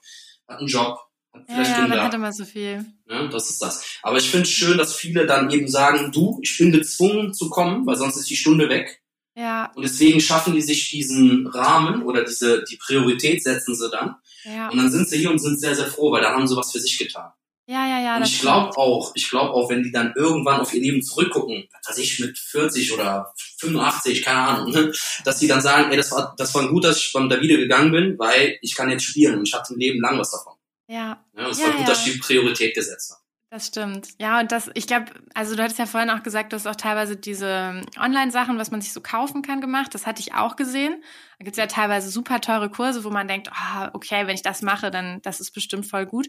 hat 0.48 0.60
einen 0.60 0.68
Job, 0.68 0.98
hat 1.34 1.42
vielleicht 1.44 1.70
ja, 1.72 1.76
ja, 1.76 1.82
Kinder. 1.82 1.96
dann 1.96 2.04
hat 2.06 2.14
immer 2.14 2.32
so 2.32 2.46
viel. 2.46 2.86
Ne? 3.04 3.28
Das 3.30 3.50
ist 3.50 3.60
das. 3.60 3.84
Aber 4.02 4.16
ich 4.16 4.30
finde 4.30 4.44
es 4.44 4.50
schön, 4.50 4.78
dass 4.78 4.94
viele 4.94 5.26
dann 5.26 5.50
eben 5.50 5.68
sagen, 5.68 6.10
du, 6.10 6.38
ich 6.42 6.56
bin 6.56 6.72
gezwungen 6.72 7.34
zu 7.34 7.50
kommen, 7.50 7.86
weil 7.86 7.96
sonst 7.96 8.16
ist 8.16 8.30
die 8.30 8.36
Stunde 8.36 8.70
weg. 8.70 9.02
Ja. 9.34 9.70
Und 9.74 9.82
deswegen 9.82 10.22
schaffen 10.22 10.54
die 10.54 10.62
sich 10.62 10.88
diesen 10.88 11.46
Rahmen 11.48 12.02
oder 12.02 12.24
diese, 12.24 12.64
die 12.64 12.78
Priorität 12.78 13.42
setzen 13.42 13.74
sie 13.74 13.90
dann. 13.90 14.16
Ja. 14.44 14.70
Und 14.70 14.78
dann 14.78 14.90
sind 14.90 15.06
sie 15.06 15.18
hier 15.18 15.30
und 15.30 15.38
sind 15.38 15.60
sehr, 15.60 15.74
sehr 15.74 15.86
froh, 15.86 16.12
weil 16.12 16.22
da 16.22 16.32
haben 16.32 16.46
sie 16.46 16.56
was 16.56 16.72
für 16.72 16.80
sich 16.80 16.96
getan. 16.96 17.30
Ja, 17.68 17.84
ja, 17.88 18.00
ja. 18.00 18.16
Und 18.16 18.22
ich 18.24 18.40
glaube 18.40 18.76
auch, 18.76 19.10
ich 19.14 19.28
glaube 19.28 19.52
auch, 19.52 19.68
wenn 19.68 19.82
die 19.82 19.90
dann 19.90 20.12
irgendwann 20.14 20.60
auf 20.60 20.72
ihr 20.72 20.80
Leben 20.80 21.02
zurückgucken, 21.02 21.68
was 21.72 21.90
weiß 21.90 21.98
ich, 21.98 22.20
mit 22.20 22.38
40 22.38 22.92
oder 22.92 23.34
85, 23.58 24.22
keine 24.22 24.38
Ahnung, 24.38 24.70
ne, 24.70 24.92
dass 25.24 25.38
die 25.40 25.48
dann 25.48 25.60
sagen, 25.60 25.90
ey, 25.90 25.96
das 25.96 26.12
war, 26.12 26.34
das 26.38 26.54
war 26.54 26.68
gut, 26.68 26.84
dass 26.84 26.98
ich 26.98 27.10
von 27.10 27.28
Davide 27.28 27.58
gegangen 27.58 27.90
bin, 27.90 28.18
weil 28.18 28.56
ich 28.62 28.76
kann 28.76 28.88
jetzt 28.88 29.04
spielen 29.04 29.38
und 29.38 29.48
ich 29.48 29.54
hatte 29.54 29.74
ein 29.74 29.80
Leben 29.80 30.00
lang 30.00 30.16
was 30.16 30.30
davon. 30.30 30.54
Ja. 30.88 31.24
ja 31.36 31.48
es 31.48 31.58
ja, 31.58 31.64
war 31.64 31.72
gut, 31.72 31.80
ja. 31.80 31.86
dass 31.88 32.06
ich 32.06 32.12
die 32.12 32.18
Priorität 32.20 32.74
gesetzt 32.74 33.10
habe. 33.10 33.26
Das 33.48 33.68
stimmt. 33.68 34.08
Ja, 34.18 34.40
und 34.40 34.50
das, 34.50 34.70
ich 34.74 34.88
glaube, 34.88 35.06
also 35.32 35.54
du 35.54 35.62
hattest 35.62 35.78
ja 35.78 35.86
vorhin 35.86 36.10
auch 36.10 36.24
gesagt, 36.24 36.52
du 36.52 36.56
hast 36.56 36.66
auch 36.66 36.76
teilweise 36.76 37.16
diese 37.16 37.80
Online-Sachen, 37.98 38.58
was 38.58 38.72
man 38.72 38.80
sich 38.80 38.92
so 38.92 39.00
kaufen 39.00 39.42
kann, 39.42 39.60
gemacht. 39.60 39.94
Das 39.94 40.04
hatte 40.04 40.20
ich 40.20 40.34
auch 40.34 40.56
gesehen. 40.56 41.02
Da 41.38 41.44
gibt's 41.44 41.58
ja 41.58 41.66
teilweise 41.66 42.10
super 42.10 42.40
teure 42.40 42.70
Kurse, 42.70 43.04
wo 43.04 43.10
man 43.10 43.28
denkt, 43.28 43.48
oh, 43.52 43.86
okay, 43.92 44.26
wenn 44.26 44.34
ich 44.34 44.42
das 44.42 44.62
mache, 44.62 44.90
dann 44.90 45.22
das 45.22 45.38
ist 45.38 45.52
bestimmt 45.52 45.86
voll 45.86 46.06
gut. 46.06 46.26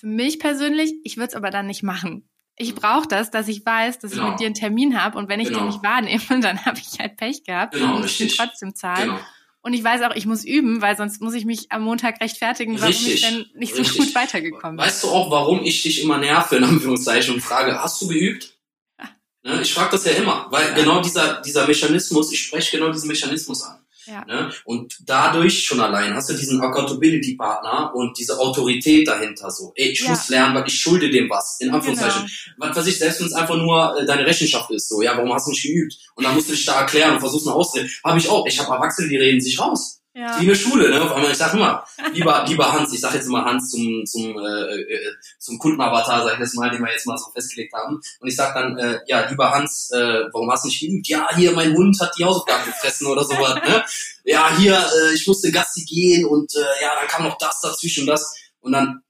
Für 0.00 0.06
mich 0.06 0.38
persönlich, 0.38 0.94
ich 1.04 1.18
würde 1.18 1.28
es 1.28 1.34
aber 1.34 1.50
dann 1.50 1.66
nicht 1.66 1.82
machen. 1.82 2.26
Ich 2.56 2.74
brauche 2.74 3.06
das, 3.06 3.30
dass 3.30 3.48
ich 3.48 3.66
weiß, 3.66 3.98
dass 3.98 4.12
genau. 4.12 4.24
ich 4.24 4.30
mit 4.30 4.40
dir 4.40 4.46
einen 4.46 4.54
Termin 4.54 5.02
habe 5.02 5.18
und 5.18 5.28
wenn 5.28 5.40
ich 5.40 5.48
genau. 5.48 5.60
den 5.60 5.66
nicht 5.66 5.82
wahrnehme, 5.82 6.22
dann 6.40 6.64
habe 6.64 6.78
ich 6.78 6.98
halt 6.98 7.18
Pech 7.18 7.44
gehabt 7.44 7.74
genau, 7.74 7.96
und 7.96 8.06
ich 8.06 8.34
trotzdem 8.34 8.74
zahlen. 8.74 9.10
Genau. 9.10 9.20
Und 9.60 9.74
ich 9.74 9.84
weiß 9.84 10.00
auch, 10.02 10.14
ich 10.14 10.24
muss 10.24 10.46
üben, 10.46 10.80
weil 10.80 10.96
sonst 10.96 11.20
muss 11.20 11.34
ich 11.34 11.44
mich 11.44 11.70
am 11.70 11.82
Montag 11.82 12.18
rechtfertigen, 12.22 12.80
warum 12.80 12.86
richtig, 12.86 13.14
ich 13.16 13.20
denn 13.20 13.44
nicht 13.54 13.76
richtig. 13.76 13.88
so 13.88 14.02
gut 14.04 14.14
weitergekommen 14.14 14.78
bin. 14.78 14.86
Weißt 14.86 15.04
du 15.04 15.08
auch, 15.08 15.30
warum 15.30 15.62
ich 15.64 15.82
dich 15.82 16.02
immer 16.02 16.16
nerve, 16.16 16.56
in 16.56 16.64
Anführungszeichen, 16.64 17.34
und 17.34 17.42
frage, 17.42 17.78
hast 17.78 18.00
du 18.00 18.08
geübt? 18.08 18.56
Ne? 19.42 19.62
Ich 19.62 19.72
frage 19.72 19.92
das 19.92 20.04
ja 20.04 20.12
immer, 20.12 20.48
weil 20.50 20.68
ja. 20.68 20.74
genau 20.74 21.00
dieser, 21.00 21.40
dieser 21.40 21.66
Mechanismus, 21.66 22.30
ich 22.30 22.42
spreche 22.42 22.76
genau 22.76 22.92
diesen 22.92 23.08
Mechanismus 23.08 23.62
an. 23.62 23.82
Ja. 24.10 24.24
Ne? 24.24 24.50
Und 24.64 24.96
dadurch 25.06 25.64
schon 25.64 25.80
allein 25.80 26.14
hast 26.14 26.30
du 26.30 26.34
diesen 26.34 26.60
Accountability-Partner 26.60 27.94
und 27.94 28.18
diese 28.18 28.38
Autorität 28.38 29.06
dahinter 29.06 29.50
so. 29.50 29.72
Ey, 29.76 29.90
ich 29.90 30.00
ja. 30.00 30.10
muss 30.10 30.28
lernen, 30.28 30.54
weil 30.54 30.66
ich 30.66 30.80
schulde 30.80 31.10
dem 31.10 31.30
was. 31.30 31.58
In 31.60 31.70
Anführungszeichen. 31.70 32.22
Genau. 32.22 32.68
Was 32.68 32.76
weiß 32.76 32.86
ich, 32.88 32.98
selbst 32.98 33.20
wenn 33.20 33.28
es 33.28 33.32
einfach 33.32 33.56
nur 33.56 33.96
äh, 33.98 34.04
deine 34.04 34.26
Rechenschaft 34.26 34.70
ist, 34.70 34.88
so, 34.88 35.02
ja, 35.02 35.16
warum 35.16 35.32
hast 35.32 35.46
du 35.46 35.50
nicht 35.50 35.62
geübt? 35.62 35.96
Und 36.16 36.24
dann 36.24 36.34
musst 36.34 36.48
du 36.48 36.52
dich 36.52 36.64
da 36.64 36.80
erklären 36.80 37.14
und 37.14 37.20
versuchst 37.20 37.46
eine 37.46 37.54
Ausrede. 37.54 37.88
Habe 38.04 38.18
ich 38.18 38.28
auch. 38.28 38.46
Ich 38.46 38.58
habe 38.58 38.74
Erwachsene, 38.74 39.08
die 39.08 39.16
reden 39.16 39.40
sich 39.40 39.58
raus. 39.58 39.99
Ja. 40.12 40.40
Wie 40.40 40.46
eine 40.46 40.56
Schule, 40.56 40.90
ne? 40.90 41.00
Auf 41.00 41.12
einmal, 41.12 41.30
ich 41.30 41.38
sag 41.38 41.54
immer, 41.54 41.84
lieber, 42.12 42.44
lieber 42.48 42.72
Hans, 42.72 42.92
ich 42.92 43.00
sag 43.00 43.14
jetzt 43.14 43.28
immer 43.28 43.44
Hans 43.44 43.70
zum, 43.70 44.04
zum, 44.04 44.36
äh, 44.38 44.80
äh, 44.80 45.14
zum 45.38 45.56
Kundenavatar, 45.56 46.24
sag 46.24 46.34
ich 46.34 46.40
jetzt 46.40 46.56
mal, 46.56 46.68
den 46.68 46.82
wir 46.82 46.90
jetzt 46.90 47.06
mal 47.06 47.16
so 47.16 47.30
festgelegt 47.30 47.72
haben. 47.72 48.00
Und 48.18 48.28
ich 48.28 48.34
sag 48.34 48.52
dann, 48.54 48.76
äh, 48.76 48.98
ja, 49.06 49.28
lieber 49.28 49.52
Hans, 49.52 49.90
äh, 49.92 50.24
warum 50.32 50.50
hast 50.50 50.64
du 50.64 50.68
nicht 50.68 50.80
geübt? 50.80 51.06
Ja, 51.06 51.28
hier, 51.36 51.52
mein 51.52 51.74
Hund 51.74 51.96
hat 52.00 52.12
die 52.18 52.24
Hausaufgaben 52.24 52.64
gefressen 52.64 53.06
oder 53.06 53.22
sowas, 53.22 53.54
ne? 53.54 53.84
Ja, 54.24 54.56
hier, 54.56 54.74
äh, 54.78 55.14
ich 55.14 55.24
musste 55.28 55.52
Gassi 55.52 55.84
gehen 55.84 56.26
und 56.26 56.52
äh, 56.56 56.82
ja, 56.82 56.96
dann 56.98 57.06
kam 57.06 57.22
noch 57.22 57.38
das 57.38 57.60
dazwischen 57.60 58.02
und 58.02 58.08
das. 58.08 58.34
Und 58.58 58.72
dann, 58.72 59.02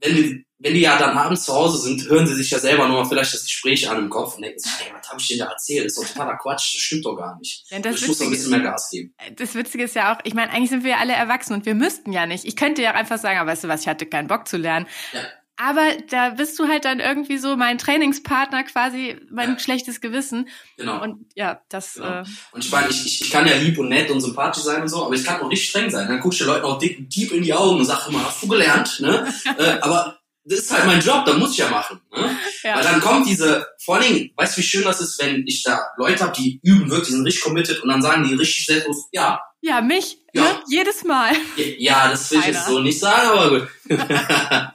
wenn 0.00 0.14
die, 0.14 0.46
wenn 0.62 0.74
die 0.74 0.80
ja 0.80 0.96
dann 0.96 1.16
abends 1.16 1.44
zu 1.44 1.52
Hause 1.52 1.78
sind, 1.78 2.08
hören 2.08 2.26
sie 2.26 2.34
sich 2.34 2.50
ja 2.50 2.58
selber 2.58 2.86
nur 2.86 3.02
mal 3.02 3.08
vielleicht 3.08 3.34
das 3.34 3.42
Gespräch 3.42 3.88
an 3.88 3.98
im 3.98 4.10
Kopf 4.10 4.36
und 4.36 4.42
denken 4.42 4.60
sich, 4.60 4.72
ey, 4.80 4.92
was 4.96 5.08
habe 5.08 5.20
ich 5.20 5.28
denn 5.28 5.38
da 5.38 5.46
erzählt? 5.46 5.86
Das 5.86 5.96
ist 5.96 6.02
doch 6.02 6.08
totaler 6.08 6.36
Quatsch, 6.36 6.74
das 6.74 6.80
stimmt 6.80 7.04
doch 7.04 7.16
gar 7.16 7.36
nicht. 7.38 7.64
Ja, 7.68 7.78
ich 7.78 8.06
muss 8.06 8.18
doch 8.18 8.26
ein 8.26 8.30
bisschen 8.30 8.50
mehr 8.50 8.60
Gas 8.60 8.90
geben. 8.90 9.14
Das 9.36 9.54
Witzige 9.54 9.84
ist 9.84 9.96
ja 9.96 10.14
auch, 10.14 10.20
ich 10.24 10.34
meine, 10.34 10.52
eigentlich 10.52 10.70
sind 10.70 10.84
wir 10.84 10.92
ja 10.92 10.98
alle 10.98 11.14
erwachsen 11.14 11.54
und 11.54 11.66
wir 11.66 11.74
müssten 11.74 12.12
ja 12.12 12.26
nicht. 12.26 12.44
Ich 12.44 12.56
könnte 12.56 12.80
ja 12.80 12.92
einfach 12.92 13.18
sagen, 13.18 13.38
aber 13.38 13.50
weißt 13.50 13.64
du 13.64 13.68
was, 13.68 13.82
ich 13.82 13.88
hatte 13.88 14.06
keinen 14.06 14.28
Bock 14.28 14.46
zu 14.46 14.56
lernen. 14.56 14.86
Ja. 15.12 15.20
Aber 15.56 15.82
da 16.08 16.30
bist 16.30 16.58
du 16.58 16.66
halt 16.66 16.84
dann 16.84 16.98
irgendwie 16.98 17.38
so 17.38 17.56
mein 17.56 17.78
Trainingspartner, 17.78 18.64
quasi 18.64 19.16
mein 19.30 19.50
ja. 19.50 19.58
schlechtes 19.58 20.00
Gewissen. 20.00 20.48
Genau. 20.76 21.02
Und 21.02 21.26
ja, 21.34 21.60
das. 21.68 21.94
Genau. 21.94 22.20
Äh, 22.20 22.24
und 22.52 22.64
ich 22.64 22.70
meine, 22.70 22.88
ich, 22.88 23.06
ich, 23.06 23.20
ich 23.20 23.30
kann 23.30 23.46
ja 23.46 23.54
lieb 23.56 23.78
und 23.78 23.88
nett 23.88 24.10
und 24.10 24.20
sympathisch 24.20 24.64
sein 24.64 24.82
und 24.82 24.88
so, 24.88 25.04
aber 25.04 25.14
ich 25.14 25.24
kann 25.24 25.40
auch 25.40 25.48
nicht 25.48 25.68
streng 25.68 25.90
sein. 25.90 26.08
Dann 26.08 26.20
guckst 26.20 26.40
du 26.40 26.44
den 26.44 26.54
Leuten 26.54 26.64
auch 26.64 26.78
dick, 26.78 27.08
deep 27.10 27.32
in 27.32 27.42
die 27.42 27.52
Augen 27.52 27.78
und 27.78 27.84
sag 27.84 28.08
immer, 28.08 28.24
hast 28.24 28.42
du 28.42 28.48
gelernt? 28.48 28.98
Ne? 29.00 29.32
äh, 29.58 29.78
aber 29.82 30.21
das 30.44 30.58
ist 30.60 30.72
halt 30.72 30.86
mein 30.86 31.00
Job, 31.00 31.24
da 31.24 31.34
muss 31.34 31.52
ich 31.52 31.58
ja 31.58 31.70
machen. 31.70 32.00
Ne? 32.14 32.36
Ja. 32.64 32.76
Weil 32.76 32.84
dann 32.84 33.00
kommt 33.00 33.26
diese, 33.26 33.66
vor 33.84 33.96
allen 33.96 34.04
Dingen, 34.04 34.30
weißt 34.36 34.56
du, 34.56 34.60
wie 34.60 34.64
schön 34.64 34.84
das 34.84 35.00
ist, 35.00 35.20
wenn 35.20 35.44
ich 35.48 35.64
da 35.64 35.80
Leute 35.96 36.22
habe, 36.22 36.32
die 36.36 36.60
üben 36.62 36.88
wirklich, 36.88 37.08
die 37.08 37.14
sind 37.14 37.26
richtig 37.26 37.42
committed 37.42 37.82
und 37.82 37.88
dann 37.88 38.00
sagen 38.00 38.22
die 38.22 38.34
richtig 38.34 38.66
selbstlos, 38.66 39.08
ja. 39.10 39.40
Ja, 39.62 39.80
mich, 39.80 40.18
ja. 40.32 40.42
Ne? 40.42 40.60
jedes 40.68 41.02
Mal. 41.02 41.32
Ja, 41.56 41.64
ja 41.78 42.08
das 42.08 42.30
will 42.30 42.38
ich 42.38 42.46
jetzt 42.46 42.66
so 42.66 42.78
nicht 42.78 43.00
sagen, 43.00 43.28
aber 43.30 43.50
gut. 43.50 43.68
aber 43.90 44.72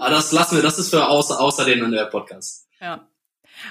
das 0.10 0.32
lassen 0.32 0.56
wir, 0.56 0.62
das 0.62 0.80
ist 0.80 0.90
für 0.90 1.06
außer, 1.06 1.38
außer 1.38 1.64
den 1.64 1.88
der 1.92 2.06
Podcast. 2.06 2.66
Ja. 2.80 3.08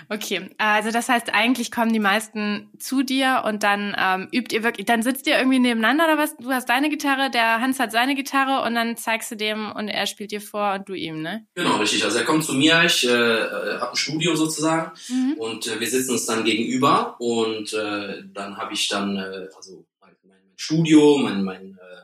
Okay, 0.10 0.50
also 0.58 0.92
das 0.92 1.10
heißt, 1.10 1.34
eigentlich 1.34 1.72
kommen 1.72 1.94
die 1.94 2.00
meisten 2.00 2.70
zu 2.80 3.04
dir 3.04 3.44
und 3.46 3.64
dann 3.64 3.96
ähm, 3.98 4.28
übt 4.32 4.56
ihr 4.56 4.64
wirklich, 4.64 4.86
dann 4.86 5.04
sitzt 5.04 5.28
ihr 5.28 5.38
irgendwie 5.38 5.60
nebeneinander 5.60 6.06
oder 6.06 6.18
was? 6.18 6.36
Du 6.38 6.52
hast 6.52 6.70
deine 6.70 6.90
Gitarre, 6.90 7.30
der 7.30 7.62
Hans 7.62 7.80
hat 7.80 7.92
seine 7.92 8.16
Gitarre 8.16 8.66
und 8.66 8.76
dann 8.76 8.98
zeigst 8.98 9.32
du 9.32 9.36
dem 9.36 9.72
und 9.72 9.88
er 9.88 10.08
spielt 10.08 10.32
dir 10.32 10.42
vor 10.42 10.74
und 10.74 10.90
du 10.90 10.94
ihm, 10.94 11.22
ne? 11.22 11.46
Genau, 11.56 11.78
richtig. 11.78 12.04
Also 12.04 12.18
er 12.18 12.26
kommt 12.26 12.44
zu 12.44 12.54
mir, 12.54 12.84
ich 12.84 13.08
äh, 13.08 13.10
äh 13.10 13.80
habe 13.80 13.92
ein 13.92 13.96
Studio 13.96 14.36
sozusagen 14.36 14.92
mhm. 15.10 15.34
und 15.38 15.68
äh, 15.68 15.80
wir 15.80 15.88
sitzen 15.88 16.12
uns 16.12 16.26
dann 16.26 16.44
gegenüber 16.44 17.16
und 17.20 17.74
äh, 17.74 18.24
dann 18.34 18.58
habe 18.58 18.74
ich 18.74 18.88
dann 18.88 19.18
äh, 19.18 19.48
also 19.56 19.86
mein, 20.02 20.16
mein 20.24 20.54
Studio, 20.56 21.18
mein, 21.18 21.44
mein 21.44 21.72
äh, 21.74 21.96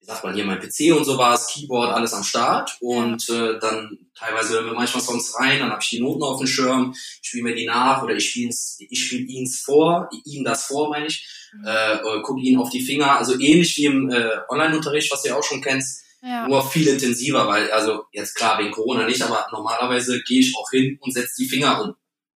wie 0.00 0.06
sagt 0.06 0.24
man 0.24 0.34
hier, 0.34 0.44
mein 0.44 0.60
PC 0.60 0.96
und 0.96 1.04
so 1.04 1.18
war 1.18 1.34
es, 1.34 1.48
Keyboard, 1.48 1.92
alles 1.92 2.14
am 2.14 2.22
Start. 2.22 2.76
Und 2.80 3.28
äh, 3.28 3.58
dann 3.58 4.05
teilweise 4.18 4.54
hören 4.54 4.66
wir 4.66 4.72
manchmal 4.74 5.02
Songs 5.02 5.34
rein, 5.38 5.60
dann 5.60 5.70
habe 5.70 5.82
ich 5.82 5.90
die 5.90 6.00
Noten 6.00 6.22
auf 6.22 6.38
dem 6.38 6.46
Schirm, 6.46 6.94
spiele 7.22 7.44
mir 7.44 7.54
die 7.54 7.66
nach 7.66 8.02
oder 8.02 8.14
ich 8.14 8.30
spiele 8.30 8.50
ich 8.50 9.04
spiel 9.04 9.28
ihns 9.28 9.60
vor, 9.60 10.08
ihm 10.24 10.44
das 10.44 10.64
vor, 10.64 10.88
meine 10.88 11.06
ich, 11.06 11.26
mhm. 11.52 11.66
äh, 11.66 12.22
gucke 12.22 12.40
ihn 12.40 12.58
auf 12.58 12.70
die 12.70 12.82
Finger. 12.82 13.18
Also 13.18 13.38
ähnlich 13.38 13.76
wie 13.76 13.86
im 13.86 14.10
äh, 14.10 14.38
Online-Unterricht, 14.48 15.12
was 15.12 15.22
du 15.22 15.28
ja 15.28 15.36
auch 15.36 15.44
schon 15.44 15.60
kennst, 15.60 16.02
ja. 16.22 16.48
nur 16.48 16.68
viel 16.68 16.88
intensiver, 16.88 17.46
weil, 17.46 17.70
also 17.70 18.04
jetzt 18.12 18.34
klar, 18.34 18.58
wegen 18.58 18.72
Corona 18.72 19.06
nicht, 19.06 19.22
aber 19.22 19.46
normalerweise 19.52 20.22
gehe 20.22 20.40
ich 20.40 20.54
auch 20.56 20.70
hin 20.70 20.98
und 21.00 21.12
setze 21.12 21.42
die 21.42 21.48
Finger 21.48 21.82
um. 21.82 21.94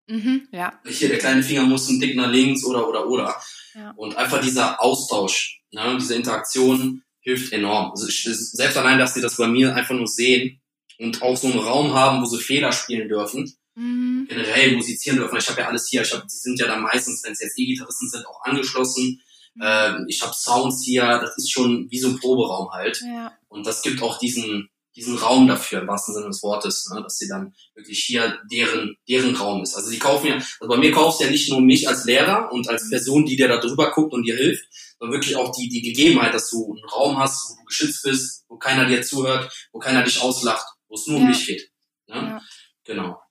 Mhm, 0.07 0.47
ja. 0.51 0.73
Hier, 0.85 1.09
der 1.09 1.19
kleine 1.19 1.43
Finger 1.43 1.63
muss 1.63 1.87
ein 1.87 1.99
Dick 1.99 2.15
nach 2.15 2.29
links 2.29 2.63
oder, 2.63 2.87
oder, 2.87 3.07
oder. 3.07 3.35
Ja. 3.75 3.93
Und 3.95 4.17
einfach 4.17 4.41
dieser 4.41 4.81
Austausch, 4.81 5.61
ne, 5.71 5.97
diese 5.99 6.15
Interaktion, 6.15 7.03
hilft 7.21 7.53
enorm. 7.53 7.91
Also 7.91 8.07
ich, 8.07 8.23
selbst 8.23 8.77
allein, 8.77 8.97
dass 8.97 9.13
sie 9.13 9.21
das 9.21 9.37
bei 9.37 9.47
mir 9.47 9.75
einfach 9.75 9.93
nur 9.93 10.07
sehen 10.07 10.58
und 10.99 11.21
auch 11.21 11.37
so 11.37 11.47
einen 11.47 11.59
Raum 11.59 11.93
haben, 11.93 12.21
wo 12.21 12.25
sie 12.25 12.39
Fehler 12.39 12.71
spielen 12.71 13.07
dürfen, 13.07 13.51
mhm. 13.75 14.27
generell 14.29 14.75
musizieren 14.75 15.17
dürfen. 15.17 15.37
Ich 15.37 15.49
habe 15.49 15.61
ja 15.61 15.67
alles 15.67 15.87
hier. 15.89 16.01
Ich 16.01 16.13
hab, 16.13 16.23
die 16.27 16.35
sind 16.35 16.59
ja 16.59 16.67
dann 16.67 16.83
meistens, 16.83 17.23
wenn 17.23 17.31
es 17.31 17.41
jetzt 17.41 17.57
E-Gitarristen 17.57 18.09
sind, 18.09 18.27
auch 18.27 18.43
angeschlossen. 18.43 19.21
Mhm. 19.55 19.61
Ähm, 19.63 20.05
ich 20.07 20.21
habe 20.21 20.33
Sounds 20.35 20.83
hier. 20.83 21.03
Das 21.19 21.37
ist 21.37 21.51
schon 21.51 21.87
wie 21.89 21.99
so 21.99 22.09
ein 22.09 22.19
Proberaum 22.19 22.71
halt. 22.71 23.01
Ja. 23.01 23.31
Und 23.47 23.65
das 23.65 23.81
gibt 23.81 24.01
auch 24.01 24.19
diesen 24.19 24.69
diesen 24.95 25.17
Raum 25.17 25.47
dafür 25.47 25.81
im 25.81 25.87
wahrsten 25.87 26.13
Sinne 26.13 26.27
des 26.27 26.43
Wortes, 26.43 26.89
ne, 26.93 27.01
dass 27.01 27.17
sie 27.17 27.27
dann 27.27 27.53
wirklich 27.73 28.03
hier 28.03 28.39
deren 28.51 28.97
deren 29.07 29.35
Raum 29.35 29.61
ist. 29.61 29.75
Also 29.75 29.91
die 29.91 29.99
kaufen 29.99 30.27
ja, 30.27 30.33
also 30.35 30.67
bei 30.67 30.77
mir 30.77 30.91
kaufst 30.91 31.21
du 31.21 31.25
ja 31.25 31.31
nicht 31.31 31.49
nur 31.49 31.61
mich 31.61 31.87
als 31.87 32.05
Lehrer 32.05 32.51
und 32.51 32.67
als 32.67 32.85
mhm. 32.85 32.89
Person, 32.89 33.25
die 33.25 33.37
dir 33.37 33.47
da 33.47 33.59
drüber 33.59 33.91
guckt 33.91 34.13
und 34.13 34.23
dir 34.23 34.35
hilft, 34.35 34.65
sondern 34.97 35.17
wirklich 35.17 35.37
auch 35.37 35.55
die, 35.55 35.69
die 35.69 35.81
Gegebenheit, 35.81 36.33
dass 36.33 36.49
du 36.49 36.73
einen 36.73 36.89
Raum 36.89 37.17
hast, 37.17 37.49
wo 37.49 37.59
du 37.59 37.65
geschützt 37.65 38.03
bist, 38.03 38.43
wo 38.49 38.57
keiner 38.57 38.85
dir 38.85 39.01
zuhört, 39.01 39.53
wo 39.71 39.79
keiner 39.79 40.03
dich 40.03 40.21
auslacht, 40.21 40.65
wo 40.89 40.95
es 40.95 41.07
nur 41.07 41.19
ja. 41.19 41.25
um 41.25 41.31
dich 41.31 41.45
geht. 41.45 41.71
Ne? 42.07 42.15
Ja. 42.15 42.41
Genau. 42.83 43.21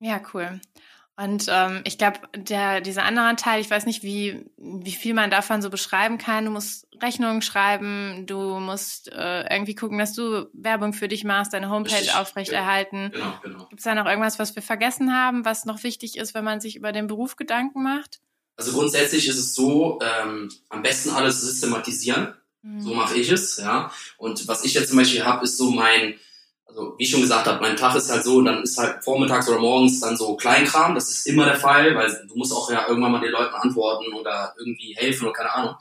Ja, 0.00 0.20
cool. 0.32 0.60
Und 1.18 1.46
ähm, 1.48 1.80
ich 1.84 1.96
glaube, 1.96 2.20
der 2.36 2.82
dieser 2.82 3.04
andere 3.04 3.36
Teil, 3.36 3.62
ich 3.62 3.70
weiß 3.70 3.86
nicht, 3.86 4.02
wie 4.02 4.44
wie 4.58 4.92
viel 4.92 5.14
man 5.14 5.30
davon 5.30 5.62
so 5.62 5.70
beschreiben 5.70 6.18
kann. 6.18 6.44
Du 6.44 6.50
musst 6.50 6.86
Rechnungen 7.02 7.40
schreiben, 7.40 8.26
du 8.26 8.60
musst 8.60 9.10
äh, 9.10 9.50
irgendwie 9.50 9.74
gucken, 9.74 9.98
dass 9.98 10.12
du 10.12 10.50
Werbung 10.52 10.92
für 10.92 11.08
dich 11.08 11.24
machst, 11.24 11.54
deine 11.54 11.70
Homepage 11.70 11.94
Richtig. 11.94 12.14
aufrechterhalten. 12.14 13.12
Genau, 13.12 13.38
genau. 13.42 13.66
Gibt 13.68 13.80
es 13.80 13.84
da 13.84 13.94
noch 13.94 14.04
irgendwas, 14.04 14.38
was 14.38 14.54
wir 14.56 14.62
vergessen 14.62 15.14
haben, 15.14 15.46
was 15.46 15.64
noch 15.64 15.82
wichtig 15.84 16.18
ist, 16.18 16.34
wenn 16.34 16.44
man 16.44 16.60
sich 16.60 16.76
über 16.76 16.92
den 16.92 17.06
Beruf 17.06 17.36
Gedanken 17.36 17.82
macht? 17.82 18.20
Also 18.56 18.72
grundsätzlich 18.72 19.26
ist 19.26 19.38
es 19.38 19.54
so, 19.54 19.98
ähm, 20.02 20.50
am 20.68 20.82
besten 20.82 21.10
alles 21.10 21.40
systematisieren. 21.40 22.34
Mhm. 22.60 22.80
So 22.82 22.94
mache 22.94 23.16
ich 23.16 23.30
es, 23.30 23.56
ja. 23.56 23.90
Und 24.18 24.48
was 24.48 24.64
ich 24.64 24.74
jetzt 24.74 24.88
zum 24.88 24.98
Beispiel 24.98 25.24
habe, 25.24 25.44
ist 25.44 25.56
so 25.56 25.70
mein, 25.70 26.14
also 26.66 26.94
wie 26.98 27.04
ich 27.04 27.10
schon 27.10 27.22
gesagt 27.22 27.46
habe, 27.46 27.60
mein 27.60 27.76
Tag 27.76 27.94
ist 27.94 28.10
halt 28.10 28.24
so, 28.24 28.42
dann 28.42 28.62
ist 28.62 28.76
halt 28.76 29.02
vormittags 29.02 29.48
oder 29.48 29.58
morgens 29.58 30.00
dann 30.00 30.16
so 30.16 30.36
Kleinkram, 30.36 30.94
das 30.94 31.10
ist 31.10 31.26
immer 31.26 31.46
der 31.46 31.56
Fall, 31.56 31.94
weil 31.94 32.26
du 32.28 32.36
musst 32.36 32.52
auch 32.52 32.70
ja 32.70 32.88
irgendwann 32.88 33.12
mal 33.12 33.20
den 33.20 33.32
Leuten 33.32 33.54
antworten 33.54 34.12
oder 34.12 34.54
irgendwie 34.58 34.94
helfen 34.96 35.24
oder 35.24 35.32
keine 35.32 35.54
Ahnung. 35.54 35.74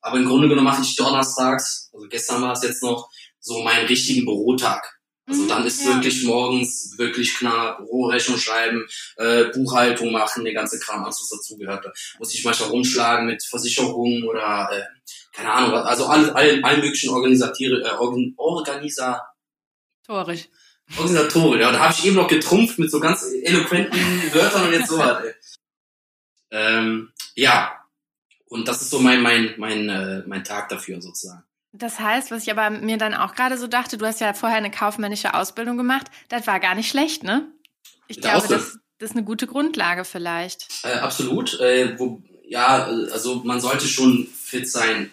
Aber 0.00 0.18
im 0.18 0.26
Grunde 0.26 0.48
genommen 0.48 0.66
mache 0.66 0.82
ich 0.82 0.96
donnerstags, 0.96 1.90
also 1.92 2.06
gestern 2.08 2.42
war 2.42 2.52
es 2.52 2.62
jetzt 2.62 2.82
noch, 2.82 3.08
so 3.42 3.62
meinen 3.62 3.86
richtigen 3.86 4.24
Bürotag. 4.24 4.98
Also 5.26 5.42
mhm, 5.42 5.48
dann 5.48 5.66
ist 5.66 5.84
ja. 5.84 5.94
wirklich 5.94 6.24
morgens 6.24 6.94
wirklich 6.96 7.36
klar 7.36 7.78
Bürorechnung 7.78 8.38
schreiben, 8.38 8.86
äh, 9.16 9.44
Buchhaltung 9.44 10.12
machen, 10.12 10.44
der 10.44 10.54
ganze 10.54 10.78
Kram, 10.80 11.04
alles 11.04 11.20
was 11.20 11.38
dazugehört. 11.38 11.84
Da 11.84 11.92
muss 12.18 12.34
ich 12.34 12.44
manchmal 12.44 12.70
rumschlagen 12.70 13.26
mit 13.26 13.44
Versicherungen 13.44 14.24
oder 14.24 14.68
äh, 14.72 14.82
keine 15.32 15.52
Ahnung, 15.52 15.74
also 15.74 16.06
alle, 16.06 16.34
alle, 16.34 16.62
alle 16.62 16.78
möglichen 16.78 17.10
Organisatiere, 17.10 17.82
äh, 17.82 17.94
Organ, 17.96 18.34
Organisa 18.36 19.22
Torisch. 20.06 20.48
Organisatoren, 20.96 21.60
ja, 21.60 21.72
da 21.72 21.78
habe 21.78 21.94
ich 21.94 22.04
eben 22.04 22.16
noch 22.16 22.28
getrumpft 22.28 22.78
mit 22.78 22.90
so 22.90 23.00
ganz 23.00 23.24
eloquenten 23.44 23.98
Wörtern 24.34 24.66
und 24.66 24.72
jetzt 24.72 24.88
so 24.88 24.98
was. 24.98 25.22
Ähm, 26.50 27.12
ja, 27.34 27.72
und 28.46 28.68
das 28.68 28.82
ist 28.82 28.90
so 28.90 28.98
mein 28.98 29.22
mein 29.22 29.54
mein 29.56 29.88
äh, 29.88 30.22
mein 30.26 30.44
Tag 30.44 30.68
dafür 30.68 31.00
sozusagen. 31.00 31.44
Das 31.72 31.98
heißt, 31.98 32.30
was 32.30 32.42
ich 32.42 32.50
aber 32.50 32.68
mir 32.68 32.98
dann 32.98 33.14
auch 33.14 33.34
gerade 33.34 33.56
so 33.56 33.66
dachte, 33.66 33.96
du 33.96 34.04
hast 34.04 34.20
ja 34.20 34.34
vorher 34.34 34.58
eine 34.58 34.70
kaufmännische 34.70 35.32
Ausbildung 35.32 35.78
gemacht, 35.78 36.08
das 36.28 36.46
war 36.46 36.60
gar 36.60 36.74
nicht 36.74 36.90
schlecht, 36.90 37.22
ne? 37.22 37.50
Ich 38.08 38.20
Der 38.20 38.32
glaube, 38.32 38.48
das, 38.48 38.78
das 38.98 39.10
ist 39.10 39.16
eine 39.16 39.24
gute 39.24 39.46
Grundlage 39.46 40.04
vielleicht. 40.04 40.66
Äh, 40.82 40.98
absolut. 40.98 41.58
Äh, 41.60 41.98
wo, 41.98 42.22
ja, 42.46 42.84
also 42.84 43.36
man 43.44 43.60
sollte 43.60 43.88
schon 43.88 44.28
fit 44.28 44.70
sein. 44.70 45.10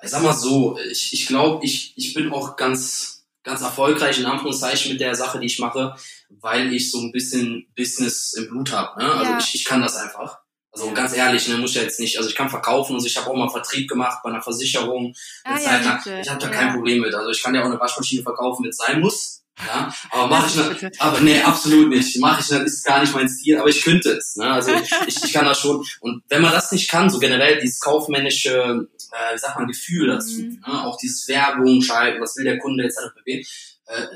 Ich 0.00 0.10
sag 0.10 0.22
mal 0.22 0.32
so, 0.32 0.78
ich, 0.78 1.12
ich 1.12 1.26
glaube, 1.26 1.64
ich, 1.64 1.92
ich 1.96 2.14
bin 2.14 2.32
auch 2.32 2.54
ganz, 2.54 3.15
ganz 3.46 3.62
erfolgreich 3.62 4.18
in 4.18 4.26
Anführungszeichen 4.26 4.92
mit 4.92 5.00
der 5.00 5.14
Sache, 5.14 5.38
die 5.38 5.46
ich 5.46 5.58
mache, 5.58 5.94
weil 6.28 6.72
ich 6.72 6.90
so 6.90 7.00
ein 7.00 7.12
bisschen 7.12 7.66
Business 7.76 8.34
im 8.34 8.48
Blut 8.48 8.72
habe. 8.72 9.02
Ne? 9.02 9.10
Also 9.10 9.32
ja. 9.32 9.38
ich, 9.38 9.54
ich 9.54 9.64
kann 9.64 9.80
das 9.80 9.96
einfach. 9.96 10.40
Also 10.72 10.90
ganz 10.92 11.16
ehrlich, 11.16 11.48
ne, 11.48 11.56
muss 11.56 11.74
ja 11.74 11.82
jetzt 11.82 12.00
nicht, 12.00 12.18
also 12.18 12.28
ich 12.28 12.34
kann 12.34 12.50
verkaufen 12.50 12.96
und 12.96 13.06
ich 13.06 13.16
habe 13.16 13.30
auch 13.30 13.34
mal 13.34 13.48
Vertrieb 13.48 13.88
gemacht 13.88 14.18
bei 14.22 14.28
einer 14.28 14.42
Versicherung. 14.42 15.14
Ah, 15.44 15.58
ja, 15.58 15.78
lang. 15.78 16.20
Ich 16.20 16.28
habe 16.28 16.38
da 16.38 16.48
kein 16.48 16.74
Problem 16.74 17.00
mit. 17.00 17.14
Also 17.14 17.30
ich 17.30 17.42
kann 17.42 17.54
ja 17.54 17.62
auch 17.62 17.66
eine 17.66 17.80
Waschmaschine 17.80 18.22
verkaufen, 18.22 18.64
wenn 18.64 18.70
es 18.70 18.76
sein 18.76 19.00
muss. 19.00 19.42
Ja, 19.66 19.90
aber 20.10 20.26
mache 20.26 20.48
ich 20.48 20.82
nicht, 20.82 21.00
aber 21.00 21.20
nee, 21.20 21.40
absolut 21.40 21.88
nicht. 21.88 22.18
Mache 22.18 22.42
ich 22.42 22.50
nicht, 22.50 22.62
ist 22.64 22.84
gar 22.84 23.00
nicht 23.00 23.14
mein 23.14 23.26
Stil, 23.26 23.56
aber 23.56 23.70
ich 23.70 23.82
könnte 23.82 24.10
es. 24.10 24.36
Ne? 24.36 24.44
Also 24.50 24.72
ich, 25.06 25.24
ich 25.24 25.32
kann 25.32 25.46
das 25.46 25.60
schon. 25.60 25.82
Und 26.00 26.22
wenn 26.28 26.42
man 26.42 26.52
das 26.52 26.72
nicht 26.72 26.90
kann, 26.90 27.08
so 27.08 27.18
generell 27.18 27.58
dieses 27.58 27.80
kaufmännische, 27.80 28.86
äh, 29.16 29.34
wie 29.34 29.38
sagt 29.38 29.58
man, 29.58 29.66
Gefühl 29.66 30.08
dazu, 30.08 30.42
mhm. 30.42 30.62
ne? 30.66 30.84
auch 30.84 30.96
dieses 30.98 31.26
Werbung 31.28 31.82
schalten, 31.82 32.20
was 32.20 32.36
will 32.36 32.44
der 32.44 32.58
Kunde 32.58 32.88
bewegen. 33.16 33.46
Äh, 33.86 34.06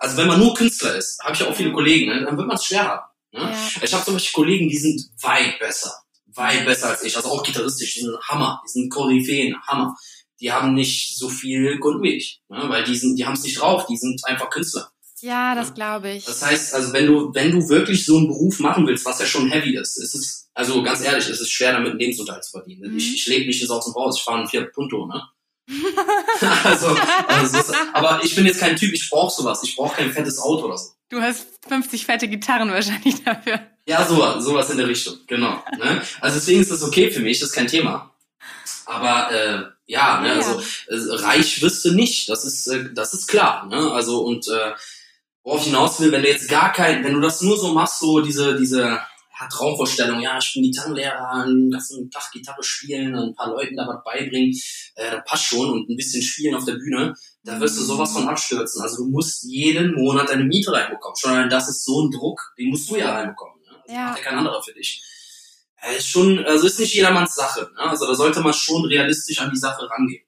also 0.00 0.16
wenn 0.16 0.28
man 0.28 0.38
nur 0.38 0.54
Künstler 0.54 0.96
ist, 0.96 1.22
habe 1.22 1.34
ich 1.34 1.40
ja 1.40 1.48
auch 1.48 1.54
viele 1.54 1.72
Kollegen, 1.72 2.10
ne? 2.10 2.24
dann 2.24 2.36
wird 2.36 2.46
man 2.46 2.56
es 2.56 2.64
schwer 2.64 2.88
haben. 2.88 3.06
Ne? 3.32 3.40
Ja. 3.40 3.82
Ich 3.82 3.92
habe 3.92 4.04
zum 4.04 4.14
Beispiel 4.14 4.32
Kollegen, 4.32 4.68
die 4.68 4.78
sind 4.78 5.00
weit 5.20 5.58
besser. 5.58 5.92
Weit 6.34 6.64
besser 6.64 6.90
als 6.90 7.02
ich. 7.02 7.14
Also 7.16 7.30
auch 7.30 7.42
gitarristisch, 7.42 7.94
die 7.94 8.00
sind 8.00 8.18
Hammer, 8.28 8.62
die 8.64 8.70
sind 8.70 8.90
Koryphäen, 8.90 9.56
Hammer. 9.66 9.96
Die 10.40 10.50
haben 10.50 10.74
nicht 10.74 11.16
so 11.16 11.28
viel 11.28 11.78
Grund 11.78 12.02
wie 12.02 12.16
ich. 12.16 12.42
Ne? 12.48 12.64
Weil 12.68 12.84
die 12.84 12.96
sind, 12.96 13.16
die 13.16 13.26
haben 13.26 13.34
es 13.34 13.42
nicht 13.42 13.60
drauf, 13.60 13.86
die 13.86 13.96
sind 13.96 14.20
einfach 14.24 14.50
Künstler. 14.50 14.90
Ja, 15.22 15.54
das 15.54 15.72
glaube 15.74 16.10
ich. 16.10 16.24
Das 16.24 16.42
heißt, 16.44 16.74
also 16.74 16.92
wenn 16.92 17.06
du, 17.06 17.32
wenn 17.34 17.52
du 17.52 17.68
wirklich 17.68 18.04
so 18.04 18.16
einen 18.18 18.28
Beruf 18.28 18.58
machen 18.58 18.86
willst, 18.86 19.04
was 19.06 19.20
ja 19.20 19.26
schon 19.26 19.48
heavy 19.48 19.76
ist, 19.76 19.96
ist 19.96 20.14
es, 20.14 20.50
also 20.54 20.82
ganz 20.82 21.00
ehrlich, 21.00 21.28
ist 21.28 21.40
es 21.40 21.50
schwer, 21.50 21.72
damit 21.72 21.90
einen 21.90 22.00
Lebensunterhalt 22.00 22.44
zu 22.44 22.50
verdienen. 22.50 22.90
Mhm. 22.90 22.98
Ich, 22.98 23.14
ich 23.14 23.26
lebe 23.26 23.46
nicht 23.46 23.62
ins 23.62 23.70
Aus 23.70 23.86
und 23.86 23.96
Raus, 23.96 24.18
ich 24.18 24.24
fahre 24.24 24.38
einen 24.38 24.48
Fiat 24.48 24.72
Punto, 24.72 25.06
ne? 25.06 25.22
also, 26.64 26.96
also 27.28 27.58
ist, 27.58 27.72
aber 27.92 28.20
ich 28.24 28.34
bin 28.34 28.44
jetzt 28.44 28.58
kein 28.60 28.76
Typ, 28.76 28.92
ich 28.92 29.08
brauche 29.08 29.32
sowas. 29.32 29.62
Ich 29.62 29.76
brauche 29.76 29.96
kein 29.96 30.12
fettes 30.12 30.38
Auto 30.38 30.66
oder 30.66 30.76
so. 30.76 30.90
Du 31.08 31.20
hast 31.20 31.46
50 31.68 32.04
fette 32.04 32.26
Gitarren 32.26 32.70
wahrscheinlich 32.70 33.22
dafür. 33.22 33.60
Ja, 33.86 34.06
sowas, 34.06 34.44
sowas 34.44 34.70
in 34.70 34.78
der 34.78 34.88
Richtung, 34.88 35.14
genau. 35.26 35.62
Ne? 35.78 36.02
Also 36.20 36.36
deswegen 36.36 36.60
ist 36.60 36.70
das 36.70 36.82
okay 36.82 37.10
für 37.10 37.20
mich, 37.20 37.38
das 37.38 37.50
ist 37.50 37.54
kein 37.54 37.68
Thema. 37.68 38.12
Aber 38.86 39.30
äh, 39.30 39.62
Ja, 39.86 40.20
ne, 40.20 40.28
ja. 40.28 40.34
also 40.34 40.60
äh, 40.88 41.14
reich 41.22 41.62
wirst 41.62 41.84
du 41.84 41.92
nicht, 41.92 42.28
das 42.28 42.44
ist, 42.44 42.66
äh, 42.66 42.92
das 42.92 43.14
ist 43.14 43.28
klar. 43.28 43.66
Ne? 43.66 43.92
Also 43.92 44.22
und 44.24 44.48
äh, 44.48 44.72
worauf 45.42 45.60
ich 45.60 45.66
hinaus 45.66 46.00
will, 46.00 46.12
wenn 46.12 46.22
du 46.22 46.28
jetzt 46.28 46.48
gar 46.48 46.72
kein, 46.72 47.04
wenn 47.04 47.14
du 47.14 47.20
das 47.20 47.40
nur 47.40 47.56
so 47.56 47.72
machst, 47.72 48.00
so 48.00 48.20
diese, 48.20 48.56
diese 48.56 48.80
ja, 48.80 49.48
Traumvorstellung, 49.50 50.20
ja, 50.20 50.38
ich 50.38 50.52
bin 50.54 50.62
Gitarrenlehrer, 50.62 51.44
den 51.46 51.70
ganzen 51.70 52.10
Tag 52.10 52.30
Gitarre 52.32 52.62
spielen, 52.62 53.14
ein 53.14 53.34
paar 53.34 53.48
Leuten 53.48 53.76
da 53.76 53.86
was 53.86 54.04
beibringen, 54.04 54.54
äh, 54.94 55.10
das 55.10 55.24
passt 55.26 55.44
schon 55.44 55.70
und 55.70 55.88
ein 55.88 55.96
bisschen 55.96 56.22
spielen 56.22 56.54
auf 56.54 56.64
der 56.64 56.74
Bühne, 56.74 57.14
da 57.44 57.58
wirst 57.60 57.78
du 57.78 57.82
sowas 57.82 58.12
von 58.12 58.28
abstürzen. 58.28 58.82
Also 58.82 59.04
du 59.04 59.10
musst 59.10 59.42
jeden 59.44 59.94
Monat 59.94 60.28
deine 60.28 60.44
Miete 60.44 60.72
reinbekommen. 60.72 61.16
Schon 61.16 61.50
das 61.50 61.68
ist 61.68 61.84
so 61.84 62.04
ein 62.04 62.10
Druck, 62.10 62.52
den 62.56 62.70
musst 62.70 62.88
du 62.90 62.96
ja 62.96 63.12
reinbekommen. 63.12 63.60
Ne? 63.62 63.76
Das 63.86 63.94
ja. 63.94 64.04
macht 64.06 64.18
ja 64.18 64.24
kein 64.24 64.38
anderer 64.38 64.62
für 64.62 64.74
dich. 64.74 65.02
Äh, 65.82 65.96
ist 65.96 66.08
schon, 66.08 66.38
also 66.44 66.66
ist 66.66 66.78
nicht 66.78 66.94
jedermanns 66.94 67.34
Sache. 67.34 67.68
Ne? 67.74 67.80
Also 67.80 68.06
da 68.06 68.14
sollte 68.14 68.40
man 68.40 68.52
schon 68.52 68.84
realistisch 68.84 69.40
an 69.40 69.50
die 69.50 69.58
Sache 69.58 69.88
rangehen. 69.90 70.21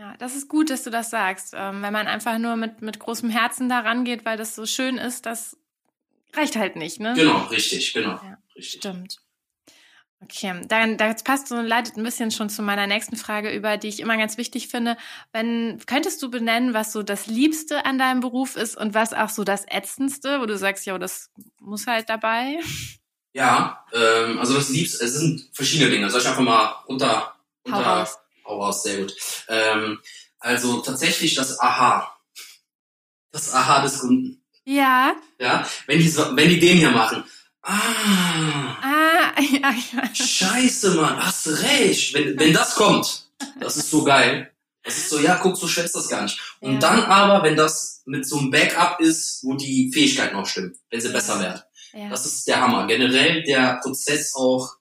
Ja, 0.00 0.14
das 0.18 0.34
ist 0.34 0.48
gut, 0.48 0.70
dass 0.70 0.82
du 0.82 0.88
das 0.88 1.10
sagst. 1.10 1.52
Ähm, 1.54 1.82
wenn 1.82 1.92
man 1.92 2.06
einfach 2.06 2.38
nur 2.38 2.56
mit, 2.56 2.80
mit 2.80 2.98
großem 2.98 3.28
Herzen 3.28 3.68
da 3.68 3.80
rangeht, 3.80 4.24
weil 4.24 4.38
das 4.38 4.54
so 4.54 4.64
schön 4.64 4.96
ist, 4.96 5.26
das 5.26 5.58
reicht 6.32 6.56
halt 6.56 6.76
nicht, 6.76 7.00
ne? 7.00 7.12
Genau, 7.14 7.44
richtig, 7.48 7.92
genau. 7.92 8.12
Ja, 8.12 8.38
richtig. 8.56 8.80
Stimmt. 8.80 9.18
Okay, 10.22 10.58
dann 10.68 10.96
das 10.96 11.22
passt 11.22 11.48
so 11.48 11.60
leitet 11.60 11.98
ein 11.98 12.02
bisschen 12.02 12.30
schon 12.30 12.48
zu 12.48 12.62
meiner 12.62 12.86
nächsten 12.86 13.16
Frage 13.16 13.54
über, 13.54 13.76
die 13.76 13.88
ich 13.88 14.00
immer 14.00 14.16
ganz 14.16 14.38
wichtig 14.38 14.68
finde. 14.68 14.96
Wenn 15.32 15.78
könntest 15.84 16.22
du 16.22 16.30
benennen, 16.30 16.72
was 16.72 16.92
so 16.92 17.02
das 17.02 17.26
Liebste 17.26 17.84
an 17.84 17.98
deinem 17.98 18.20
Beruf 18.20 18.56
ist 18.56 18.78
und 18.78 18.94
was 18.94 19.12
auch 19.12 19.28
so 19.28 19.44
das 19.44 19.66
ätzendste, 19.68 20.40
wo 20.40 20.46
du 20.46 20.56
sagst, 20.56 20.86
ja, 20.86 20.96
das 20.96 21.30
muss 21.60 21.86
halt 21.86 22.08
dabei? 22.08 22.58
Ja, 23.34 23.84
ähm, 23.92 24.38
also 24.38 24.54
das 24.54 24.70
Liebste, 24.70 25.04
es 25.04 25.12
sind 25.12 25.50
verschiedene 25.52 25.90
Dinge. 25.90 26.08
Soll 26.08 26.22
ich 26.22 26.26
einfach 26.26 26.40
mal 26.40 26.84
unter 26.86 27.34
unter 27.64 28.08
hau 28.44 28.62
raus 28.62 28.82
sehr 28.82 28.98
gut. 28.98 29.14
Ähm, 29.48 29.98
also 30.38 30.80
tatsächlich 30.80 31.34
das 31.34 31.60
Aha, 31.60 32.16
das 33.32 33.52
Aha 33.52 33.82
des 33.82 33.98
Kunden. 33.98 34.42
Ja. 34.64 35.14
Ja, 35.38 35.66
wenn 35.86 35.98
die 35.98 36.08
so, 36.08 36.36
wenn 36.36 36.48
die 36.48 36.60
den 36.60 36.78
hier 36.78 36.90
machen. 36.90 37.24
Ah. 37.62 38.76
Ah, 38.82 39.40
ja, 39.40 39.74
ja. 39.92 40.14
Scheiße, 40.14 40.94
Mann, 40.94 41.24
hast 41.24 41.46
recht. 41.62 42.14
Wenn, 42.14 42.38
wenn 42.38 42.52
das 42.52 42.74
kommt, 42.74 43.30
das 43.60 43.76
ist 43.76 43.90
so 43.90 44.04
geil. 44.04 44.50
Das 44.82 44.96
ist 44.96 45.10
so, 45.10 45.18
ja, 45.18 45.36
guck, 45.36 45.56
so 45.56 45.68
schätzt 45.68 45.94
das 45.94 46.08
gar 46.08 46.22
nicht. 46.22 46.40
Und 46.60 46.74
ja. 46.74 46.78
dann 46.78 47.02
aber, 47.04 47.44
wenn 47.44 47.56
das 47.56 48.02
mit 48.06 48.26
so 48.26 48.38
einem 48.38 48.50
Backup 48.50 49.00
ist, 49.00 49.44
wo 49.44 49.54
die 49.54 49.90
Fähigkeiten 49.92 50.36
auch 50.36 50.46
stimmen, 50.46 50.74
wenn 50.90 51.00
sie 51.00 51.10
besser 51.10 51.38
werden. 51.38 51.60
Ja. 51.92 52.08
Das 52.08 52.24
ist 52.24 52.46
der 52.46 52.60
Hammer. 52.60 52.86
Generell 52.86 53.42
der 53.42 53.80
Prozess 53.82 54.34
auch, 54.34 54.76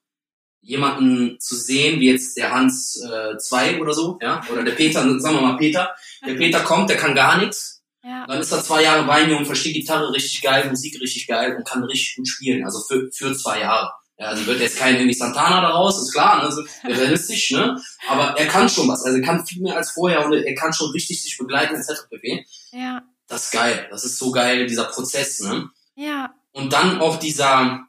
jemanden 0.62 1.40
zu 1.40 1.56
sehen, 1.56 2.00
wie 2.00 2.12
jetzt 2.12 2.38
der 2.38 2.52
Hans 2.52 2.94
2 2.94 3.74
äh, 3.74 3.80
oder 3.80 3.94
so, 3.94 4.20
ja, 4.22 4.42
oder 4.52 4.64
der 4.64 4.74
Peter, 4.74 5.02
sagen 5.20 5.36
wir 5.36 5.42
mal 5.42 5.58
Peter. 5.58 5.96
Der 6.26 6.34
Peter 6.36 6.60
kommt, 6.62 6.90
der 6.90 6.98
kann 6.98 7.16
gar 7.16 7.38
nichts 7.38 7.80
ja. 8.04 8.26
Dann 8.28 8.40
ist 8.40 8.52
er 8.52 8.64
zwei 8.64 8.84
Jahre 8.84 9.06
bei 9.06 9.28
mir 9.28 9.38
und 9.38 9.46
versteht 9.46 9.74
Gitarre 9.74 10.14
richtig 10.14 10.42
geil, 10.42 10.70
Musik 10.70 11.00
richtig 11.02 11.28
geil 11.28 11.56
und 11.56 11.68
kann 11.68 11.84
richtig 11.84 12.16
gut 12.16 12.28
spielen. 12.28 12.64
Also 12.64 12.80
für, 12.88 13.10
für 13.12 13.36
zwei 13.36 13.60
Jahre. 13.60 13.92
Ja, 14.18 14.28
also 14.28 14.46
wird 14.48 14.60
jetzt 14.60 14.78
kein 14.78 14.96
irgendwie 14.96 15.14
Santana 15.14 15.62
daraus, 15.62 16.02
ist 16.02 16.12
klar, 16.12 16.38
ne? 16.38 16.44
also 16.44 16.62
realistisch, 16.84 17.52
ne? 17.52 17.82
Aber 18.10 18.38
er 18.38 18.48
kann 18.48 18.68
schon 18.68 18.88
was. 18.88 19.04
Also 19.04 19.18
er 19.18 19.24
kann 19.24 19.46
viel 19.46 19.62
mehr 19.62 19.78
als 19.78 19.92
vorher 19.92 20.26
und 20.26 20.34
er 20.34 20.56
kann 20.56 20.74
schon 20.74 20.92
richtig 20.92 21.22
sich 21.22 21.38
begleiten 21.38 21.76
etc. 21.76 22.10
pp. 22.10 22.46
Ja. 22.72 23.02
Das 23.28 23.46
ist 23.46 23.52
geil. 23.52 23.88
Das 23.92 24.04
ist 24.04 24.18
so 24.18 24.32
geil, 24.32 24.68
dieser 24.68 24.86
Prozess, 24.86 25.40
ne? 25.42 25.70
Ja. 25.96 26.34
Und 26.52 26.74
dann 26.74 27.00
auch 27.00 27.18
dieser, 27.18 27.86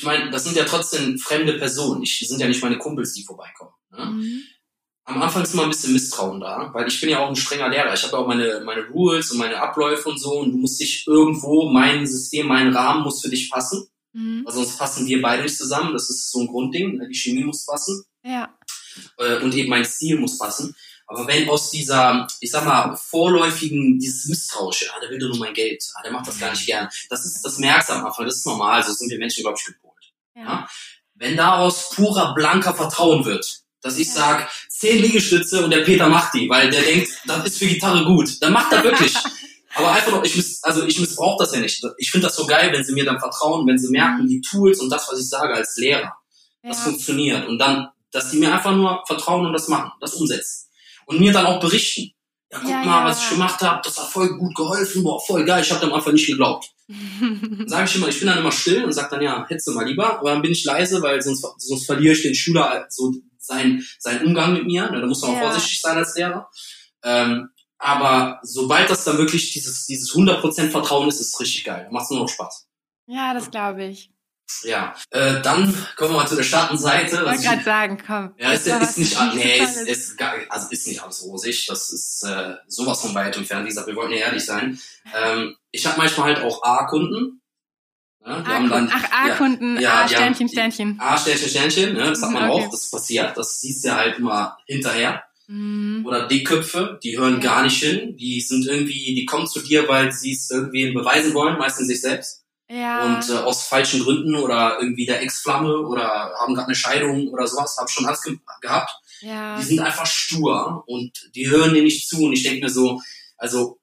ich 0.00 0.06
meine, 0.06 0.30
das 0.30 0.44
sind 0.44 0.56
ja 0.56 0.64
trotzdem 0.64 1.18
fremde 1.18 1.58
Personen. 1.58 2.02
Ich, 2.02 2.26
sind 2.26 2.40
ja 2.40 2.48
nicht 2.48 2.62
meine 2.62 2.78
Kumpels, 2.78 3.12
die 3.12 3.22
vorbeikommen. 3.22 3.72
Ne? 3.90 4.06
Mhm 4.06 4.42
am 5.10 5.22
Anfang 5.22 5.42
ist 5.42 5.54
immer 5.54 5.64
ein 5.64 5.70
bisschen 5.70 5.92
Misstrauen 5.92 6.40
da, 6.40 6.70
weil 6.72 6.88
ich 6.88 7.00
bin 7.00 7.10
ja 7.10 7.20
auch 7.20 7.28
ein 7.28 7.36
strenger 7.36 7.68
Lehrer. 7.68 7.92
Ich 7.92 8.02
habe 8.04 8.12
ja 8.12 8.18
auch 8.18 8.26
meine, 8.26 8.62
meine 8.64 8.86
Rules 8.88 9.30
und 9.30 9.38
meine 9.38 9.60
Abläufe 9.60 10.08
und 10.08 10.18
so 10.18 10.38
und 10.38 10.52
du 10.52 10.58
musst 10.58 10.80
dich 10.80 11.06
irgendwo, 11.06 11.68
mein 11.68 12.06
System, 12.06 12.46
mein 12.46 12.74
Rahmen 12.74 13.02
muss 13.02 13.20
für 13.20 13.28
dich 13.28 13.50
passen. 13.50 13.88
Mhm. 14.12 14.44
Also 14.46 14.62
sonst 14.62 14.78
passen 14.78 15.06
wir 15.06 15.20
beide 15.20 15.42
nicht 15.42 15.56
zusammen. 15.56 15.92
Das 15.92 16.10
ist 16.10 16.30
so 16.30 16.40
ein 16.40 16.46
Grundding. 16.46 16.98
Ne? 16.98 17.08
Die 17.08 17.14
Chemie 17.14 17.44
muss 17.44 17.66
passen. 17.66 18.04
Ja. 18.24 18.56
Äh, 19.18 19.38
und 19.40 19.54
eben 19.54 19.70
mein 19.70 19.84
Stil 19.84 20.18
muss 20.18 20.38
passen. 20.38 20.74
Aber 21.06 21.26
wenn 21.26 21.48
aus 21.48 21.70
dieser, 21.70 22.28
ich 22.38 22.52
sag 22.52 22.64
mal, 22.64 22.96
vorläufigen, 22.96 23.98
dieses 23.98 24.26
Misstrauische, 24.26 24.86
ah, 24.94 25.00
der 25.00 25.10
will 25.10 25.18
nur 25.18 25.38
mein 25.38 25.54
Geld, 25.54 25.84
ah, 25.94 26.02
der 26.04 26.12
macht 26.12 26.28
das 26.28 26.38
gar 26.38 26.50
nicht 26.50 26.66
gern. 26.66 26.88
Das 27.08 27.24
ist, 27.24 27.42
das 27.42 27.58
merkst 27.58 27.88
du 27.88 27.94
am 27.94 28.06
Anfang, 28.06 28.26
das 28.26 28.36
ist 28.36 28.46
normal, 28.46 28.80
so 28.84 28.92
sind 28.92 29.10
wir 29.10 29.18
Menschen, 29.18 29.42
glaube 29.42 29.58
ich, 29.58 29.66
gepolt. 29.66 29.89
Ja. 30.40 30.44
ja. 30.44 30.68
Wenn 31.14 31.36
daraus 31.36 31.90
purer, 31.90 32.34
blanker 32.34 32.74
Vertrauen 32.74 33.24
wird, 33.24 33.60
dass 33.82 33.98
ich 33.98 34.10
sag 34.10 34.50
zehn 34.68 35.02
Liegestütze 35.02 35.64
und 35.64 35.70
der 35.70 35.80
Peter 35.80 36.08
macht 36.08 36.34
die, 36.34 36.48
weil 36.48 36.70
der 36.70 36.82
denkt, 36.82 37.10
das 37.26 37.44
ist 37.44 37.58
für 37.58 37.66
Gitarre 37.66 38.04
gut. 38.04 38.40
Dann 38.40 38.52
macht 38.52 38.72
er 38.72 38.82
wirklich. 38.82 39.14
Aber 39.74 39.92
einfach 39.92 40.10
noch, 40.12 40.24
ich 40.24 40.34
miss, 40.34 40.62
also 40.64 40.84
ich 40.84 40.98
missbrauche 40.98 41.44
das 41.44 41.54
ja 41.54 41.60
nicht. 41.60 41.84
Ich 41.98 42.10
finde 42.10 42.26
das 42.26 42.36
so 42.36 42.46
geil, 42.46 42.72
wenn 42.72 42.82
sie 42.82 42.92
mir 42.92 43.04
dann 43.04 43.20
vertrauen, 43.20 43.66
wenn 43.68 43.78
sie 43.78 43.90
merken, 43.90 44.26
die 44.26 44.40
Tools 44.40 44.80
und 44.80 44.90
das, 44.90 45.08
was 45.10 45.20
ich 45.20 45.28
sage 45.28 45.54
als 45.54 45.76
Lehrer, 45.76 46.12
das 46.62 46.78
ja. 46.78 46.84
funktioniert. 46.84 47.46
Und 47.46 47.58
dann, 47.58 47.88
dass 48.10 48.30
die 48.30 48.38
mir 48.38 48.52
einfach 48.52 48.74
nur 48.74 49.04
vertrauen 49.06 49.46
und 49.46 49.52
das 49.52 49.68
machen, 49.68 49.92
das 50.00 50.14
umsetzen. 50.14 50.68
Und 51.06 51.20
mir 51.20 51.32
dann 51.32 51.46
auch 51.46 51.60
berichten. 51.60 52.12
Ja, 52.50 52.58
guck 52.58 52.70
ja, 52.70 52.76
mal, 52.78 53.00
ja. 53.00 53.04
was 53.04 53.22
ich 53.22 53.30
gemacht 53.30 53.60
habe, 53.60 53.80
das 53.84 53.96
hat 53.96 54.08
voll 54.08 54.36
gut 54.36 54.54
geholfen, 54.56 55.04
boah, 55.04 55.20
voll 55.24 55.44
geil, 55.44 55.62
ich 55.62 55.70
habe 55.70 55.86
dem 55.86 55.94
einfach 55.94 56.12
nicht 56.12 56.26
geglaubt. 56.26 56.68
Sage 57.66 57.84
ich 57.88 57.96
immer, 57.96 58.08
ich 58.08 58.18
bin 58.18 58.28
dann 58.28 58.38
immer 58.38 58.52
still 58.52 58.84
und 58.84 58.92
sag 58.92 59.10
dann, 59.10 59.22
ja, 59.22 59.46
hetze 59.48 59.72
mal 59.72 59.86
lieber, 59.86 60.18
aber 60.18 60.30
dann 60.30 60.42
bin 60.42 60.52
ich 60.52 60.64
leise, 60.64 61.02
weil 61.02 61.20
sonst, 61.22 61.46
sonst 61.58 61.86
verliere 61.86 62.14
ich 62.14 62.22
den 62.22 62.34
Schüler 62.34 62.86
so 62.88 63.14
sein, 63.38 63.84
sein 63.98 64.24
Umgang 64.24 64.52
mit 64.52 64.66
mir. 64.66 64.90
Ne? 64.90 65.00
Da 65.00 65.06
muss 65.06 65.22
man 65.22 65.32
ja. 65.32 65.38
auch 65.38 65.42
vorsichtig 65.42 65.80
sein 65.80 65.96
als 65.96 66.14
Lehrer. 66.16 66.50
Ähm, 67.02 67.50
aber 67.78 68.40
sobald 68.42 68.90
das 68.90 69.04
dann 69.04 69.18
wirklich 69.18 69.52
dieses, 69.52 69.86
dieses 69.86 70.12
100% 70.14 70.68
Vertrauen 70.68 71.08
ist, 71.08 71.20
ist 71.20 71.34
es 71.34 71.40
richtig 71.40 71.64
geil. 71.64 71.88
Macht 71.90 72.04
es 72.04 72.10
nur 72.10 72.20
noch 72.20 72.28
Spaß. 72.28 72.68
Ja, 73.06 73.32
das 73.34 73.50
glaube 73.50 73.84
ich. 73.84 74.12
Ja, 74.64 74.94
äh, 75.10 75.40
dann 75.42 75.74
kommen 75.96 76.12
wir 76.12 76.18
mal 76.18 76.26
zu 76.26 76.36
der 76.36 76.42
Schattenseite. 76.42 77.16
Ich 77.16 77.22
wollte 77.22 77.42
gerade 77.42 77.64
sagen, 77.64 77.98
komm. 78.04 78.34
Ja, 78.38 78.52
ist, 78.52 78.66
ist, 78.66 78.82
ist 78.82 78.98
nicht, 78.98 79.34
nee, 79.34 79.58
ist, 79.58 79.76
ist, 79.76 80.18
gar, 80.18 80.34
also 80.48 80.68
ist 80.70 80.86
nicht 80.86 81.02
alles 81.02 81.22
rosig. 81.22 81.66
Das 81.66 81.92
ist 81.92 82.24
äh, 82.24 82.54
sowas 82.66 83.00
von 83.00 83.14
weit 83.14 83.36
entfernt. 83.36 83.64
Wie 83.64 83.68
gesagt, 83.68 83.86
wir 83.86 83.96
wollten 83.96 84.12
ja 84.12 84.26
ehrlich 84.26 84.44
sein. 84.44 84.78
Ähm, 85.14 85.56
ich 85.70 85.86
habe 85.86 85.98
manchmal 85.98 86.34
halt 86.34 86.44
auch 86.44 86.62
A-Kunden, 86.62 87.40
ja, 88.24 88.40
die 88.40 88.48
haben 88.48 88.68
dann, 88.68 88.90
Ach, 88.92 89.04
A-Kunden, 89.10 89.80
ja, 89.80 90.02
A, 90.02 90.08
Sternchen, 90.08 90.48
Sternchen. 90.48 91.00
A, 91.00 91.16
Sternchen, 91.16 91.94
ne, 91.94 92.10
das 92.10 92.22
hat 92.22 92.32
man 92.32 92.50
okay. 92.50 92.64
auch, 92.64 92.70
das 92.70 92.90
passiert, 92.90 93.36
das 93.36 93.60
siehst 93.60 93.84
du 93.84 93.88
ja 93.88 93.96
halt 93.96 94.18
immer 94.18 94.58
hinterher. 94.66 95.22
Mhm. 95.46 96.04
Oder 96.06 96.28
D-Köpfe, 96.28 97.00
die 97.02 97.18
hören 97.18 97.40
ja. 97.40 97.40
gar 97.40 97.62
nicht 97.62 97.82
hin, 97.82 98.16
die 98.16 98.40
sind 98.40 98.66
irgendwie, 98.66 99.14
die 99.14 99.24
kommen 99.24 99.46
zu 99.46 99.60
dir, 99.60 99.88
weil 99.88 100.12
sie 100.12 100.32
es 100.32 100.50
irgendwie 100.50 100.92
beweisen 100.92 101.34
wollen, 101.34 101.58
meistens 101.58 101.88
sich 101.88 102.00
selbst. 102.00 102.39
Ja. 102.70 103.04
Und 103.04 103.28
äh, 103.28 103.38
aus 103.38 103.66
falschen 103.66 104.00
Gründen 104.04 104.36
oder 104.36 104.78
irgendwie 104.80 105.04
der 105.04 105.20
Ex-Flamme 105.22 105.76
oder 105.78 106.32
haben 106.38 106.54
gerade 106.54 106.68
eine 106.68 106.76
Scheidung 106.76 107.28
oder 107.28 107.46
sowas, 107.48 107.76
hab 107.76 107.90
schon 107.90 108.06
alles 108.06 108.22
ge 108.22 108.38
gehabt. 108.60 108.92
Ja. 109.20 109.58
Die 109.58 109.64
sind 109.64 109.80
einfach 109.80 110.06
stur 110.06 110.84
und 110.86 111.10
die 111.34 111.50
hören 111.50 111.74
dir 111.74 111.82
nicht 111.82 112.08
zu 112.08 112.24
und 112.24 112.32
ich 112.32 112.44
denke 112.44 112.66
mir 112.66 112.70
so, 112.70 113.02
also 113.36 113.80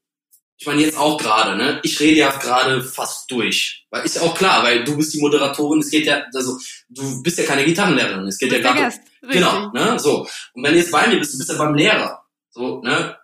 ich 0.58 0.66
meine 0.66 0.82
jetzt 0.82 0.98
auch 0.98 1.18
gerade, 1.18 1.58
ne? 1.58 1.82
Ich 1.84 2.00
rede 2.00 2.18
ja 2.18 2.32
gerade 2.32 2.82
fast 2.82 3.30
durch. 3.30 3.86
Weil 3.92 4.06
ist 4.06 4.16
ja 4.16 4.22
auch 4.22 4.34
klar, 4.34 4.64
weil 4.64 4.86
du 4.86 4.96
bist 4.96 5.14
die 5.14 5.20
Moderatorin, 5.20 5.82
es 5.82 5.90
geht 5.90 6.06
ja, 6.06 6.24
also 6.34 6.58
du 6.90 7.22
bist 7.22 7.38
ja 7.38 7.44
keine 7.44 7.66
Gitarrenlehrerin, 7.66 8.26
es 8.26 8.40
geht 8.40 8.54
ja 8.54 8.60
gerade. 8.60 8.96
Genau, 9.22 9.70
ne? 9.74 10.00
So. 10.00 10.26
Und 10.54 10.64
wenn 10.64 10.72
du 10.72 10.80
jetzt 10.80 10.92
bei 10.92 11.08
mir 11.08 11.20
bist, 11.20 11.34
du 11.34 11.38
bist 11.38 11.50
ja 11.50 11.58
beim 11.58 11.76
Lehrer. 11.76 12.24
So, 12.50 12.82
ne? 12.82 13.18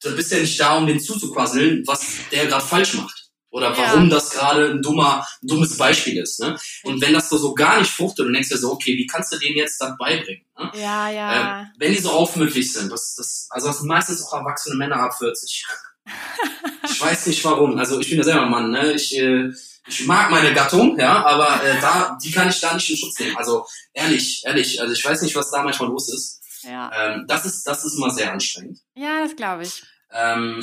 Du 0.00 0.14
bist 0.14 0.30
ja 0.30 0.38
nicht 0.38 0.58
da, 0.60 0.76
um 0.76 0.86
den 0.86 1.00
zuzuquasseln, 1.00 1.82
was 1.86 2.18
der 2.30 2.46
gerade 2.46 2.64
falsch 2.64 2.94
macht. 2.94 3.27
Oder 3.50 3.76
warum 3.76 4.04
ja. 4.04 4.10
das 4.10 4.30
gerade 4.30 4.70
ein 4.70 4.82
dummer, 4.82 5.26
ein 5.42 5.46
dummes 5.46 5.78
Beispiel 5.78 6.18
ist. 6.18 6.40
Ne? 6.40 6.58
Und 6.82 7.00
wenn 7.00 7.14
das 7.14 7.30
so, 7.30 7.38
so 7.38 7.54
gar 7.54 7.78
nicht 7.78 7.90
fruchtet 7.90 8.26
und 8.26 8.32
denkst 8.34 8.50
dir 8.50 8.58
so, 8.58 8.72
okay, 8.72 8.96
wie 8.96 9.06
kannst 9.06 9.32
du 9.32 9.38
denen 9.38 9.56
jetzt 9.56 9.80
dann 9.80 9.96
beibringen? 9.96 10.44
Ne? 10.58 10.70
Ja, 10.74 11.10
ja. 11.10 11.62
Äh, 11.62 11.64
wenn 11.78 11.92
die 11.92 11.98
so 11.98 12.10
aufmüpfig 12.10 12.70
sind, 12.70 12.92
das, 12.92 13.14
das, 13.16 13.48
also 13.50 13.68
das 13.68 13.78
sind 13.78 13.88
meistens 13.88 14.22
auch 14.22 14.34
erwachsene 14.34 14.76
Männer 14.76 14.96
ab 14.96 15.16
40. 15.16 15.64
ich 16.84 17.00
weiß 17.00 17.26
nicht 17.26 17.44
warum. 17.44 17.78
Also 17.78 17.98
ich 18.00 18.08
bin 18.08 18.18
ja 18.18 18.24
selber 18.24 18.46
Mann, 18.46 18.70
ne? 18.70 18.92
Ich, 18.92 19.16
äh, 19.16 19.50
ich 19.86 20.06
mag 20.06 20.30
meine 20.30 20.52
Gattung, 20.52 20.98
ja, 20.98 21.24
aber 21.24 21.62
äh, 21.64 21.80
da, 21.80 22.18
die 22.22 22.30
kann 22.30 22.48
ich 22.48 22.60
da 22.60 22.74
nicht 22.74 22.90
in 22.90 22.96
Schutz 22.96 23.18
nehmen. 23.18 23.36
Also 23.38 23.66
ehrlich, 23.94 24.42
ehrlich, 24.44 24.80
also 24.80 24.92
ich 24.92 25.04
weiß 25.04 25.22
nicht, 25.22 25.34
was 25.34 25.50
da 25.50 25.62
manchmal 25.62 25.88
los 25.88 26.12
ist. 26.12 26.42
Ja. 26.64 26.90
Ähm, 26.94 27.24
das 27.26 27.46
ist, 27.46 27.66
das 27.66 27.84
ist 27.84 27.98
mal 27.98 28.10
sehr 28.10 28.32
anstrengend. 28.32 28.80
Ja, 28.94 29.22
das 29.22 29.36
glaube 29.36 29.62
ich. 29.62 29.82
Ähm, 30.12 30.62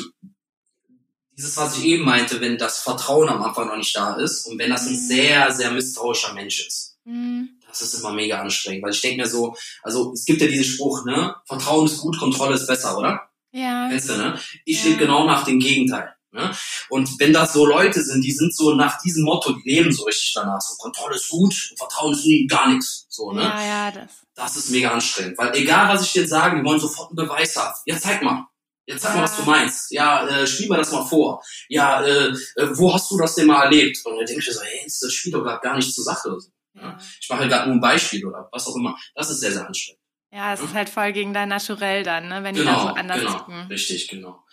dieses, 1.37 1.57
was 1.57 1.77
ich 1.77 1.85
eben 1.85 2.05
meinte, 2.05 2.39
wenn 2.41 2.57
das 2.57 2.79
Vertrauen 2.79 3.29
am 3.29 3.43
Anfang 3.43 3.67
noch 3.67 3.77
nicht 3.77 3.95
da 3.95 4.15
ist 4.15 4.45
und 4.45 4.57
wenn 4.57 4.69
das 4.69 4.87
ein 4.87 4.93
mhm. 4.93 5.07
sehr, 5.07 5.51
sehr 5.51 5.71
misstrauischer 5.71 6.33
Mensch 6.33 6.65
ist, 6.65 6.97
mhm. 7.03 7.49
das 7.67 7.81
ist 7.81 7.95
immer 7.95 8.13
mega 8.13 8.39
anstrengend, 8.39 8.83
weil 8.83 8.91
ich 8.91 9.01
denke 9.01 9.21
mir 9.21 9.27
so, 9.27 9.55
also 9.83 10.13
es 10.13 10.25
gibt 10.25 10.41
ja 10.41 10.47
diesen 10.47 10.65
Spruch, 10.65 11.05
ne, 11.05 11.35
Vertrauen 11.45 11.85
ist 11.85 11.97
gut, 11.97 12.17
Kontrolle 12.17 12.55
ist 12.55 12.67
besser, 12.67 12.97
oder? 12.97 13.29
Ja. 13.51 13.87
Kennst 13.89 14.09
du, 14.09 14.17
ne? 14.17 14.39
Ich 14.65 14.83
ja. 14.83 14.89
lebe 14.89 15.05
genau 15.05 15.25
nach 15.25 15.45
dem 15.45 15.59
Gegenteil. 15.59 16.13
Ne? 16.35 16.51
Und 16.89 17.17
wenn 17.19 17.31
das 17.31 17.53
so 17.53 17.65
Leute 17.65 18.03
sind, 18.03 18.21
die 18.21 18.33
sind 18.33 18.53
so 18.53 18.75
nach 18.75 19.01
diesem 19.01 19.23
Motto, 19.23 19.53
die 19.53 19.69
leben 19.69 19.93
so 19.93 20.03
richtig 20.03 20.33
danach, 20.35 20.59
so 20.59 20.75
Kontrolle 20.75 21.15
ist 21.15 21.29
gut, 21.29 21.53
Vertrauen 21.77 22.11
ist 22.11 22.25
nie 22.25 22.45
gar 22.45 22.69
nichts. 22.69 23.05
So, 23.07 23.31
ne? 23.31 23.43
Ja, 23.43 23.65
ja, 23.65 23.91
das. 23.91 24.11
Das 24.35 24.57
ist 24.57 24.69
mega 24.69 24.91
anstrengend, 24.91 25.37
weil 25.37 25.55
egal 25.55 25.87
was 25.87 26.05
ich 26.05 26.11
dir 26.11 26.27
sage, 26.27 26.57
die 26.57 26.65
wollen 26.65 26.79
sofort 26.79 27.11
einen 27.11 27.15
Beweis 27.15 27.55
haben. 27.55 27.73
Ja, 27.85 27.97
zeig 27.97 28.21
mal. 28.21 28.45
Jetzt 28.87 29.01
sag 29.01 29.15
mal, 29.15 29.23
was 29.23 29.37
du 29.37 29.43
meinst. 29.43 29.91
Ja, 29.91 30.27
äh, 30.27 30.45
spiel 30.45 30.69
mir 30.69 30.77
das 30.77 30.91
mal 30.91 31.05
vor. 31.05 31.43
Ja, 31.69 32.03
äh, 32.03 32.27
äh, 32.27 32.77
wo 32.77 32.93
hast 32.93 33.09
du 33.09 33.17
das 33.17 33.35
denn 33.35 33.47
mal 33.47 33.63
erlebt? 33.63 33.97
Und 34.05 34.17
dann 34.17 34.25
denke 34.25 34.41
ich 34.41 34.53
so, 34.53 34.61
hey, 34.61 34.81
das 34.85 35.11
spielt 35.11 35.35
doch 35.35 35.43
grad 35.43 35.61
gar 35.61 35.75
nicht 35.75 35.93
zur 35.93 36.03
Sache. 36.03 36.37
Ja. 36.75 36.97
Ich 37.19 37.29
mache 37.29 37.39
halt 37.41 37.51
gerade 37.51 37.67
nur 37.67 37.77
ein 37.77 37.81
Beispiel 37.81 38.25
oder 38.25 38.47
was 38.51 38.67
auch 38.67 38.75
immer. 38.75 38.95
Das 39.15 39.29
ist 39.29 39.39
sehr, 39.39 39.51
sehr 39.51 39.65
anstrengend. 39.65 40.01
Ja, 40.31 40.53
es 40.53 40.59
ja? 40.59 40.65
ist 40.65 40.73
halt 40.73 40.89
voll 40.89 41.13
gegen 41.13 41.33
dein 41.33 41.49
Naturell 41.49 42.03
dann, 42.03 42.27
ne? 42.27 42.43
wenn 42.43 42.55
genau, 42.55 42.71
die 42.71 42.77
da 42.77 42.81
so 42.81 42.93
anders 42.95 43.19
genau, 43.19 43.37
ticken. 43.37 43.61
Richtig, 43.67 44.07
genau. 44.09 44.43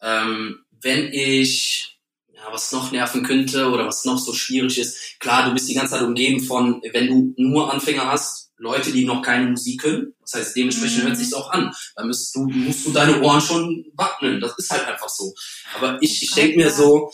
Ähm, 0.00 0.64
wenn 0.70 1.12
ich, 1.12 1.98
ja, 2.32 2.50
was 2.50 2.72
noch 2.72 2.90
nerven 2.90 3.22
könnte 3.22 3.70
oder 3.70 3.86
was 3.86 4.04
noch 4.04 4.18
so 4.18 4.32
schwierig 4.32 4.78
ist, 4.78 5.20
klar, 5.20 5.44
du 5.44 5.52
bist 5.52 5.68
die 5.68 5.74
ganze 5.74 5.94
Zeit 5.94 6.02
umgeben 6.02 6.40
von, 6.40 6.82
wenn 6.92 7.06
du 7.06 7.34
nur 7.36 7.72
Anfänger 7.72 8.06
hast, 8.10 8.45
Leute, 8.58 8.90
die 8.90 9.04
noch 9.04 9.22
keine 9.22 9.50
Musik 9.50 9.82
können. 9.82 10.14
Das 10.20 10.34
heißt, 10.34 10.56
dementsprechend 10.56 11.02
mhm. 11.02 11.08
hört 11.08 11.16
sich's 11.16 11.34
auch 11.34 11.50
an. 11.50 11.74
Da 11.94 12.04
musst 12.04 12.34
du, 12.34 12.46
musst 12.46 12.86
du 12.86 12.92
deine 12.92 13.20
Ohren 13.20 13.40
schon 13.40 13.84
wappnen. 13.94 14.40
Das 14.40 14.56
ist 14.58 14.70
halt 14.70 14.86
einfach 14.86 15.08
so. 15.08 15.34
Aber 15.76 15.98
ich, 16.00 16.22
ich 16.22 16.32
denke 16.32 16.56
mir 16.56 16.70
so, 16.70 17.10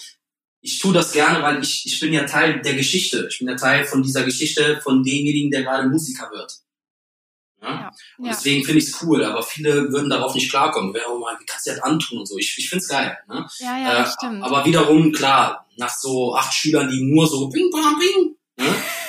ich 0.61 0.79
tue 0.79 0.95
das 0.95 1.13
gerne, 1.13 1.43
weil 1.43 1.61
ich, 1.61 1.85
ich 1.87 1.99
bin 1.99 2.13
ja 2.13 2.25
Teil 2.25 2.63
der 2.63 2.75
Geschichte. 2.75 3.27
Ich 3.31 3.39
bin 3.39 3.49
ja 3.49 3.57
Teil 3.57 3.85
von 3.85 4.03
dieser 4.03 4.23
Geschichte 4.23 4.81
von 4.83 5.03
demjenigen, 5.03 5.51
der 5.51 5.63
gerade 5.63 5.89
Musiker 5.89 6.31
wird. 6.31 6.59
Ja? 7.61 7.69
ja. 7.69 7.91
Und 8.19 8.27
ja. 8.27 8.33
deswegen 8.33 8.65
finde 8.65 8.79
ich 8.79 8.89
es 8.89 9.03
cool, 9.03 9.25
aber 9.25 9.43
viele 9.43 9.91
würden 9.93 10.09
darauf 10.09 10.35
nicht 10.35 10.51
klarkommen. 10.51 10.95
Wer, 10.95 11.11
oh 11.11 11.19
mal, 11.19 11.37
wie 11.41 11.47
kannst 11.47 11.67
du 11.67 11.71
das 11.71 11.81
antun 11.81 12.21
und 12.21 12.27
so? 12.27 12.39
Ich, 12.39 12.57
ich 12.57 12.69
finde 12.69 12.83
es 12.83 12.89
geil. 12.89 13.19
Ne? 13.29 13.47
Ja, 13.59 13.79
ja, 13.79 14.03
äh, 14.03 14.07
stimmt. 14.07 14.45
Aber 14.45 14.65
wiederum, 14.65 15.11
klar, 15.11 15.67
nach 15.77 15.93
so 15.97 16.37
acht 16.37 16.55
Schülern, 16.55 16.89
die 16.89 17.03
nur 17.03 17.27
so 17.27 17.49
bing, 17.49 17.69
bang, 17.71 17.99
bing, 17.99 18.37
ne? 18.57 18.75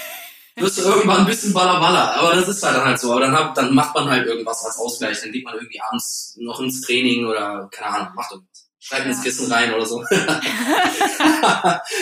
wirst 0.56 0.78
du 0.78 0.84
irgendwann 0.84 1.22
ein 1.22 1.26
bisschen 1.26 1.54
ballerballer. 1.54 2.16
Aber 2.16 2.36
das 2.36 2.48
ist 2.48 2.64
halt 2.64 2.78
dann 2.78 2.86
halt 2.86 3.00
so. 3.00 3.12
Aber 3.12 3.22
dann, 3.22 3.34
hab, 3.34 3.56
dann 3.56 3.74
macht 3.74 3.96
man 3.96 4.10
halt 4.10 4.28
irgendwas 4.28 4.64
als 4.66 4.78
Ausgleich. 4.78 5.20
Dann 5.22 5.32
geht 5.32 5.44
man 5.46 5.56
irgendwie 5.56 5.82
abends 5.82 6.38
noch 6.40 6.60
ins 6.60 6.82
Training 6.82 7.26
oder, 7.26 7.70
keine 7.72 7.96
Ahnung, 7.96 8.16
macht 8.16 8.32
irgendwas. 8.32 8.70
Schreibt 8.80 9.06
ja. 9.06 9.12
ins 9.12 9.24
Kissen 9.24 9.52
rein 9.52 9.74
oder 9.74 9.86
so. 9.86 10.04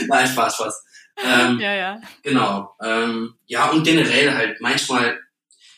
Nein, 0.08 0.28
Spaß, 0.28 0.56
Spaß. 0.56 0.84
Ähm, 1.24 1.60
ja, 1.60 1.74
ja. 1.76 2.02
Genau. 2.24 2.76
Ähm, 2.82 3.36
ja, 3.46 3.70
und 3.70 3.84
generell 3.84 4.34
halt 4.34 4.60
manchmal, 4.62 5.20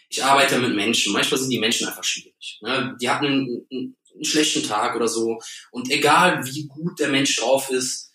ich 0.08 0.24
arbeite 0.24 0.60
mit 0.60 0.74
Menschen, 0.74 1.12
manchmal 1.12 1.40
sind 1.40 1.50
die 1.50 1.60
Menschen 1.60 1.90
einfach 1.90 2.06
schwierig. 2.06 2.60
Ne? 2.62 2.96
Die 3.02 3.10
hatten 3.10 3.26
einen, 3.26 3.68
einen, 3.70 3.98
einen 4.14 4.24
schlechten 4.24 4.64
Tag 4.64 4.96
oder 4.96 5.10
so. 5.10 5.40
Und 5.72 5.92
egal 5.92 6.46
wie 6.46 6.68
gut 6.68 6.98
der 7.00 7.10
Mensch 7.10 7.36
drauf 7.36 7.70
ist, 7.70 8.13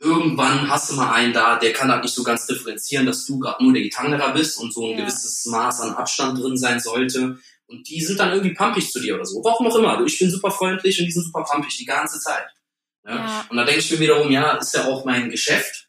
irgendwann 0.00 0.70
hast 0.70 0.90
du 0.90 0.94
mal 0.94 1.12
einen 1.12 1.32
da, 1.32 1.58
der 1.58 1.72
kann 1.72 1.90
halt 1.90 2.02
nicht 2.02 2.14
so 2.14 2.22
ganz 2.22 2.46
differenzieren, 2.46 3.06
dass 3.06 3.26
du 3.26 3.38
gerade 3.38 3.62
nur 3.62 3.72
der 3.72 3.82
Gitarrenlehrer 3.82 4.32
bist 4.32 4.58
und 4.58 4.72
so 4.72 4.86
ein 4.86 4.92
ja. 4.92 5.04
gewisses 5.04 5.44
Maß 5.46 5.80
an 5.80 5.94
Abstand 5.94 6.38
drin 6.38 6.56
sein 6.56 6.80
sollte. 6.80 7.38
Und 7.66 7.88
die 7.88 8.00
sind 8.00 8.18
dann 8.18 8.32
irgendwie 8.32 8.54
pumpig 8.54 8.90
zu 8.90 9.00
dir 9.00 9.16
oder 9.16 9.26
so. 9.26 9.42
Warum 9.44 9.66
auch 9.66 9.76
immer. 9.76 10.02
Ich 10.06 10.18
bin 10.18 10.30
super 10.30 10.50
freundlich 10.50 10.98
und 10.98 11.06
die 11.06 11.12
sind 11.12 11.24
super 11.24 11.44
pumpig 11.44 11.76
die 11.76 11.84
ganze 11.84 12.18
Zeit. 12.18 12.46
Ja? 13.04 13.16
ja. 13.16 13.46
Und 13.50 13.56
da 13.56 13.64
denke 13.64 13.80
ich 13.80 13.90
mir 13.90 14.00
wiederum, 14.00 14.30
ja, 14.30 14.52
ist 14.52 14.74
ja 14.74 14.86
auch 14.86 15.04
mein 15.04 15.30
Geschäft. 15.30 15.88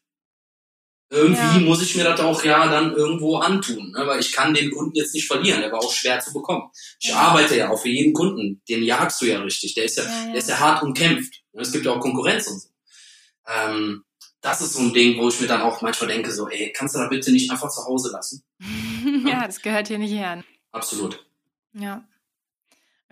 Irgendwie 1.12 1.64
muss 1.64 1.82
ich 1.82 1.96
mir 1.96 2.04
das 2.04 2.20
auch 2.20 2.44
ja 2.44 2.68
dann 2.68 2.94
irgendwo 2.94 3.38
antun, 3.38 3.90
ne? 3.90 4.06
weil 4.06 4.20
ich 4.20 4.30
kann 4.30 4.54
den 4.54 4.70
Kunden 4.70 4.94
jetzt 4.94 5.12
nicht 5.12 5.26
verlieren. 5.26 5.60
Der 5.60 5.72
war 5.72 5.80
auch 5.80 5.92
schwer 5.92 6.20
zu 6.20 6.32
bekommen. 6.32 6.70
Ich 7.00 7.12
arbeite 7.12 7.56
ja 7.56 7.68
auch 7.68 7.80
für 7.80 7.88
jeden 7.88 8.12
Kunden. 8.12 8.62
Den 8.68 8.84
jagst 8.84 9.20
du 9.20 9.26
ja 9.26 9.40
richtig. 9.40 9.74
Der 9.74 9.84
ist 9.84 9.96
ja, 9.96 10.04
der 10.04 10.36
ist 10.36 10.48
ja 10.48 10.60
hart 10.60 10.84
umkämpft. 10.84 11.42
Es 11.52 11.72
gibt 11.72 11.84
ja 11.84 11.92
auch 11.92 12.00
Konkurrenz 12.00 12.46
und 12.46 12.60
so. 12.60 12.69
Ähm, 13.54 14.04
das 14.40 14.60
ist 14.60 14.72
so 14.74 14.80
ein 14.80 14.92
Ding, 14.92 15.18
wo 15.18 15.28
ich 15.28 15.40
mir 15.40 15.46
dann 15.46 15.60
auch 15.60 15.82
manchmal 15.82 16.08
denke, 16.08 16.32
so, 16.32 16.48
ey, 16.48 16.72
kannst 16.72 16.94
du 16.94 16.98
da 16.98 17.08
bitte 17.08 17.30
nicht 17.30 17.50
einfach 17.50 17.70
zu 17.70 17.84
Hause 17.84 18.10
lassen? 18.10 18.42
ja, 19.26 19.46
das 19.46 19.60
gehört 19.60 19.88
hier 19.88 19.98
nicht 19.98 20.12
her. 20.12 20.42
Absolut. 20.72 21.24
Ja. 21.72 22.04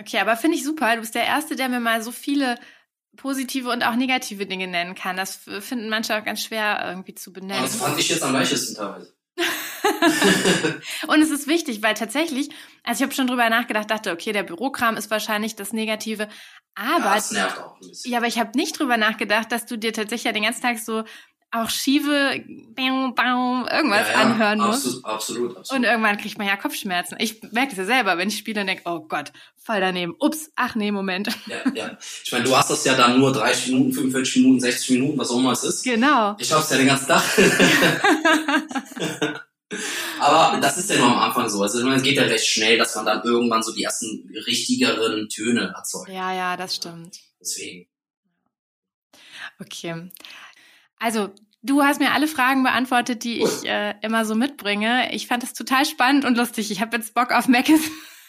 Okay, 0.00 0.18
aber 0.18 0.36
finde 0.36 0.56
ich 0.56 0.64
super. 0.64 0.94
Du 0.94 1.00
bist 1.00 1.14
der 1.14 1.26
Erste, 1.26 1.56
der 1.56 1.68
mir 1.68 1.80
mal 1.80 2.02
so 2.02 2.12
viele 2.12 2.58
positive 3.16 3.70
und 3.70 3.82
auch 3.82 3.96
negative 3.96 4.46
Dinge 4.46 4.68
nennen 4.68 4.94
kann. 4.94 5.16
Das 5.16 5.36
finden 5.60 5.88
manche 5.88 6.16
auch 6.16 6.24
ganz 6.24 6.42
schwer 6.42 6.80
irgendwie 6.84 7.14
zu 7.14 7.32
benennen. 7.32 7.58
Aber 7.58 7.66
das 7.66 7.76
fand 7.76 7.98
ich 7.98 8.08
jetzt 8.08 8.22
am 8.22 8.32
leichtesten 8.32 8.76
teilweise. 8.76 9.12
und 11.08 11.22
es 11.22 11.30
ist 11.30 11.46
wichtig, 11.46 11.82
weil 11.82 11.94
tatsächlich, 11.94 12.48
also 12.82 13.00
ich 13.00 13.02
habe 13.02 13.14
schon 13.14 13.26
drüber 13.26 13.48
nachgedacht, 13.50 13.90
dachte, 13.90 14.12
okay, 14.12 14.32
der 14.32 14.42
Bürokram 14.42 14.96
ist 14.96 15.10
wahrscheinlich 15.10 15.56
das 15.56 15.72
Negative, 15.72 16.28
aber 16.74 17.06
ja, 17.06 17.14
das 17.14 17.30
nervt 17.32 17.58
auch 17.58 17.74
ein 17.74 17.88
bisschen. 17.88 18.12
Ja, 18.12 18.18
aber 18.18 18.26
ich 18.26 18.38
habe 18.38 18.56
nicht 18.56 18.78
drüber 18.78 18.96
nachgedacht, 18.96 19.50
dass 19.50 19.66
du 19.66 19.76
dir 19.76 19.92
tatsächlich 19.92 20.24
ja 20.24 20.32
den 20.32 20.44
ganzen 20.44 20.62
Tag 20.62 20.78
so 20.78 21.04
auch 21.50 21.70
schiefe 21.70 22.44
baum, 22.74 23.14
baum, 23.14 23.66
irgendwas 23.70 24.08
ja, 24.08 24.12
ja, 24.12 24.20
anhören 24.20 24.58
musst. 24.58 24.86
Absolut, 24.86 25.04
absolut, 25.04 25.56
absolut. 25.56 25.78
Und 25.78 25.84
irgendwann 25.84 26.18
kriegt 26.18 26.36
man 26.36 26.46
ja 26.46 26.56
Kopfschmerzen. 26.56 27.16
Ich 27.20 27.40
merke 27.52 27.70
das 27.70 27.78
ja 27.78 27.84
selber, 27.86 28.18
wenn 28.18 28.28
ich 28.28 28.36
spiele 28.36 28.60
und 28.60 28.66
denke, 28.66 28.82
oh 28.84 29.00
Gott, 29.00 29.32
voll 29.56 29.80
daneben. 29.80 30.14
Ups, 30.18 30.50
ach 30.56 30.74
nee, 30.74 30.92
Moment. 30.92 31.28
Ja, 31.46 31.72
ja. 31.74 31.98
Ich 32.22 32.30
meine, 32.32 32.44
du 32.44 32.54
hast 32.54 32.70
das 32.70 32.84
ja 32.84 32.94
dann 32.94 33.18
nur 33.18 33.32
30 33.32 33.72
Minuten, 33.72 33.92
45 33.92 34.36
Minuten, 34.36 34.60
60 34.60 34.90
Minuten, 34.90 35.18
was 35.18 35.30
auch 35.30 35.38
immer 35.38 35.52
es 35.52 35.64
ist. 35.64 35.84
Genau. 35.84 36.36
Ich 36.38 36.52
hab's 36.52 36.70
ja 36.70 36.76
den 36.76 36.86
ganzen 36.86 37.06
Tag. 37.06 37.24
Aber 40.20 40.60
das 40.60 40.78
ist 40.78 40.90
ja 40.90 40.96
nur 40.96 41.06
am 41.06 41.18
Anfang 41.18 41.48
so. 41.48 41.62
Also 41.62 41.86
es 41.88 42.02
geht 42.02 42.16
ja 42.16 42.24
recht 42.24 42.46
schnell, 42.46 42.78
dass 42.78 42.94
man 42.96 43.06
dann 43.06 43.22
irgendwann 43.22 43.62
so 43.62 43.74
die 43.74 43.82
ersten 43.82 44.28
richtigeren 44.46 45.28
Töne 45.28 45.72
erzeugt. 45.76 46.08
Ja, 46.08 46.34
ja, 46.34 46.56
das 46.56 46.76
stimmt. 46.76 47.18
Deswegen. 47.40 47.86
Okay. 49.60 50.10
Also 50.98 51.30
Du 51.60 51.82
hast 51.82 51.98
mir 51.98 52.12
alle 52.12 52.28
Fragen 52.28 52.62
beantwortet, 52.62 53.24
die 53.24 53.42
ich 53.42 53.64
äh, 53.64 53.94
immer 54.00 54.24
so 54.24 54.36
mitbringe. 54.36 55.12
Ich 55.12 55.26
fand 55.26 55.42
das 55.42 55.54
total 55.54 55.84
spannend 55.84 56.24
und 56.24 56.36
lustig. 56.36 56.70
Ich 56.70 56.80
habe 56.80 56.96
jetzt 56.96 57.14
Bock 57.14 57.32
auf 57.32 57.48
Meckes 57.48 57.80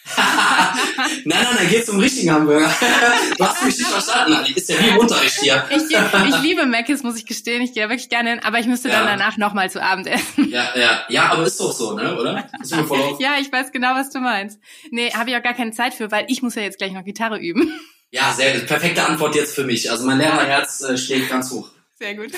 nein, 0.18 1.26
nein, 1.26 1.56
nein, 1.56 1.70
geht 1.70 1.86
zum 1.86 2.00
richtigen 2.00 2.32
Hamburger. 2.32 2.68
du 3.38 3.46
hast 3.46 3.64
mich 3.64 3.78
nicht 3.78 3.90
verstanden, 3.90 4.34
Ali. 4.34 4.54
Ist 4.54 4.70
ja 4.70 4.80
wie 4.80 4.88
im 4.90 4.98
Unterricht 4.98 5.40
hier. 5.40 5.64
ich, 5.70 5.84
ich 5.84 6.42
liebe 6.42 6.66
Mc's, 6.66 7.04
muss 7.04 7.16
ich 7.18 7.26
gestehen. 7.26 7.62
Ich 7.62 7.74
gehe 7.74 7.88
wirklich 7.90 8.10
gerne 8.10 8.32
hin, 8.32 8.40
aber 8.44 8.60
ich 8.60 8.66
müsste 8.66 8.90
ja. 8.90 9.00
dann 9.00 9.20
danach 9.20 9.38
nochmal 9.38 9.70
zu 9.70 9.82
Abend 9.82 10.08
essen. 10.08 10.50
Ja, 10.50 10.72
ja, 10.76 11.04
ja, 11.10 11.30
aber 11.32 11.44
ist 11.44 11.60
doch 11.60 11.72
so, 11.72 11.94
ne, 11.94 12.18
oder? 12.20 12.50
Ist 12.62 12.76
mir 12.76 12.86
voll 12.86 13.18
ja, 13.20 13.34
ich 13.40 13.52
weiß 13.52 13.72
genau, 13.72 13.94
was 13.94 14.10
du 14.10 14.20
meinst. 14.20 14.60
Nee, 14.90 15.12
habe 15.12 15.30
ich 15.30 15.36
auch 15.36 15.44
gar 15.44 15.54
keine 15.54 15.72
Zeit 15.72 15.94
für, 15.94 16.10
weil 16.12 16.26
ich 16.28 16.42
muss 16.42 16.56
ja 16.56 16.64
jetzt 16.64 16.80
gleich 16.80 16.92
noch 16.92 17.04
Gitarre 17.04 17.38
üben. 17.38 17.72
Ja, 18.12 18.34
sehr 18.34 18.54
gut. 18.54 18.68
Perfekte 18.68 19.06
Antwort 19.06 19.36
jetzt 19.36 19.54
für 19.54 19.64
mich. 19.64 19.92
Also 19.92 20.06
mein 20.06 20.18
Lehrerherz 20.18 20.82
äh, 20.82 20.98
schlägt 20.98 21.30
ganz 21.30 21.52
hoch. 21.52 21.70
Sehr 22.00 22.16
gut. 22.16 22.32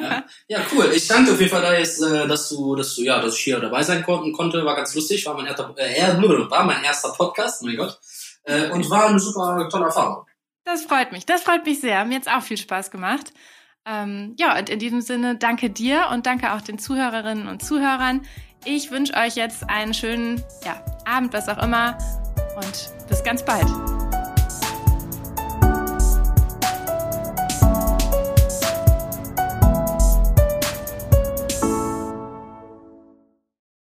Ja, 0.00 0.24
ja, 0.48 0.60
cool. 0.72 0.90
Ich 0.94 1.06
danke 1.08 1.32
auf 1.32 1.40
jeden 1.40 1.50
Fall, 1.50 1.62
dass, 1.62 2.00
äh, 2.00 2.26
dass 2.26 2.48
du, 2.48 2.76
dass 2.76 2.94
du, 2.94 3.02
ja, 3.02 3.20
dass 3.20 3.36
ich 3.36 3.42
hier 3.42 3.60
dabei 3.60 3.82
sein 3.82 4.04
konnte. 4.04 4.64
War 4.64 4.76
ganz 4.76 4.94
lustig. 4.94 5.24
War 5.26 5.34
mein 5.34 5.46
erster, 5.46 5.74
äh, 5.76 6.50
war 6.50 6.64
mein 6.64 6.84
erster 6.84 7.10
Podcast. 7.10 7.62
Mein 7.62 7.76
Gott. 7.76 7.98
Äh, 8.44 8.70
und 8.70 8.88
war 8.90 9.06
eine 9.06 9.18
super 9.18 9.68
tolle 9.70 9.86
Erfahrung. 9.86 10.26
Das 10.64 10.84
freut 10.84 11.12
mich. 11.12 11.26
Das 11.26 11.42
freut 11.42 11.64
mich 11.64 11.80
sehr. 11.80 12.04
Mir 12.04 12.16
hat's 12.16 12.28
auch 12.28 12.42
viel 12.42 12.56
Spaß 12.56 12.90
gemacht. 12.90 13.32
Ähm, 13.84 14.34
ja, 14.38 14.56
und 14.58 14.70
in 14.70 14.78
diesem 14.78 15.00
Sinne 15.00 15.36
danke 15.36 15.70
dir 15.70 16.08
und 16.12 16.26
danke 16.26 16.52
auch 16.52 16.60
den 16.60 16.78
Zuhörerinnen 16.78 17.48
und 17.48 17.64
Zuhörern. 17.64 18.22
Ich 18.64 18.90
wünsche 18.92 19.14
euch 19.14 19.34
jetzt 19.34 19.68
einen 19.68 19.92
schönen 19.92 20.42
ja, 20.64 20.84
Abend, 21.04 21.32
was 21.32 21.48
auch 21.48 21.62
immer. 21.62 21.98
Und 22.56 23.08
bis 23.08 23.24
ganz 23.24 23.44
bald. 23.44 23.66